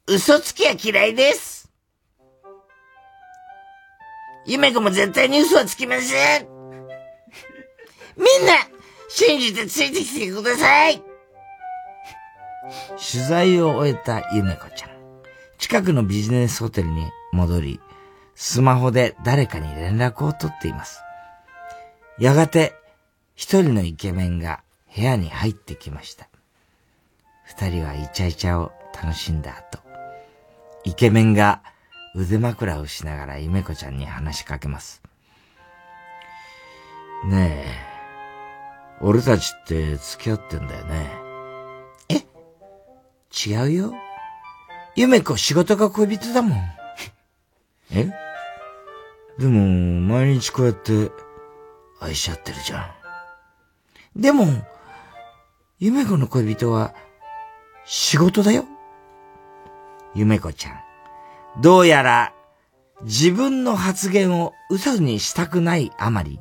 [0.05, 1.56] 嘘つきは嫌いです。
[4.47, 6.47] 夢子も絶対に嘘はつきません。
[8.15, 8.53] みんな、
[9.09, 11.03] 信じてついてきてください。
[13.11, 14.89] 取材を終えた夢子ちゃん。
[15.57, 17.79] 近くのビジネスホテルに戻り、
[18.35, 21.01] スマホで誰かに連絡を取っています。
[22.17, 22.73] やがて、
[23.35, 24.61] 一人のイケメンが
[24.95, 26.27] 部屋に入ってきました。
[27.43, 29.79] 二人はイチャイチャを楽しんだ後、
[30.83, 31.61] イケメンが
[32.17, 35.03] 腕枕をしながら夢子ちゃんに話しかけます。
[37.25, 41.11] ねえ、俺たちって付き合ってんだよね。
[42.09, 42.25] え？
[43.47, 43.93] 違うよ。
[44.95, 46.57] 夢子仕事が恋人だもん。
[47.91, 48.11] え？
[49.37, 49.61] でも、
[50.01, 51.11] 毎日こうやって
[51.99, 52.95] 愛し合ってるじゃ
[54.15, 54.19] ん。
[54.19, 54.47] でも、
[55.77, 56.95] 夢子の恋人は
[57.85, 58.65] 仕事だよ。
[60.15, 60.79] 夢子ちゃん。
[61.61, 62.33] どうやら
[63.03, 66.39] 自分の発言を嘘にしたくないあまり、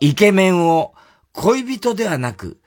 [0.00, 0.94] イケメンを
[1.32, 2.58] 恋人ではなく、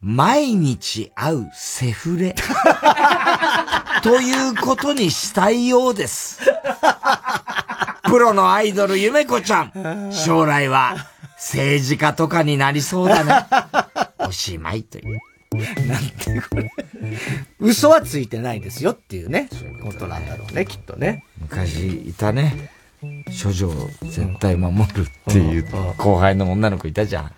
[0.00, 2.34] 毎日会うセフレ。
[4.02, 6.40] ということにしたいようです。
[8.04, 10.10] プロのアイドル夢子ちゃん。
[10.12, 10.96] 将来は
[11.36, 13.46] 政治家とかになりそうだね。
[14.26, 15.20] おしまいという。
[15.52, 16.70] なんてこれ。
[17.58, 19.48] 嘘はついてないですよっていうね、
[19.82, 21.24] ことなんだろうね、きっとね。
[21.40, 22.70] 昔いたね。
[23.42, 23.72] 処女を
[24.02, 25.66] 絶対守るっていう
[25.96, 27.32] 後輩の女の子いたじゃん。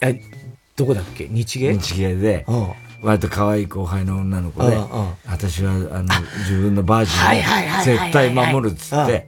[0.00, 0.20] え、
[0.76, 1.26] どこだっけ？
[1.28, 1.74] 日芸？
[1.74, 2.46] 日芸で、
[3.02, 4.76] 割と可愛い後輩の女の子で、
[5.26, 6.04] 私はあの
[6.40, 7.20] 自分のバージン
[7.80, 9.26] を絶対守るっつって、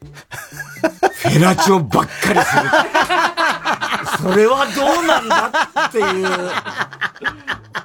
[0.00, 2.62] フェラチオばっかりする。
[4.20, 5.52] それはどうなんだ
[5.88, 6.26] っていう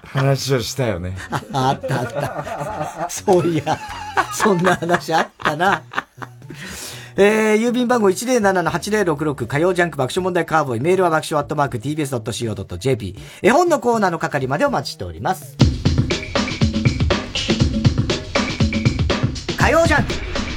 [0.07, 1.17] 話をしたよね。
[1.51, 3.09] あったあった。
[3.09, 3.77] そういや、
[4.33, 5.83] そんな話あったな。
[7.17, 10.81] えー、郵便番号107-8066火曜ジャンク爆笑問題カーボーイ。
[10.81, 13.17] メールは爆笑アットマーク tbs.co.jp。
[13.41, 15.55] 絵本のコーナーの係までお待ちしております。
[19.57, 20.13] 火曜ジャンク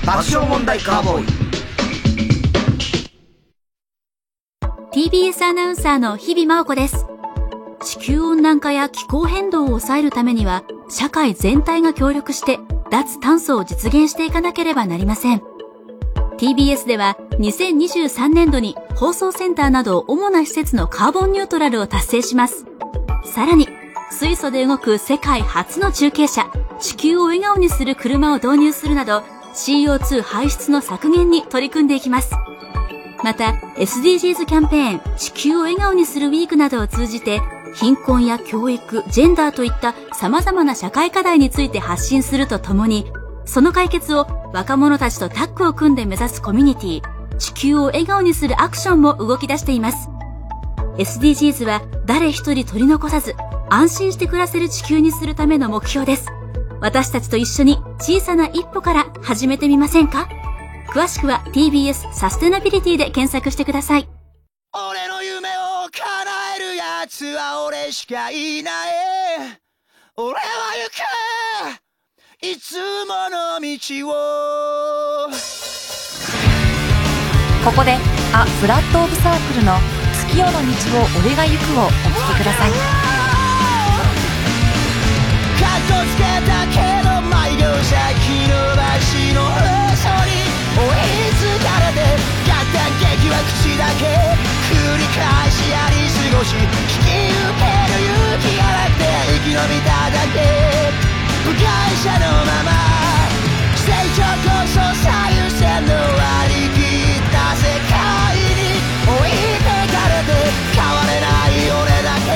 [0.07, 1.48] 爆笑問題カーボーイ。
[4.93, 7.07] TBS アナウンサーの日々真央子です。
[7.85, 12.59] 地球温暖化や気候変動を抑えるためには、社会全体が協力して
[12.91, 15.43] 脱炭素を実現していかなければなりません。
[16.39, 22.65] TBS では2023年度に放送センターなど主な施設のカーボンニュートラルを達成します。
[23.25, 23.69] さらに、
[24.11, 26.51] 水素で動く世界初の中継車、
[26.81, 32.31] 地球を笑顔にする車を導入するなど、CO2 排出の削減に取り組んでいきます。
[33.25, 37.43] また、SDGs キャンペーン、地球を笑顔にするウィークなどを通じて、
[37.75, 43.11] 貧困や教育、ジェンダーといった様々な社会課題について発信するとともに、
[43.45, 47.03] その解決を若者たちとタッグを組んで目指すコミュニティ、
[47.39, 50.09] 地球を笑顔にするアクションも動き出しています。
[50.97, 53.35] SDGs は誰一人取り残さず、
[53.69, 56.27] 安心して暮らせる地球にするための目標です。
[56.81, 60.29] 私たちと一緒に小さな一歩から始めてみませんか？
[60.91, 64.09] 詳しくは TBS サステナビリティで検索してください。
[64.73, 68.75] 俺の夢を叶える奴は俺しかいない。
[70.17, 70.41] 俺は
[70.75, 72.75] 行くいつ
[73.05, 73.69] もの道
[74.09, 75.31] を
[77.65, 77.97] ここで
[78.35, 79.79] 「あフラット・オブ・サークル」の
[80.27, 81.95] 「月夜の道を俺が行く」をお聴
[82.35, 82.77] きくださいか
[85.79, 86.75] っこつけたけ
[87.05, 87.95] ど迷子先
[88.49, 88.55] の
[88.99, 89.39] 橋
[89.73, 89.78] の
[90.79, 91.99] 追いつかれて
[92.47, 94.07] 逆転劇は口だけ
[94.71, 100.39] 繰り返しやり過ごし引き受ける勇気がなくて生き延びただけ。
[101.45, 101.63] 部外
[101.97, 102.71] 者のまま
[103.75, 110.31] 成長こそ最優先の割り切った世界に置いてかれて
[110.77, 112.29] 変われない俺だけ。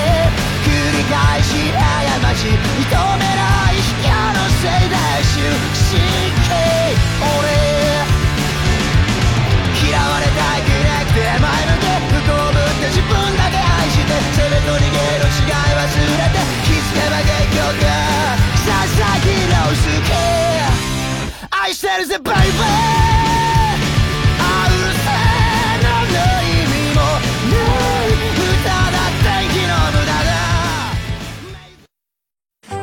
[0.64, 4.97] 繰り返し過ち認めない引きのせいで
[5.31, 5.44] 終
[5.90, 6.01] 神
[6.48, 6.62] 経
[11.13, 17.85] 手前向け不幸ぶって自分だけ愛して攻めと逃げる違い忘れて気づけば結局
[21.51, 22.43] 愛してるぜバイバ
[23.29, 23.32] イ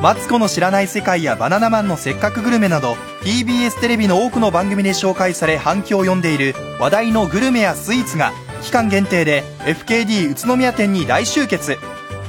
[0.01, 8.31] マツコの知らない世界やバナナマンのせっかくグルメなど TBS テレビの多くの番組で紹介され反響を呼んでいる話題のグルメやスイーツが
[8.61, 11.77] 期間限定で FKD 宇都宮店に大集結。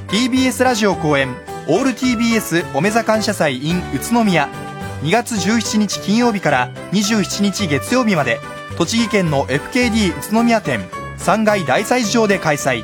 [0.08, 1.36] TBS ラジオ公演
[1.68, 4.48] オール TBS おめざ感謝祭 in 宇都宮。
[5.02, 8.40] 2月17日金曜日から27日月曜日まで
[8.78, 10.80] 栃木県の FKD 宇都宮店
[11.18, 12.82] 3階大祭場で開催。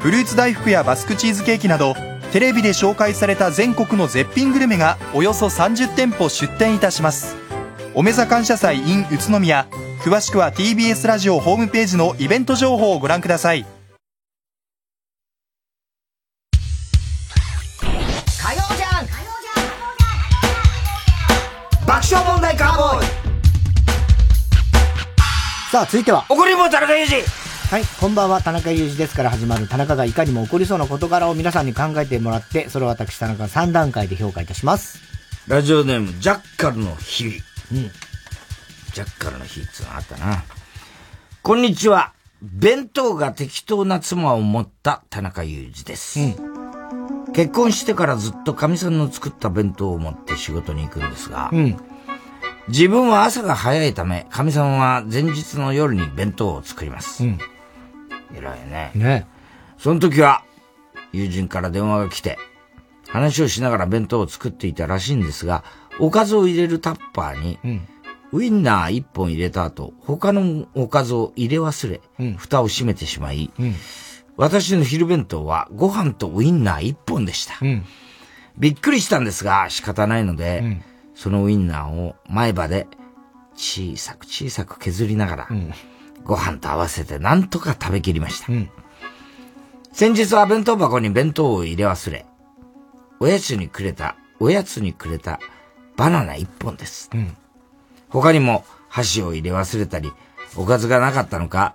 [0.00, 1.94] フルーツ大福やバスクチーズケーキなど
[2.32, 7.36] テレビで紹介された全国の絶品グルメがおよそ30店舗出店いたします。
[7.94, 9.66] おめざ感謝祭 in 宇都宮。
[10.02, 13.64] 詳しくは TBS ラジオホームページのイベント情報をご覧ください。
[17.80, 19.06] 火曜じゃん。
[21.86, 23.06] 爆笑問題カーボーイ。
[25.72, 26.26] さあ、続いては。
[26.28, 34.98] 怒りんぼ田中裕二はい、こんばんは、田中裕二ですから始まる田中がいかにも起こりそうな事柄を皆さんに考えてもらって、それを私田中が3段階で評価いたします。
[35.46, 37.36] ラジオネーム、ジャッカルの日々。
[37.72, 37.90] うん。
[38.94, 40.44] ジャッカルの日ってのがあったな。
[41.42, 42.14] こんにちは。
[42.40, 46.20] 弁当が適当な妻を持った田中裕二です。
[47.34, 51.76] 結婚してからずっと神さんの作った弁当を持って仕事に行くんですが、うん。
[52.68, 57.24] 自分は朝が早いため、神さんは前日の夜に弁当を作ります。
[57.24, 57.38] うん。
[58.34, 58.92] 偉いね。
[58.94, 59.26] ね
[59.78, 60.44] その時は、
[61.12, 62.38] 友人から電話が来て、
[63.08, 65.64] 話をしながら弁当を作っていたらしいんですが、
[65.98, 67.58] おかずを入れるタッパーに、
[68.32, 73.74] ウインナー一本入れた後、他のおかずを入れ忘れ、うん蓋を閉めてしまい、うん。
[74.36, 77.54] 私の昼弁当はご飯とウインナー一本でした。
[77.60, 77.84] うん。
[78.58, 80.78] びっくりしたんですが仕方ないので、
[81.14, 82.86] そのウインナーを前歯で
[83.54, 85.48] 小さく小さく削りながら、
[86.28, 88.52] ご飯と合わせて何とか食べきりました。
[89.92, 92.26] 先日は弁当箱に弁当を入れ忘れ、
[93.18, 95.40] おやつにくれた、おやつにくれた
[95.96, 97.10] バナナ一本です。
[98.10, 100.12] 他にも箸を入れ忘れたり、
[100.54, 101.74] おかずがなかったのか、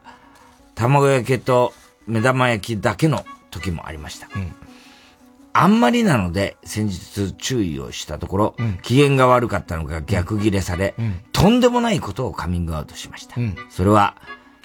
[0.75, 1.73] 卵焼きと
[2.05, 4.27] 目玉焼きだけの時もありました。
[5.55, 10.95] あんまりなので、先日注意をしたところ、機嫌が悪かったのか逆ギレされ、
[11.31, 13.35] とんでもないことをカミングアウトしました。
[13.69, 14.15] それは、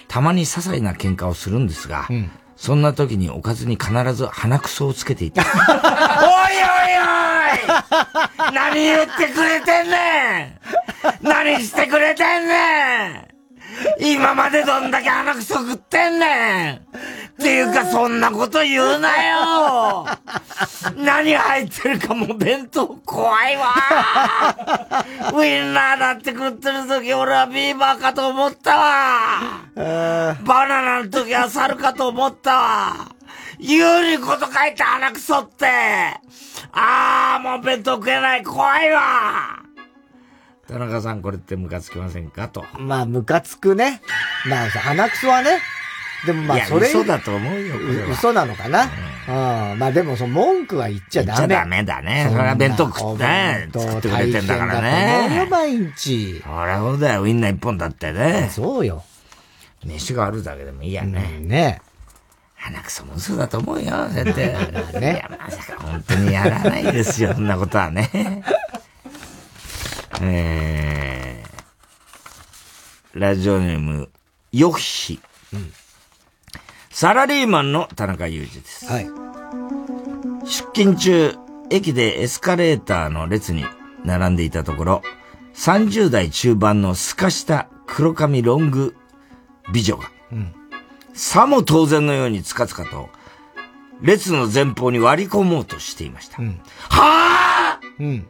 [0.09, 2.09] たまに些細な喧嘩をするんですが、
[2.57, 5.43] そんな時におかずに必ず鼻くそをつけていた。
[5.43, 5.53] おいお
[6.57, 8.53] いおい。
[8.53, 10.59] 何言ってくれてんね
[11.23, 11.25] ん。
[11.25, 13.27] 何してくれてんねん。
[14.01, 16.81] 今までどんだけ鼻くそ食ってんねん
[17.39, 20.05] っていうかそんなこと言うなよ。
[20.97, 23.73] 何入ってるかもう弁当怖いわ。
[25.33, 29.39] ウインナーだって食ってる時俺はビーバーかと思ったわ。
[29.73, 32.95] バナナの時は猿かと思ったわ。
[33.57, 35.65] 有利こと書いて鼻くそって。
[36.73, 39.59] ああもう弁当食えない怖いわ。
[40.67, 42.65] 田中さんこれってムカつきませんかと。
[42.77, 44.01] まあ、ムカつくね。
[44.45, 45.59] まあ、鼻くそはね。
[46.25, 46.87] でもまあ、それ。
[46.87, 47.75] 嘘だと思うよ
[48.11, 48.89] 嘘なのかな？
[49.27, 49.79] うん。
[49.79, 51.37] まあでも、その文句は言っちゃダメ。
[51.39, 56.41] 言っちゃダメだねそれは弁当食ってね作ってくれてんだからね毎日。
[56.43, 58.49] そりゃそうだよ、ウインナー一本だってね。
[58.51, 59.03] そうよ。
[59.85, 61.39] 飯があるだけでもいいやね。
[61.39, 61.81] ね
[62.55, 64.31] 鼻くそも嘘だと思うよ、だって。
[64.99, 68.09] ねいや、まさか本当にやらないですよ、そんなことはね。
[70.21, 74.09] えー、ラジオネーム、
[74.51, 75.21] ヨッヒ。
[77.01, 78.85] サラリーマンの田中裕二です。
[78.85, 79.07] はい。
[80.43, 81.33] 出勤中、
[81.69, 83.63] 駅でエスカレーターの列に
[84.03, 85.01] 並んでいたところ、
[85.53, 88.97] 30代中盤の透かした黒髪ロング
[89.71, 90.53] 美女が、うん。
[91.13, 93.09] さも当然のようにつかつかと、
[94.01, 96.41] 列の前方に割り込もうとしていました。
[96.41, 96.59] うん。
[96.89, 98.27] はぁうん。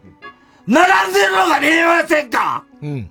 [0.67, 2.63] 並んでるのが見えませんか？
[2.83, 3.09] うん。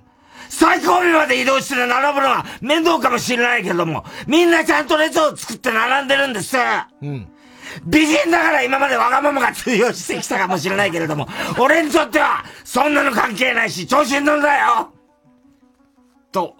[0.49, 6.57] 最後尾まで移動して並ぶのは面倒かもしれないけども、みんなちゃんと列を作って並んでるんです。
[7.01, 7.27] うん。
[7.85, 11.27] 美人だから今までわがままが通用してきたかもしれないけれども、
[11.59, 14.91] 俺にとってはそんなの関係ないし、調子に乗るなよ
[16.31, 16.55] と、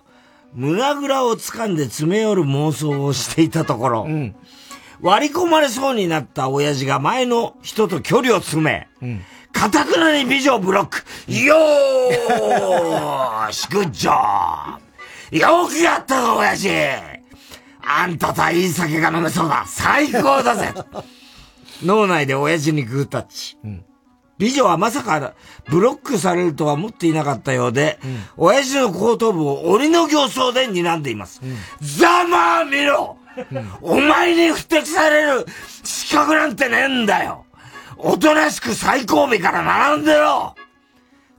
[0.53, 4.07] 胸ぐらを掴んで詰め寄る妄想をしていたところ、
[5.01, 9.25] 割り込まれそうになった親父が前の人と距離を詰め、うん。
[9.51, 10.97] かたくなに美女をブロック。
[11.31, 14.79] よーし、グッジョ
[15.31, 15.37] ブ。
[15.37, 16.69] よくやったぞ、親父。
[17.81, 19.65] あんたとはいい酒が飲めそうだ。
[19.67, 20.73] 最高だぜ。
[21.83, 23.57] 脳内で親父にグータッチ。
[24.37, 25.33] 美女はまさか
[25.67, 27.99] ブロックされるとは思っていなかったようで、
[28.37, 31.41] 親父の後頭部を鬼の形相で睨んでいます。
[31.81, 33.17] ざまあ見ろ、
[33.81, 35.45] お前に不適される
[35.83, 37.45] 資格なんてねえんだよ
[38.01, 40.55] おとなしく最後尾から並んでろ。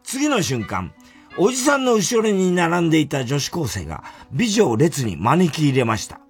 [0.05, 0.93] 次の瞬間、
[1.39, 6.21] おじさんの後ろに並んでいた女子高生が美女を列に招き入れました。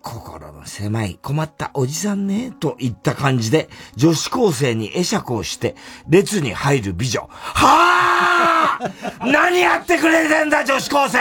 [0.00, 5.74] 心の狭い困ったおじさんね、といった感じで、女子高生に会釈をして、
[6.08, 7.28] 列に入る美女。
[7.30, 8.90] はあ
[9.26, 11.18] 何やってくれてんだ、女子高生！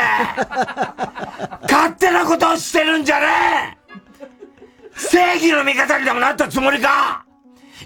[1.63, 4.97] 勝手なことをしてるんじゃねえ！
[4.97, 7.23] 正義の味方にでもなったつもりか？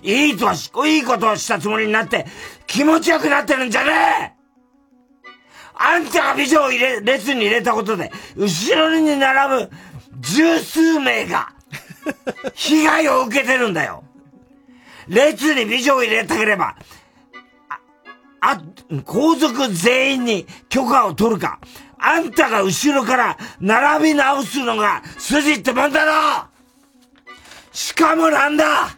[0.01, 2.25] いいとはし、いいことをしたつもりになって、
[2.67, 3.91] 気持ちよくなってるんじゃね
[4.31, 4.35] え！
[5.77, 9.71] あんたが美女を入れ、列に入れたことで、後ろに並ぶ
[10.19, 11.53] 十数名が、
[12.53, 14.03] 被害を受けてるんだよ。
[15.07, 16.75] 列に美女を入れたければ、
[17.69, 17.79] あ、
[18.41, 18.61] あ、
[19.03, 21.59] 皇族全員に許可を取るか、
[21.97, 26.45] あんたが後ろから並び直すのが筋ってもんだろ！
[27.71, 28.97] しかもなんだ！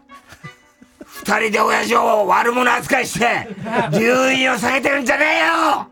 [1.27, 3.49] 二人で親父を悪者扱いして、
[3.91, 5.87] 留飲を下げてるんじゃねえよ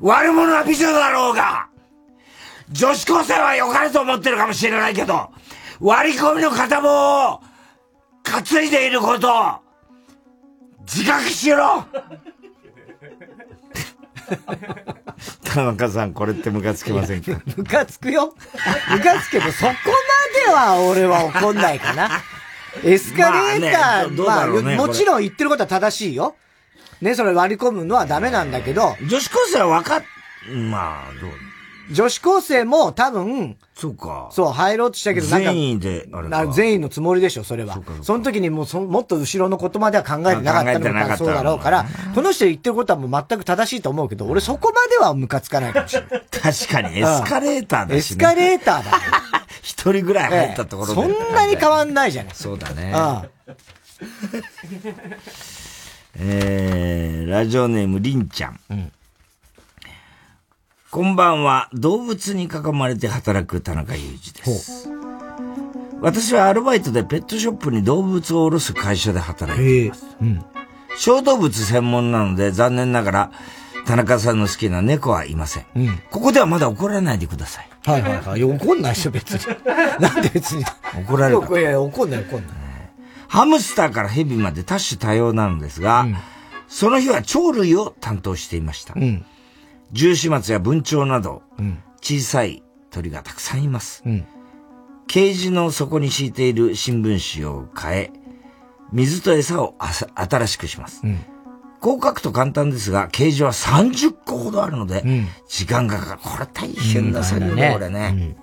[0.00, 1.68] 悪者は美女だろうが
[2.72, 5.30] 女子高生は良かれと思ってるかもしれないけど、
[5.78, 6.88] 割り込みの片棒
[7.34, 7.40] を
[8.24, 9.52] 担いでいることを
[10.80, 11.84] 自覚しろ
[15.44, 17.40] 田中さん、これってムカつきませんか？
[17.56, 18.34] ムカつくよ。
[18.90, 19.76] ムカつくけど、そこま
[20.46, 22.20] では俺は怒んないかな。
[22.84, 26.36] エスカレーター、まあ、ねまあ、もちろん言ってることは正しいよ。
[27.00, 28.96] ね、それ割り込むのはダメなんだけど。
[29.08, 30.02] 女子高生は分かっ、
[30.70, 31.30] まあ、どう
[31.92, 34.28] 女子高生も多分、そうか。
[34.32, 35.50] そう、入ろうとしたけど、なんか。
[35.52, 36.46] 全員で、あれか。
[36.48, 37.74] 全員のつもりでしょ、それは。
[37.98, 46.22] そその時にもうそ、もっと後ろのことまでは考えてなかったのか、そうだろうから、この人言ってることはもう全く正しいと思うけど、俺そこまではムカつかないかもしれない。
[46.30, 48.92] 確かに、エスカレーターだし、ね、エスカレーターだ。
[49.62, 52.34] 一人ぐらい入ったところで、そんなに変わんないじゃない。
[52.34, 52.92] そうだね。
[56.18, 58.60] えー、ラジオネームりんちゃん。
[58.70, 58.92] うん
[60.92, 61.70] こんばんは。
[61.72, 64.90] 動物に囲まれて働く田中裕二です。
[66.02, 70.04] 私はアルバイトでペットショップに動物を卸す会社で働いています。
[70.20, 70.44] うん、
[70.98, 73.32] 小動物専門なので残念ながら
[73.86, 75.66] 田中さんの好きな猫はいません。
[75.74, 77.70] うん、ここではまだ怒らないでください。
[77.86, 78.44] はいはいはい。
[78.44, 79.56] 怒んないでしょ、別に。
[79.98, 80.62] なんで別に。
[81.06, 82.56] 怒られるいや怒んない怒んない。
[83.28, 86.16] ハムスターからヘビまで多種多様なのですが、うん、
[86.68, 88.92] その日は鳥類を担当していました。
[88.94, 89.24] うん
[89.92, 91.42] 十四松や文鳥など、
[92.00, 94.02] 小さい鳥がたくさんいます。
[94.06, 94.26] うん、
[95.06, 98.10] ケージの底に敷いている新聞紙を変え、
[98.92, 99.74] 水と餌を
[100.14, 101.02] 新しくします。
[101.04, 101.18] うん、
[101.80, 106.20] こう書くと簡単ですが、ケージは30個ほどあるので、うん、時間がかかる。
[106.22, 108.36] これ大変な作業だ、これね。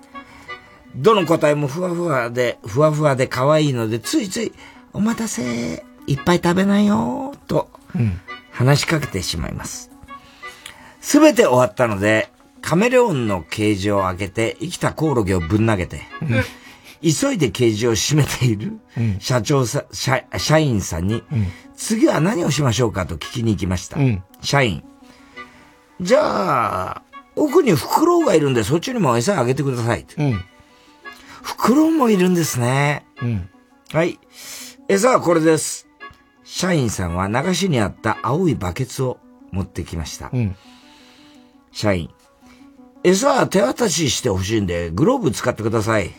[0.96, 4.52] どの個体もふわふわで、ふわふわで可愛いので、ついつい、
[4.92, 7.70] お待たせ、いっぱい食べないよ、と、
[8.50, 9.89] 話しかけてしまいます。
[11.00, 12.28] すべて終わったので、
[12.60, 16.02] カメレオンのケージを開けて、生きたコオロギをぶん投げて、
[17.02, 18.78] 急いでケージを閉めている
[19.18, 21.22] 社長さ、社社員さんに、
[21.74, 23.96] 次は何をしましょうかと聞きに行きました。
[24.42, 24.84] 社員。
[26.00, 27.02] じゃあ、
[27.36, 30.06] 奥にフクロウがいるんで、そっちにも餌あげてください。
[30.18, 30.32] うん、
[31.42, 33.06] フクロウもいるんですね。
[33.22, 33.48] うん、
[33.92, 34.18] はい。
[34.88, 35.86] 餌はこれです。
[36.44, 39.18] 社員さんは流しにあった青いバケツを
[39.52, 40.30] 持ってきました。
[40.32, 40.56] うん
[41.72, 42.10] 社員。
[43.02, 46.10] 餌は手渡ししてほしいんで、グローブ使ってください。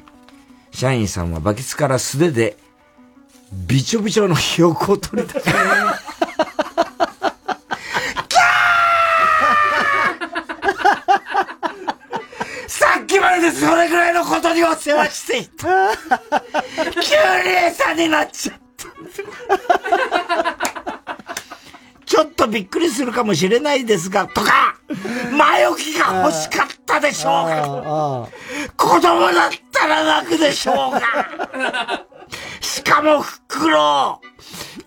[0.72, 2.58] 社員さんはバケツから素手で、
[3.52, 5.96] びちょびちょのひよこを取り出しキャー
[12.68, 15.92] さっきまででそれぐらいのことにお世話していた。
[16.94, 20.71] 急に餌になっちゃった。
[22.12, 24.76] ちょっとびっくりするかもしれないですが、とか、
[25.32, 28.28] 前置きが欲しかったでしょうが、
[28.76, 31.02] 子供だったら泣くでしょうが、
[32.60, 34.20] しかも袋、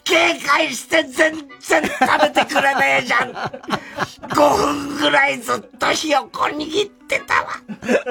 [0.05, 3.33] 警戒して全然食べてくれねえじゃん。
[4.29, 7.49] 5分ぐらいずっとひよこ握ってたわ。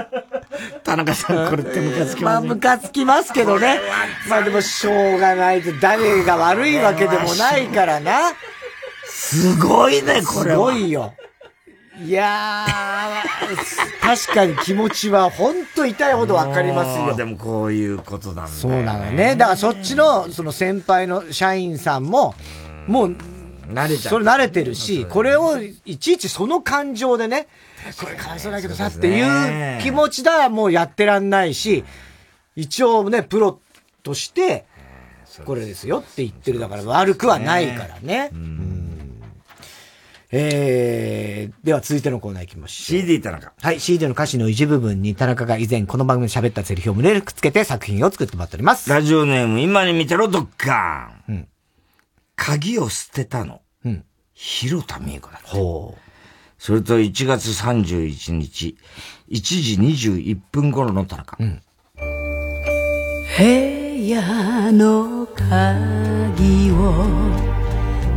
[0.84, 3.80] 田中さん、これってムカつきます、ね、まあ、ムカつきますけどね。
[4.27, 8.31] まあでも、しょうがないと、誰が悪いわけでもないからな。
[9.05, 11.13] すごいね、これすごいよ。
[12.01, 17.15] いやー、確かに気持ちは本当痛いほどわかりますよ。
[17.15, 19.35] でもこういうことなんだ、ね、そうなのね。
[19.35, 22.34] だからそっちの、その先輩の社員さんも、
[22.88, 23.15] もう、
[23.71, 27.47] 慣れちゃそれ慣れてるし、これをいちいちその感情でね、
[27.99, 31.85] これかわいそうだけどさっていう気持ちだらもうやってらんないし、
[32.55, 33.59] 一応ね、プロ
[34.01, 34.65] として、
[35.45, 38.30] これですよって言ってるだから悪くはないからね。
[38.34, 38.82] うん
[40.35, 43.01] えー、では続いてのコーナー行きましょう。
[43.01, 43.53] CD 田中。
[43.61, 48.89] はい、CD の歌詞の一部分に田中が以前この番組で喋ったセリフを胸にくっつけて作品を作ってもらっております。
[48.89, 51.35] ラジオネーム、今に見てろ、ドッカーン。
[51.35, 51.47] うん。
[52.35, 53.61] 鍵を捨てたの。
[53.85, 54.03] うん。
[54.34, 56.01] 広田美恵子だほう。
[56.57, 58.76] それと1月31日、
[59.30, 61.38] 1時21分頃の田中。
[61.39, 61.61] うん。
[63.38, 63.43] 部
[64.07, 67.43] 屋の鍵を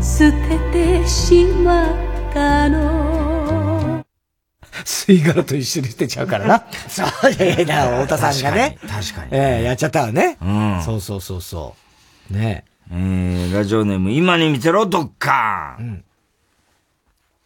[0.00, 2.05] 捨ててしまっ
[2.36, 4.04] たの。
[4.84, 6.66] 吸い殻と一緒に捨てちゃうからな。
[6.88, 8.78] そう、いやいや、太田さんがね。
[8.82, 9.28] 確かに。
[9.32, 10.36] ええー、やっちゃったわね。
[10.40, 10.82] うん。
[10.84, 11.74] そうそうそうそ
[12.30, 12.34] う。
[12.34, 12.92] ねえ。
[12.92, 15.86] えー、ラジオネーム、今に見てろ、ドッカーン。
[15.86, 16.04] うん。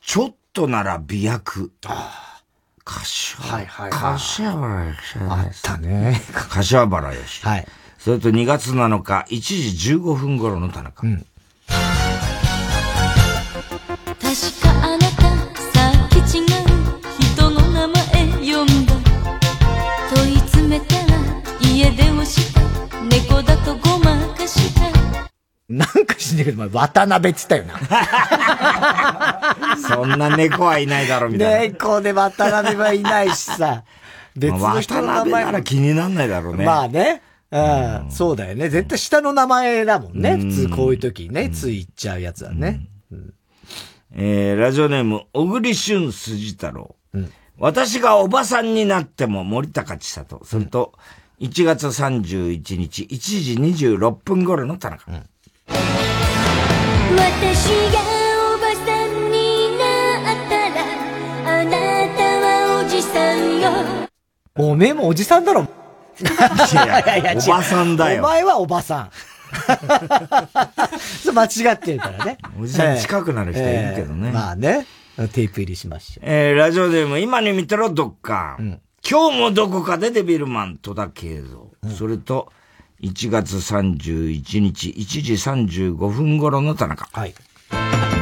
[0.03, 1.73] ちょっとなら美薬。
[1.87, 2.41] ああ。
[2.85, 4.01] 柏はいはいはい。
[4.01, 4.99] 柏原よし。
[5.21, 6.21] あったね。
[6.33, 7.47] 柏原よし。
[7.47, 7.67] はい。
[7.99, 11.07] それと2月7日、1時15分頃の田中。
[11.07, 11.25] うん。
[25.71, 27.79] なんかしねえけど、渡辺って言ったよな。
[29.89, 31.75] そんな猫はいないだろ、みたいな。
[31.75, 33.85] 猫で渡辺はいないしさ。
[34.35, 36.65] 別の人の名前なら気になんないだろうね。
[36.65, 37.23] まあね。
[37.53, 38.69] うん、そうだよね。
[38.69, 40.37] 絶対下の名前だもんね。
[40.37, 42.81] 普通こういう時にね、つい言っちゃうやつはね。
[44.13, 46.97] えー、ラジオネーム、小栗旬筋太郎。
[47.13, 50.41] うん、私がおばさんになっても森高千里。
[50.45, 50.95] それと、
[51.41, 55.11] 1月31日、1時26分頃の田中。
[55.11, 55.27] うん、
[57.17, 58.01] 私が
[58.55, 60.85] おばさんになったら、
[61.61, 61.71] あな
[62.15, 63.71] たはおじさんよ。
[64.55, 65.63] おめえもおじさんだろ。
[65.63, 66.25] い
[66.75, 68.23] やいや、おばさんだよ。
[68.23, 69.11] お前はおばさん。
[71.33, 72.37] 間違ってるからね。
[72.61, 74.29] おじさん近くなる人いるけどね。
[74.29, 74.87] えー、まあね。
[75.17, 76.25] テープ入りしましょう。
[76.27, 78.57] えー、ラジオネーム、今に見てろ、どっか。
[78.59, 81.71] うん、今日もどこかでデビルマン、戸田慶三。
[81.83, 82.53] うん、それと、
[83.03, 87.09] 1月31日、1時35分頃の田中。
[87.13, 87.35] はい。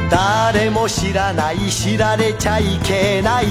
[0.09, 3.45] 誰も知らない、知られちゃいけない。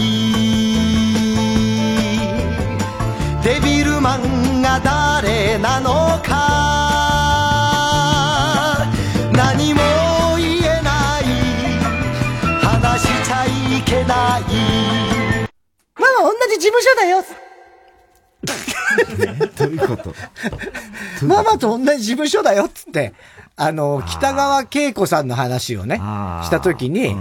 [3.45, 6.29] デビルマンが誰なのか
[9.33, 9.81] 何も
[10.37, 11.25] 言えない
[12.61, 15.28] 話しちゃいけない
[16.49, 17.25] じ事務所だよ。
[19.59, 20.15] どういうこと？
[21.27, 23.13] ママと同じ事務所だよっつって、
[23.57, 27.17] あの、北川景子さんの話をね、したときに、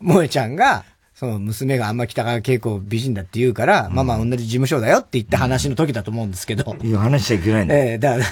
[0.00, 0.84] 萌えちゃんが、
[1.14, 6.76] その娘があんま北川景子美人だって言うから、ママ同じ事務所だよって言った話の時だと思うんですけど。
[6.82, 7.74] いや、話しちゃいけないんだ。
[7.76, 8.24] ええだから、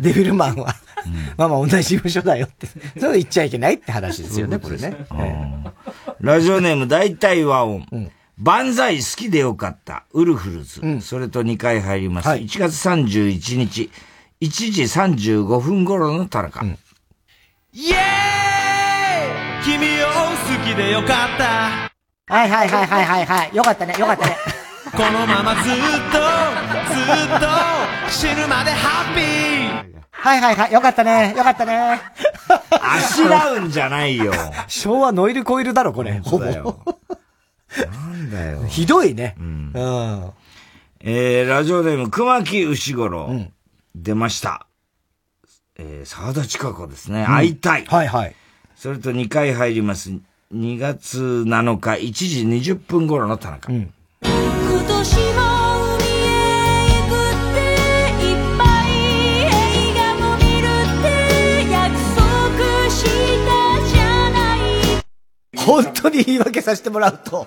[0.00, 0.74] デビルマンは、
[1.36, 2.66] ママ同じ事務所だよって、
[2.98, 4.94] それ言っちゃいけないって話ですよね、これね。
[6.20, 8.10] ラジオネーム大体和音。
[8.38, 10.80] 万歳好きでよかった、ウルフルズ。
[11.00, 12.28] それと2回入ります。
[12.28, 13.90] 1月31日、
[14.40, 16.64] 1時35分頃の田中。
[16.64, 22.34] イエーイ君を好きでよかった。
[22.34, 23.56] はいはいはいはいはいはい。
[23.56, 24.36] よかったね、よかったね。
[24.92, 25.74] このままずっ
[26.10, 26.18] と、
[26.92, 32.00] ずっと、死ぬまでハッピーはいはいはい、よかったね、よかったね。
[32.70, 34.32] あしらうんじゃないよ。
[34.66, 36.18] 昭和ノイルコイルだろ、これ。
[36.24, 36.44] ほぼ。
[37.82, 38.64] なんだよ。
[38.68, 39.34] ひどいね。
[39.38, 39.72] うん。
[39.74, 40.30] うん、
[41.00, 43.26] えー、ラジオネーム、熊木牛五郎。
[43.26, 43.52] うん、
[43.94, 44.66] 出ました。
[45.76, 47.24] えー、沢田千佳子ですね。
[47.24, 47.84] 会いたい。
[47.86, 48.34] はいはい。
[48.76, 50.10] それと2回入ります。
[50.54, 53.72] 2月7日1時20分頃の田中。
[53.72, 53.92] うん、
[54.22, 55.33] 今年
[65.66, 67.46] 本当に言い訳させてもらうと、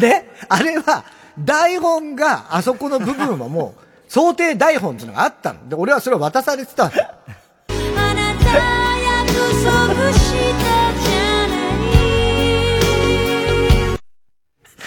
[0.00, 1.04] ね、あれは
[1.38, 5.68] 台本があそこの部分はもう想定台本っていうのがあったの。
[5.68, 7.18] で、俺はそれを渡されてたんだ。
[7.68, 9.32] あなた約
[9.64, 11.78] 束したじゃない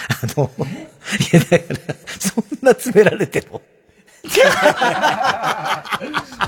[0.08, 3.62] あの、いや、だから、そんな詰められても。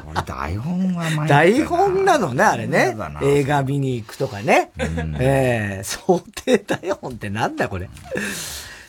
[0.07, 2.97] 俺 台本は前台本なのね、あれね。
[3.23, 4.71] 映画見に行くとかね。
[4.79, 7.89] ええー、想定台本ってなんだこれ。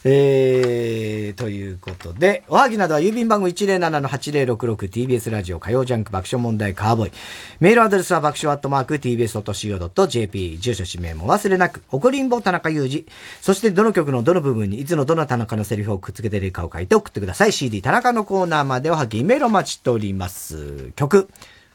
[0.08, 7.12] えー、ということで、おはぎなどは郵便番号 107-8066TBS ラジオ火曜ジャンク爆笑問題カーボーイ。
[7.60, 10.60] メールアドレスは爆笑アットマーク TBS.CO.JP。
[10.60, 13.08] 住所氏名も忘れなく、怒りんぼ田中裕二。
[13.42, 17.52] そしてどの曲のどの部分にいつのどの田中のセリフをくっつけてるかを書いて送ってください。
[17.52, 20.92] CD 田中のコーナーまでおはぎメールを待ちしております。
[20.96, 21.30] 曲、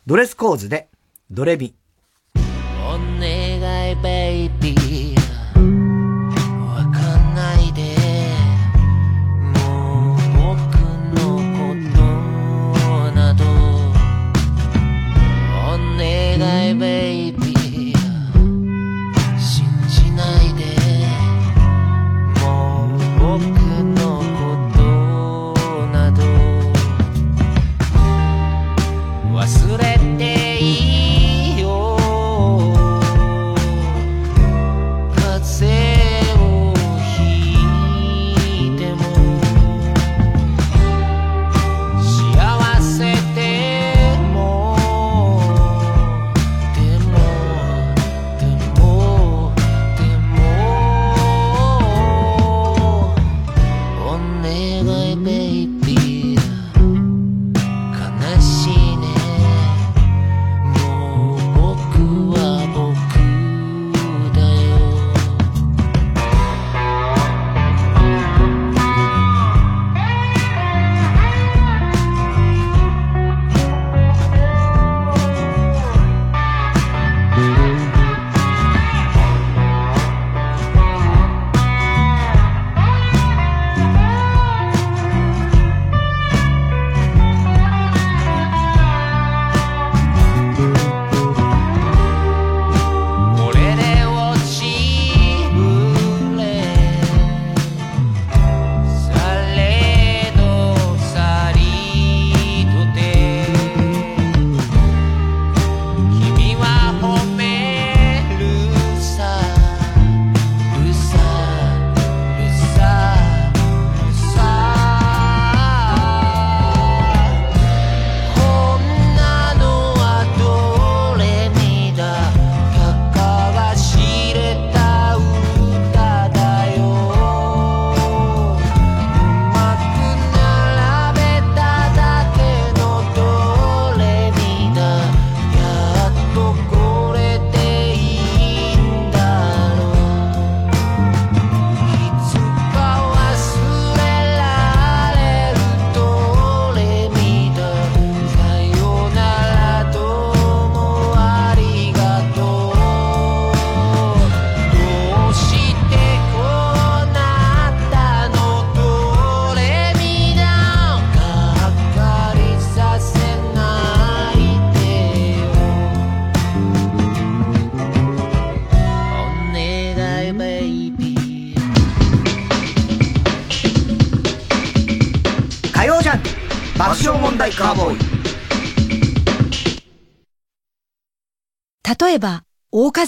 [0.06, 0.86] ドレスコーズで、
[1.32, 1.74] ドレビ。
[2.36, 4.89] お願いベイビー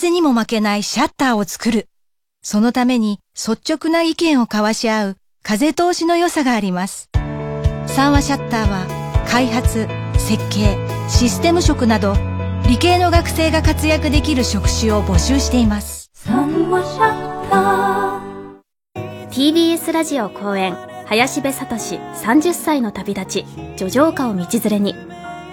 [0.03, 1.87] 風にも負けないシャッターを作る。
[2.43, 7.09] そのために率直な意見を交わし合う風通しの良さがあります。
[7.87, 9.87] 三和シャッターは開発、
[10.19, 10.77] 設計、
[11.09, 12.17] システム職など
[12.67, 16.11] 理系の学生が活躍できる職種を募集しています。
[16.15, 20.75] 三和シャッター TBS ラジオ公演
[21.07, 23.47] 林部聡30歳の旅立ち
[23.77, 24.97] 叙情歌を道連れに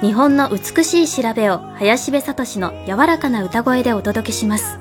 [0.01, 4.80] 日本の美しい調べを林部聡の柔らかな歌声でお届けします。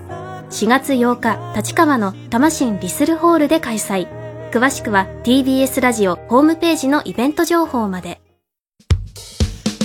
[0.50, 4.06] 4月8日立川の魂リスルホールで開催。
[4.52, 8.20] 詳しくは TBS ラジオホームページのイベント情報まで。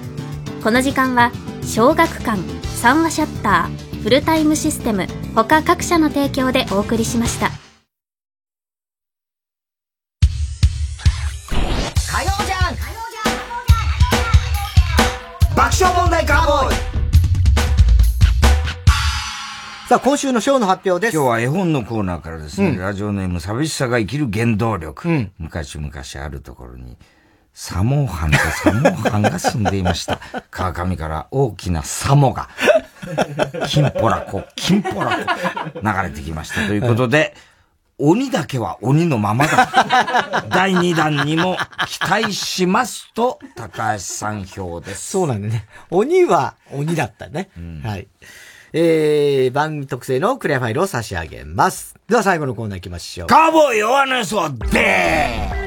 [0.63, 1.31] この時間は
[1.63, 2.41] 小学館
[2.77, 7.70] 三和シャッターフルタイムシステム他各社の提供でお送りしました
[19.91, 21.17] さあ、今週のショーの発表です。
[21.17, 25.33] 今日は絵本のコーナーからですね、うんラジオネーム寂しさが生きる原動力。
[25.37, 25.91] 昔々
[26.25, 26.97] あるところに、
[27.53, 30.21] サモハンとサモハンが住んでいました。
[30.53, 32.51] 川上から大きなサモが、
[33.67, 35.27] キンポラコ、キンポラ
[35.75, 36.69] コ、流れてきました。
[36.69, 37.35] ということで、
[37.99, 40.47] 鬼だけは鬼のままだ。
[40.51, 41.57] 第2弾にも
[41.89, 45.11] 期待しますと、高橋さん票です。
[45.11, 45.67] そうなんだね。
[45.91, 47.51] 鬼は鬼だったね。
[47.83, 48.07] はい。
[48.73, 51.97] えー、番組特製のクリアファイルを差し上げます。
[52.09, 53.27] では最後のコーナー行きましょう。
[53.27, 55.61] カーボーイ弱なそうで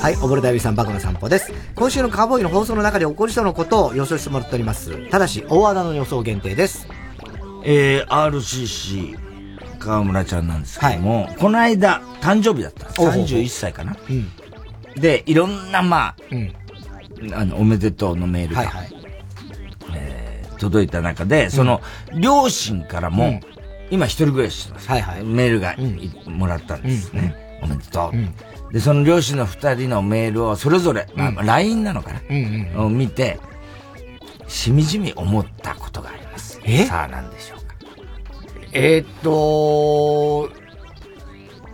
[0.00, 1.52] はい、溺れた指さんバカの散歩です。
[1.76, 5.08] 今週のカーボーイの放送の中で起こりそうなことを予想してもらっております。
[5.10, 6.88] ただし、大和田の予想限定です。
[7.64, 9.16] えー、RCC、
[9.78, 13.00] 川村ちゃんなんですけども、この間、誕生日だったんです。
[13.00, 13.96] おうほうほう31歳かな。
[14.10, 15.00] うん。
[15.00, 16.52] で、いろんな、まあ、うん。
[17.34, 19.01] あの、おめでとうのメールが、えー
[20.62, 21.80] 届いた中で、その、
[22.14, 23.40] 両親からも、うん
[23.90, 24.88] 今一人暮らししてます。
[24.88, 27.60] はいはいメールがい、もらったんですね。
[27.62, 28.72] おめでとう。
[28.72, 32.12] で、その両親の二人のメールをそれぞれ、まあ、LINE なのか
[32.74, 33.38] な、を見て、
[34.48, 36.58] しみじみ思ったことがあります。
[36.64, 36.86] え？
[36.86, 37.74] さあ何でしょうか？
[38.72, 40.48] えーっと、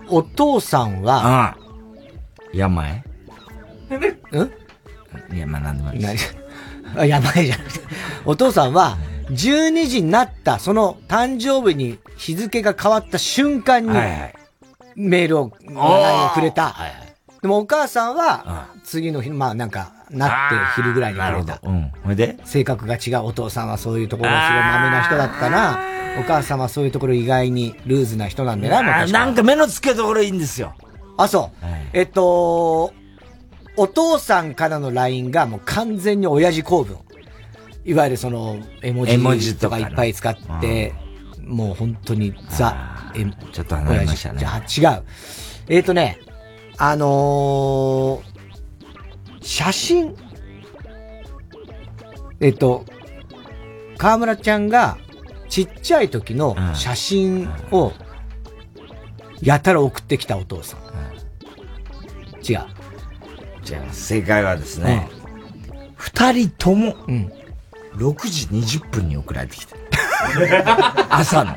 [0.09, 1.57] お父さんは、ああ。
[2.53, 3.03] 病ん
[5.37, 6.37] いや、まあ何でもいいです。
[6.97, 7.81] あ、やばいじゃなくて。
[8.25, 8.97] お父さんは、
[9.31, 13.91] 12時になった、その誕生日に日付が変わった瞬間に、
[14.97, 16.75] メールを、ー LINE をくれた。
[17.43, 21.61] でもお母さんは、次の日、まあなんか、なって昼ぐらいにくれた。
[21.63, 21.93] うん。
[22.03, 22.39] ほいで？
[22.45, 23.27] 性格が違う。
[23.27, 25.79] お父さんはそういうところがすごい豆な人だったな。
[26.19, 30.75] お母さんはそういうところ意外にルーズな人なんだな、なんか目の付けどころいいんですよ。
[31.19, 31.67] あ、そう。
[31.93, 32.93] えっと、
[33.79, 36.99] お父さんからの LINE がもう完全に親父公文。
[37.85, 39.07] いわゆるその、絵文
[39.39, 40.95] 字字とかいっぱい使って、
[41.43, 45.03] もう本当にザ、え、ちょっと離れましたねじゃあ違う。
[45.69, 46.19] えっ、とね、
[46.77, 48.39] あのー
[49.41, 50.15] 写真。
[52.41, 52.85] えっと、
[53.97, 54.99] 河村ちゃんが
[55.49, 57.93] ちっちゃい時の写真を
[59.41, 60.81] やたら送ってきたお父さん。
[62.47, 62.78] 違う。
[63.75, 64.07] 違います。
[64.07, 65.09] 正解はですね、
[65.97, 66.95] 二、人とも、
[67.97, 68.47] 6時
[68.79, 69.75] 20分に送られてきて。
[71.11, 71.55] 朝の。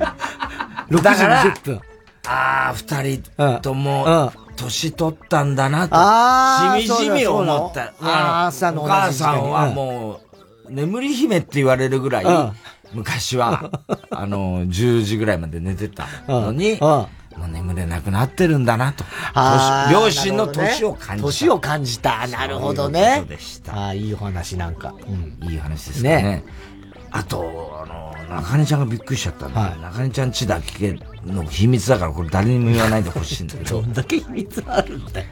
[0.89, 1.81] 6時だから20分。
[2.27, 7.93] ああ、二人とも、年取ったんだなと、しみじみ思った。
[8.01, 10.21] あの朝のお母さんはも
[10.67, 12.51] う、眠り姫って言われるぐらい、うん
[12.93, 13.71] 昔は、
[14.09, 16.77] あの、10時ぐらいまで寝てたのに、
[17.37, 19.03] もう眠れなくなってるんだなと。
[19.91, 21.27] 両親の年を感じた。
[21.27, 22.27] 年を感じた。
[22.27, 23.75] なるほどそういねうことでした。
[23.75, 24.93] ああ、いいお話なんか。
[25.07, 25.11] う
[25.45, 25.49] ん。
[25.49, 26.21] いい話ですかね。
[26.21, 26.43] ね
[27.11, 33.81] あと、あの、中根ちゃんがびっくりしちゃったんだけど、中根ちゃんちだけの秘密だからこれ誰にも言わないでほしいんだけど。
[33.83, 35.27] どんだけ秘密あるんだよ。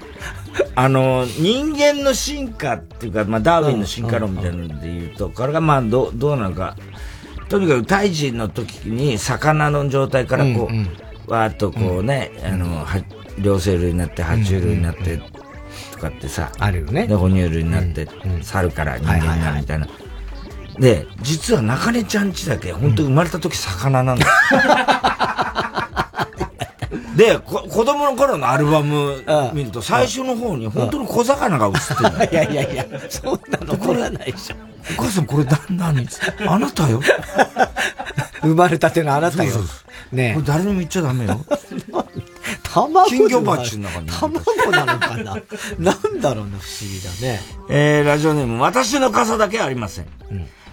[0.75, 6.75] あの、人間の進化っていうか、まあ、ダーウィンの進化論みたいなので言うと、これがまあ、どう、どうなのか。
[7.47, 13.01] とにかく、胎児の時に、魚の状態からこう、わーっとこうね、あの、は
[13.37, 15.21] 両生類になって、爬虫類になって、
[15.91, 16.51] とかってさ。
[16.57, 17.07] あるよね。
[17.07, 18.07] で、哺乳類になって、
[18.41, 19.87] 猿から人間になるみたいな。
[20.79, 24.31] で、実は中根ちゃんちだけ、本当生まれた時魚なんだよ。
[27.15, 29.21] で、こ子供の頃のアルバム
[29.53, 31.73] 見ると、最初の方に本当の小魚が映っ
[32.17, 34.55] てる いやいやいや、そんなのこれないでしょ。
[34.97, 36.07] お母さんこれ何？
[36.47, 37.01] あなたよ。
[38.41, 39.55] 生まれたてのあなたよ。
[40.11, 41.45] ねこれ誰にも言っちゃダメよ。
[42.73, 44.09] 卵金魚鉢の中に。
[44.09, 45.37] 卵なのかな
[45.79, 47.41] なんだろうな、不思議だね。
[47.69, 50.07] えー、ラジオネーム、私の傘だけありません。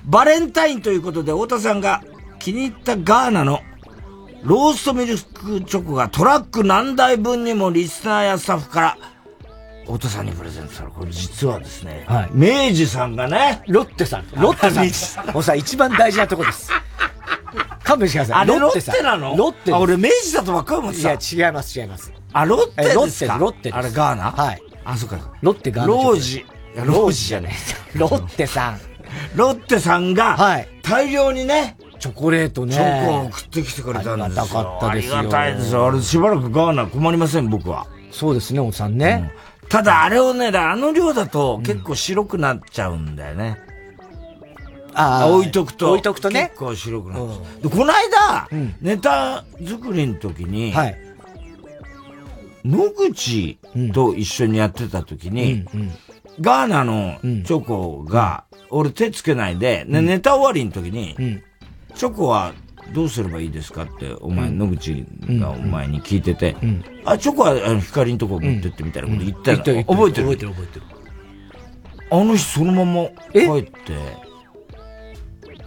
[0.05, 2.03] バレンタインということで、太田さんが
[2.39, 3.61] 気に入ったガーナの
[4.45, 8.99] ローストミルクチョコがトラック何台分にもリスナーやスタッフから、
[9.87, 10.93] 太田さんにプレゼントされる。
[10.93, 14.27] これ実はですね、はい明治さんがね、ロッテさん。
[14.35, 15.27] ロッテさん。
[15.33, 16.71] もうさ、一番大事なとこです。
[17.85, 18.37] 勘弁してください。
[18.39, 19.37] あれロッさんテなの？
[19.37, 21.13] ロッテあ、俺明治だとばっかり思ってた。
[21.13, 22.13] いや、違います、違います。
[22.33, 24.31] あ、ロッテえロッテですかロッテですあれガーナ？
[24.33, 24.63] はい。
[24.85, 25.19] あ、そうか。
[25.41, 26.45] ロッテガーナロージ。
[26.75, 27.55] ロージじゃね
[27.95, 27.99] え。
[27.99, 28.81] ロッテさん。
[29.37, 30.69] ロッテさんが、はい。
[30.83, 32.75] 大量にね、チョコレートね。
[32.75, 34.25] チョコを送ってきてくれたんですよ。
[34.25, 35.87] ありがたかったですよありがたいですよ。
[35.87, 37.87] あれしばらくガーナ困りません、僕は。
[38.11, 39.33] そうですね、おさんね。
[39.69, 43.59] ただあれをね、あの量だと結構白くなっちゃうんだよね。
[44.95, 45.91] あ置いとくと。
[45.91, 46.49] 置いとくとね。
[46.49, 47.27] 結構白くなる。
[47.63, 48.49] で、この間、
[48.81, 50.99] ネタ作りの時に、はい。
[52.65, 53.59] 野口
[53.93, 55.65] と一緒にやってた時に、
[56.41, 61.15] ガーナのチョコが、俺手つけないで、ねネタ終わりの時に、
[61.95, 62.55] チョコは
[62.93, 66.57] どうすればいいですかって、お前、野口がお前に聞いてて、
[67.05, 70.29] あ、チョコはあの光のとこ持ってってみたいなこと言ったの、言った覚えてる？
[70.29, 70.87] 覚えてる覚えてる。
[72.11, 73.73] あの日そのまま帰って、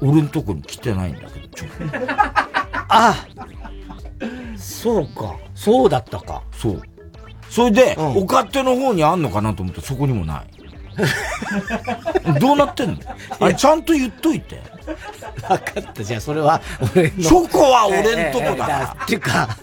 [0.02, 2.08] 俺のとこに来てないんだけど、チョコ。
[2.90, 3.28] あ
[4.56, 5.36] そうか。
[5.54, 6.41] そうだったか。
[6.52, 6.82] そう。
[7.50, 10.59] それで、お勝手の方にあんのかなと思ってそこにもない。
[12.39, 12.97] どうなってんの？
[13.39, 14.61] あれちゃんと言っといて。
[15.47, 16.03] 分かった。
[16.03, 16.61] じゃあそれは
[16.95, 17.09] 俺の。
[17.09, 19.57] チョコは俺んとこだええええっていうか、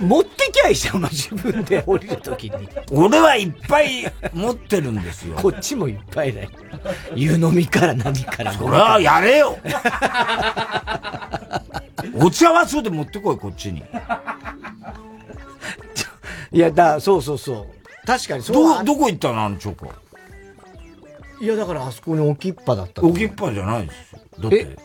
[0.00, 2.68] 持ってきゃいいじゃん、自分で降りるときに。
[2.90, 5.36] 俺はいっぱい持ってるんですよ。
[5.36, 6.50] こっちもいっぱいだよ。
[7.14, 8.52] 湯飲みから何から。
[8.52, 9.58] それはやれよ
[12.14, 13.82] お茶はそれで持ってこい、こっちに。
[16.52, 18.06] いや、だ、そうそうそう。
[18.06, 18.56] 確かにそう。
[18.84, 19.92] ど、どこ行ったのあのチョコ。
[21.40, 23.02] いや、だからあそこに置きっぱだった。
[23.02, 24.20] 置きっぱじゃないですよ。
[24.40, 24.76] だって。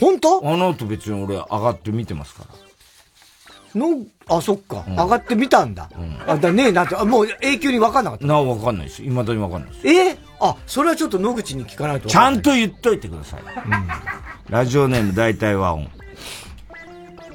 [0.00, 0.48] 本当？
[0.48, 2.54] あの後別に俺上がって見てますから。
[3.74, 4.84] の、あ、そっか。
[4.88, 5.90] 上がってみたんだ。
[6.26, 8.26] あ、だねえなって、あもう永久に分かんなかった。
[8.26, 9.02] なあ、わかんないです。
[9.02, 9.88] 未だにわかんないです。
[9.88, 10.18] え？
[10.40, 12.08] あ、それはちょっと野口に聞かないと。
[12.08, 13.42] ちゃんと言っといてください。
[14.48, 15.90] ラジオネーム大体和音。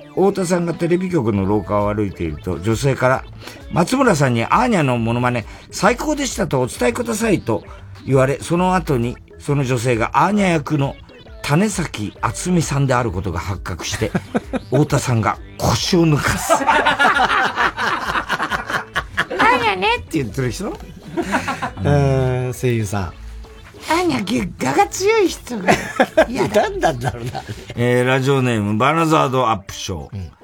[0.09, 3.25] 太田さんがテレビ局の廊下を歩いていると、女性から、
[3.71, 7.63] 松村さんにアーニャのモノマネ、最高でしたとお伝えくださいと
[8.05, 10.95] 言われ、その後に、その女性がアーニャ役の
[11.41, 14.11] 種崎厚美さんであることが発覚して、
[14.71, 16.53] 太田さんが腰を抜かす。
[16.55, 20.69] アーニャねって言ってる人？
[20.69, 23.13] うん、声優さん。
[23.89, 25.73] アーニャ、画が強い人が。
[26.27, 27.43] いや、なんなんだろうな。
[27.75, 30.42] えー、ラジオネーム、バナザードアップショー。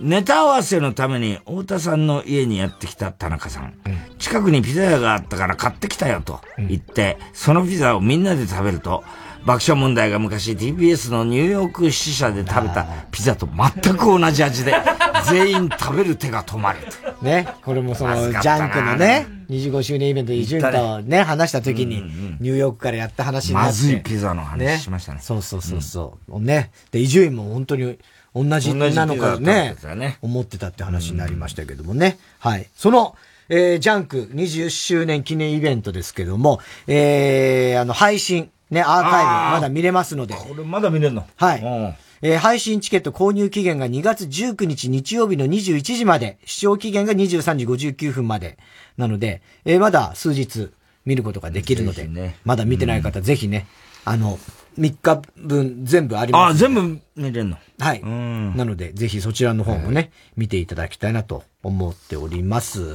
[0.00, 3.74] ネタ合わせのために太田さんの家にやってきた田中さん。
[4.18, 9.02] 近くにピザ屋があったから買ってきたよと言って、そのピザをみんなで食べると、
[9.44, 14.74] 爆笑問題が昔 TBS のニューヨーク支社で食べたピザと全く同じ味で、
[15.28, 17.24] 全員食べる手が止まると。
[17.24, 22.02] ね、これもその、ジャンクのね、25周年イベントで伊集院とね、話した時に、
[22.40, 23.68] ニューヨークからやった話になって。
[23.68, 26.40] まずいピザの話しましたねそうそうそうそう。
[26.40, 26.70] ね。
[26.92, 27.98] で、伊集院も本当に
[28.44, 32.18] 同じなのかねね思ってたって話になりましたけどもね。
[32.38, 32.68] はい。
[32.76, 33.16] その、
[33.48, 40.34] えー、ジャンク20周年記念イベントですけども、えー、あの、配信、ね、アーカイブ、まだ見れますので。
[40.34, 41.26] これまだ見れるの？
[41.36, 41.96] はい。
[42.20, 48.58] えー配信チケット購入期限が2月19日日曜日の21時まで、視聴期限が23時59分まで。
[48.96, 50.70] なので、えーまだ数日
[51.06, 53.66] 見ることができるので、まだ見てない方、ぜひね、
[54.04, 54.38] あの、
[54.76, 56.52] 3日分全部あります。
[56.52, 57.56] あ、全部見れるの？
[57.78, 58.02] はい。
[58.02, 62.94] なので、ぜひそちらの方もね、見ていただきたいなと思っております。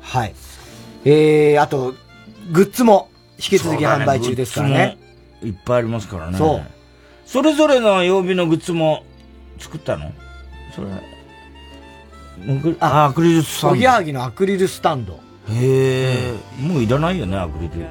[0.00, 0.34] はい。
[1.04, 1.94] えー、あと、
[2.52, 4.98] グッズも引き続き販売中ですからね。
[5.42, 6.38] いっぱいありますからね。
[6.38, 6.62] そう。
[7.26, 9.04] それぞれの曜日のグッズも
[9.58, 10.12] 作ったの？
[10.74, 10.88] それ。
[12.80, 13.74] あ、アクリルスタンド。
[13.74, 15.20] おぎやはぎのアクリルスタンド。
[15.50, 17.86] へえ、もういらないよね、アクリル。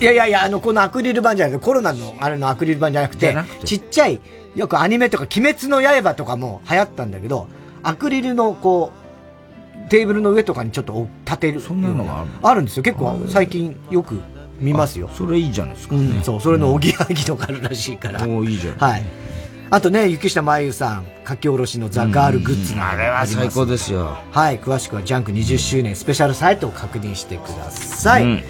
[0.00, 4.20] いやいやいや、あの、このアクリル板じゃなくて、コロナのあれのアクリル板じゃなくて、ちっちゃい、
[4.54, 7.48] よくアニメとか、鬼滅の刃とかも流行ったんだけど、
[7.82, 8.92] アクリルのこ
[9.86, 11.60] う、テーブルの上とかにちょっと立てる。
[11.60, 12.82] そんなのがあるあるんですよ。
[12.82, 14.20] 結構最近よく
[14.60, 15.08] 見ますよ。
[15.14, 18.26] それいいじゃないですか、うん、そう、それのおぎやはぎとかあるらしいから。
[18.26, 18.76] おいいじゃん。
[18.76, 19.04] はい。
[19.70, 24.16] あとね、雪下真由さん、書き下ろしのザ・ガールグッズなあれは最高ですよ。
[24.30, 28.22] はい、詳しくはジャンク20周年スペシャルサイトを確認してください。
[28.22, 28.42] うん。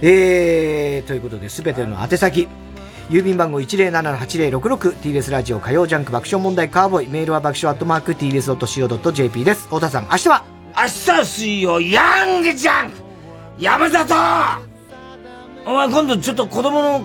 [0.00, 2.48] えー、ということで、すべての宛先、
[3.10, 9.64] 郵便番号 107-8066TBS ラジオ火曜ジャンク爆笑問題カーボーイメールは爆笑アットマーク TBS.CO.JP です。
[9.64, 10.44] 太田さん明日は？
[10.76, 12.96] 明日水曜ヤングジャンク！
[13.58, 14.14] 山里！
[15.66, 17.02] お前今度ちょっと子供の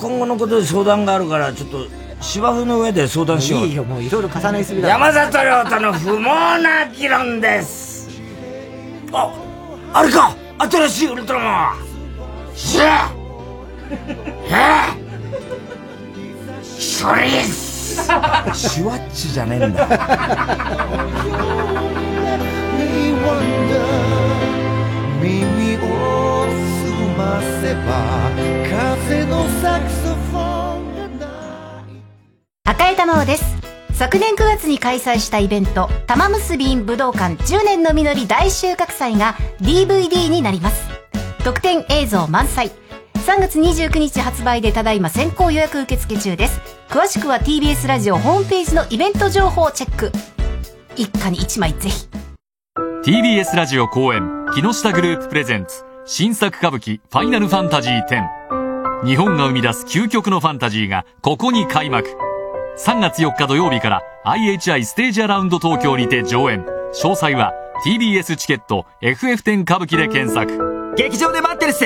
[0.00, 1.86] 今後のことで相談があるからちょっと
[2.24, 3.66] 芝生の上で相談しよう。
[3.66, 4.88] いいよもういろいろ重ねすぎだ。
[4.88, 8.08] 山里亮太の不毛な議論です。
[9.12, 9.30] あ
[9.92, 10.34] あれか。
[10.58, 11.76] 新しいウルトラマン。
[12.56, 12.82] シェ
[14.50, 15.04] え？
[16.62, 17.96] それです。
[17.96, 19.86] シュワッチじゃねえんだ。
[25.20, 25.78] 耳を
[26.48, 27.88] 澄ませば
[29.06, 30.03] 風のサクソフォン
[32.66, 33.44] 赤江玉緒です。
[33.92, 40.88] 昨年9月に開催したイベント玉結び武道館10年の実り大収穫祭が DVD になります。
[41.44, 42.70] 特典映像満載。
[43.26, 46.58] 3月29日発売でただいま先行予約受付中です。
[46.88, 50.10] 詳しくは TBS ラジオホームページのイベント情報をチェック。
[50.96, 52.08] 一家に一枚ぜひ。
[53.04, 54.22] TBS ラジオ公演
[54.54, 62.23] 木下グループプレゼンツ新作歌舞伎ファイナルファンタジー10日本が生み出す究極のファンタジーがここに開幕。
[62.76, 67.52] 3月4日土曜日から IHI ステージアラウンド東京にて上演詳細は
[67.86, 71.84] TBS チケット FF10 歌舞伎で検索劇場で待ってるっす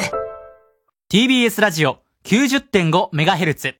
[1.12, 3.74] TBS ラジオ 90.5MHz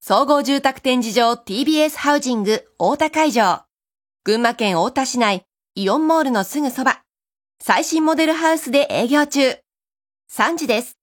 [0.00, 3.62] 総合住宅展示場 TBS ハウジング大田会場。
[4.24, 5.44] 群馬県大田市内、
[5.76, 7.02] イオンモールのすぐそば。
[7.60, 9.58] 最新モデルハウスで営業中。
[10.32, 11.01] 3時です。